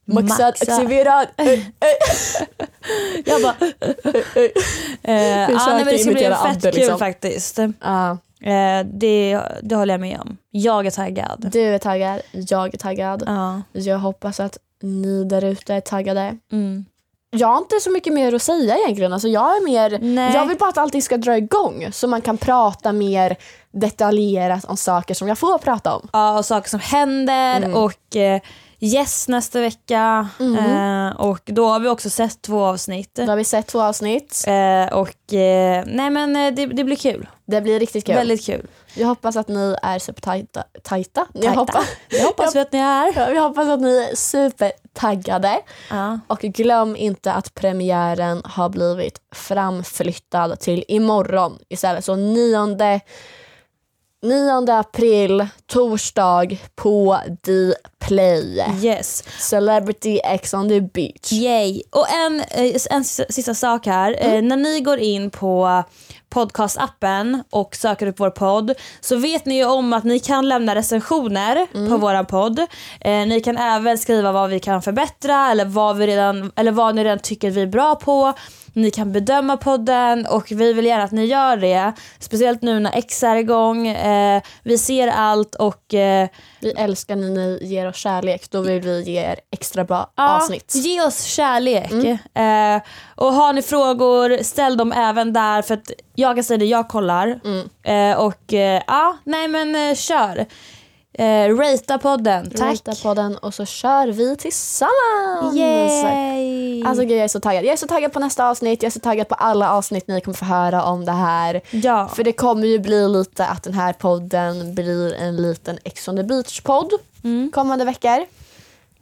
maxad, 0.05 0.47
Maxad. 0.47 0.69
aktiverad. 0.69 1.27
Jag 3.25 3.43
bara... 3.43 3.55
eh, 5.03 5.47
Försöker 5.47 5.75
nej, 5.75 5.85
men 5.85 5.95
det 5.95 5.99
ska 5.99 6.11
bli 6.13 6.25
fett 6.25 6.63
kul 6.63 6.75
liksom. 6.75 6.99
faktiskt. 6.99 7.59
Ja, 7.81 8.19
Eh, 8.43 8.87
det, 8.93 9.41
det 9.63 9.75
håller 9.77 9.95
jag 9.95 10.01
med 10.01 10.21
om. 10.21 10.37
Jag 10.51 10.87
är 10.87 10.91
taggad. 10.91 11.49
du 11.53 11.61
är 11.63 11.79
taggad, 11.79 12.21
jag 12.33 12.75
är 12.75 12.79
taggad. 12.79 13.23
Ja. 13.27 13.63
Jag 13.73 13.99
hoppas 13.99 14.41
att 14.41 14.59
ni 14.83 15.25
där 15.25 15.45
ute 15.45 15.75
är 15.75 15.81
taggade. 15.81 16.37
Mm. 16.53 16.85
Jag 17.33 17.49
har 17.49 17.59
inte 17.59 17.81
så 17.81 17.91
mycket 17.91 18.13
mer 18.13 18.35
att 18.35 18.43
säga 18.43 18.77
egentligen. 18.79 19.13
Alltså 19.13 19.29
jag, 19.29 19.57
är 19.57 19.65
mer, 19.65 19.99
Nej. 20.03 20.35
jag 20.35 20.47
vill 20.47 20.57
bara 20.59 20.71
att 20.71 20.79
allting 20.79 21.03
ska 21.03 21.17
dra 21.17 21.37
igång 21.37 21.87
så 21.93 22.09
man 22.09 22.21
kan 22.21 22.39
prata 22.39 22.93
mer 22.93 23.37
detaljerat 23.73 24.65
om 24.65 24.77
saker 24.77 25.15
som 25.15 25.29
jag 25.29 25.39
får 25.39 25.59
prata 25.59 25.95
om. 25.97 26.09
Ja, 26.13 26.39
och 26.39 26.45
saker 26.45 26.69
som 26.71 26.81
händer 26.81 27.57
Mm. 27.57 27.75
och 27.75 28.17
eh, 28.17 28.41
gäst 28.81 29.29
nästa 29.29 29.61
vecka. 29.61 30.29
Eh, 30.41 31.21
och 31.21 31.41
då 31.45 31.69
har 31.69 31.81
vi 31.81 31.89
också 31.89 32.11
sett 32.11 32.43
två 32.43 32.65
avsnitt. 32.65 33.15
Då 33.15 33.27
har 33.27 33.37
vi 33.37 33.45
sett 33.45 33.67
två 33.67 33.83
avsnitt. 33.83 34.45
Eh, 34.47 34.99
och 34.99 35.35
eh, 35.35 35.85
nej 35.87 36.11
men 36.11 36.37
eh, 36.37 36.55
det, 36.55 36.67
det 36.67 36.85
blir 36.85 36.97
kul. 36.97 37.29
Det 37.45 37.61
blir 37.61 37.81
riktigt 37.81 38.07
kul. 38.07 38.15
Väldigt 38.15 38.47
kul. 38.47 38.67
Jag 38.95 39.07
hoppas 39.07 39.37
att 39.37 39.49
ni 39.49 39.77
är 39.83 39.99
supertajta. 39.99 40.65
Tajta? 40.83 41.27
Jag 41.33 41.53
hoppas, 41.53 41.87
Jag 42.09 42.25
hoppas 42.25 42.57
vi 42.57 42.61
att 42.61 42.73
ni 42.73 42.79
är. 42.79 43.13
Ja, 43.17 43.31
jag 43.31 43.43
hoppas 43.43 43.69
att 43.69 43.81
ni 43.81 43.97
är 44.11 44.17
supertaggade. 44.17 45.61
Ja. 45.91 46.21
Och 46.27 46.41
glöm 46.41 46.97
inte 46.97 47.33
att 47.33 47.55
premiären 47.55 48.43
har 48.45 48.69
blivit 48.69 49.21
framflyttad 49.35 50.61
till 50.61 50.85
imorgon 50.89 51.59
istället. 51.69 52.05
Så 52.05 52.17
9, 52.17 52.77
9 54.23 54.73
april, 54.73 55.47
torsdag 55.67 56.59
på 56.77 57.19
Dplay. 57.43 58.65
Yes. 58.83 59.25
Celebrity 59.51 60.21
X 60.25 60.55
on 60.55 60.69
the 60.69 60.81
beach. 60.81 61.33
Yay. 61.33 61.83
Och 61.91 62.07
en, 62.11 62.41
eh, 62.41 62.81
en 62.91 63.05
sista 63.05 63.55
sak 63.55 63.87
här. 63.87 64.17
Eh, 64.19 64.43
när 64.43 64.57
ni 64.57 64.81
går 64.81 64.99
in 64.99 65.31
på 65.31 65.85
podcastappen 66.31 67.43
och 67.51 67.77
söker 67.77 68.07
upp 68.07 68.21
vår 68.21 68.31
podd 68.31 68.73
så 69.01 69.17
vet 69.17 69.47
ni 69.47 69.57
ju 69.57 69.65
om 69.65 69.93
att 69.93 70.05
ni 70.05 70.19
kan 70.19 70.49
lämna 70.49 70.75
recensioner 70.75 71.89
på 71.89 71.97
våran 71.97 72.27
podd. 72.27 72.59
Eh, 73.01 73.27
ni 73.27 73.41
kan 73.45 73.57
även 73.57 73.99
skriva 73.99 74.33
vad 74.33 74.51
vi 74.51 74.61
kan 74.61 74.83
förbättra 74.83 75.51
eller 75.51 75.65
vad, 75.65 75.97
vi 75.97 76.07
redan, 76.07 76.53
eller 76.57 76.73
vad 76.73 76.95
ni 76.95 77.05
redan 77.05 77.19
tycker 77.19 77.51
vi 77.51 77.63
är 77.63 77.67
bra 77.67 77.95
på. 77.95 78.33
Ni 78.73 78.91
kan 78.91 79.13
bedöma 79.13 79.57
podden 79.57 80.27
och 80.27 80.47
vi 80.51 80.73
vill 80.73 80.87
gärna 80.87 81.05
att 81.05 81.13
ni 81.13 81.25
gör 81.25 81.57
det. 81.57 81.93
Speciellt 82.19 82.63
nu 82.63 82.81
när 82.81 82.99
X 82.99 83.23
är 83.23 83.37
igång. 83.37 83.87
Eh, 83.89 84.43
vi 84.63 84.79
ser 84.79 85.09
allt 85.09 85.55
och 85.55 85.95
eh, 85.95 86.29
Vi 86.61 86.71
älskar 86.71 87.17
när 87.17 87.29
ni 87.29 87.59
ger 87.63 87.89
oss 87.89 87.97
kärlek. 87.97 88.51
Då 88.51 88.61
vill 88.61 88.81
vi 88.81 89.03
ge 89.03 89.21
er 89.21 89.41
extra 89.53 89.85
bra 89.85 90.13
Ja, 90.17 90.37
avsnitt. 90.37 90.75
Ge 90.75 91.03
oss 91.03 91.23
kärlek. 91.25 91.93
Eh, 92.35 92.81
och 93.15 93.33
har 93.33 93.53
ni 93.53 93.63
frågor, 93.63 94.43
ställ 94.43 94.77
dem 94.77 94.93
även 94.93 95.33
där 95.33 95.63
för 95.63 95.75
att 95.75 95.91
jag 96.15 96.37
kan 96.37 96.45
säga 96.45 96.59
det, 96.59 96.65
jag 96.65 96.89
kollar. 96.89 97.41
Eh, 97.83 98.19
och 98.19 98.53
eh, 98.55 98.83
ja, 98.87 99.17
nej 99.25 99.49
men 99.49 99.77
eh, 99.91 99.95
kör. 99.95 100.47
Eh, 101.21 101.57
ratea 101.57 101.99
podden, 101.99 102.51
tack. 102.51 102.73
Rita 102.73 102.95
på 103.03 103.15
den 103.15 103.37
och 103.37 103.55
så 103.55 103.65
kör 103.65 104.07
vi 104.09 104.37
tillsammans. 104.37 105.57
Yay! 105.57 106.85
Alltså 106.85 107.05
gud, 107.05 107.11
jag 107.19 107.25
är 107.25 107.29
så 107.29 107.41
taggad. 107.41 107.65
Jag 107.65 107.73
är 107.73 107.77
så 107.77 107.87
taggad 107.87 108.13
på 108.13 108.21
nästa 108.21 108.49
avsnitt. 108.51 108.83
Jag 108.83 108.87
är 108.89 108.93
så 108.93 109.01
taggad 109.01 109.29
på 109.29 109.35
alla 109.35 109.73
avsnitt 109.73 110.09
ni 110.09 110.21
kommer 110.21 110.37
få 110.37 110.45
höra 110.45 110.85
om 110.85 111.05
det 111.05 111.13
här. 111.13 111.61
ja. 111.71 112.09
För 112.09 112.25
det 112.25 112.33
kommer 112.33 112.67
ju 112.67 112.79
bli 112.79 113.09
lite 113.09 113.47
att 113.47 113.63
den 113.63 113.75
här 113.75 113.93
podden 113.93 114.75
blir 114.75 115.15
en 115.15 115.37
liten 115.37 115.79
Ex 115.85 116.09
on 116.09 116.17
the 116.17 116.23
beach-podd 116.23 116.91
kommande 117.53 117.85
veckor. 117.85 118.27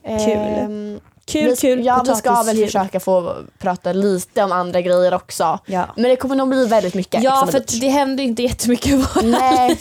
Ehm, 0.05 1.01
kul, 1.29 1.51
vi, 1.51 1.57
kul. 1.57 1.85
Ja, 1.85 2.05
vi 2.07 2.15
ska 2.15 2.43
väl 2.43 2.57
försöka 2.57 3.01
få 3.01 3.37
prata 3.59 3.93
lite 3.93 4.43
om 4.45 4.53
andra 4.53 4.81
grejer 4.81 5.15
också. 5.15 5.59
Ja. 5.67 5.87
Men 5.97 6.05
det 6.05 6.17
kommer 6.17 6.37
nog 6.37 6.49
bli 6.49 6.67
väldigt 6.67 6.95
mycket 6.95 7.23
Ja, 7.23 7.47
för 7.47 7.53
beach. 7.53 7.81
det 7.81 7.89
händer 7.89 8.25
inte 8.25 8.43
jättemycket 8.43 8.87
i 8.87 9.05
Nej. 9.23 9.79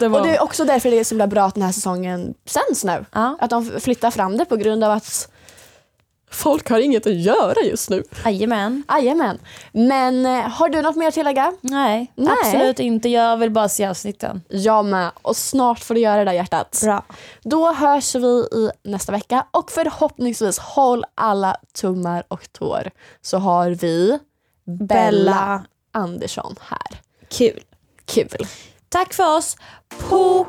Och 0.00 0.22
det 0.26 0.36
är 0.36 0.42
också 0.42 0.64
därför 0.64 0.90
det 0.90 0.98
är 0.98 1.04
så 1.04 1.26
bra 1.26 1.44
att 1.44 1.54
den 1.54 1.62
här 1.62 1.72
säsongen 1.72 2.34
sänds 2.46 2.84
nu. 2.84 3.04
Ja. 3.12 3.36
Att 3.40 3.50
de 3.50 3.80
flyttar 3.80 4.10
fram 4.10 4.36
det 4.36 4.44
på 4.44 4.56
grund 4.56 4.84
av 4.84 4.90
att 4.90 5.28
folk 6.32 6.70
har 6.70 6.78
inget 6.78 7.06
att 7.06 7.14
göra 7.14 7.60
just 7.64 7.90
nu. 7.90 8.02
Jajamän. 8.24 8.82
Jajamän. 8.88 9.38
Men 9.72 10.26
eh, 10.26 10.48
har 10.48 10.68
du 10.68 10.82
något 10.82 10.96
mer 10.96 11.08
att 11.08 11.14
tillägga? 11.14 11.52
Nej, 11.60 12.12
Nej. 12.14 12.34
absolut 12.42 12.80
inte. 12.80 13.08
Jag 13.08 13.36
vill 13.36 13.50
bara 13.50 13.68
se 13.68 13.86
avsnitten. 13.86 14.42
Jag 14.48 14.84
med. 14.84 15.10
Och 15.22 15.36
snart 15.36 15.78
får 15.78 15.94
du 15.94 16.00
göra 16.00 16.18
det 16.18 16.24
där 16.24 16.32
hjärtat. 16.32 16.80
Bra. 16.84 17.04
Då 17.42 17.72
hörs 17.72 18.14
vi 18.14 18.48
i 18.52 18.70
nästa 18.82 19.12
vecka 19.12 19.46
och 19.50 19.70
förhoppningsvis 19.70 20.58
håll 20.58 21.04
alla 21.14 21.56
tummar 21.74 22.24
och 22.28 22.52
tår 22.52 22.90
så 23.22 23.38
har 23.38 23.70
vi 23.70 24.18
Bella, 24.64 24.86
Bella. 24.86 25.64
Andersson 25.92 26.56
här. 26.60 27.00
Kul. 27.28 27.60
Kul. 28.04 28.46
Tack 28.88 29.14
för 29.14 29.36
oss. 29.36 29.56
Pok! 30.08 30.48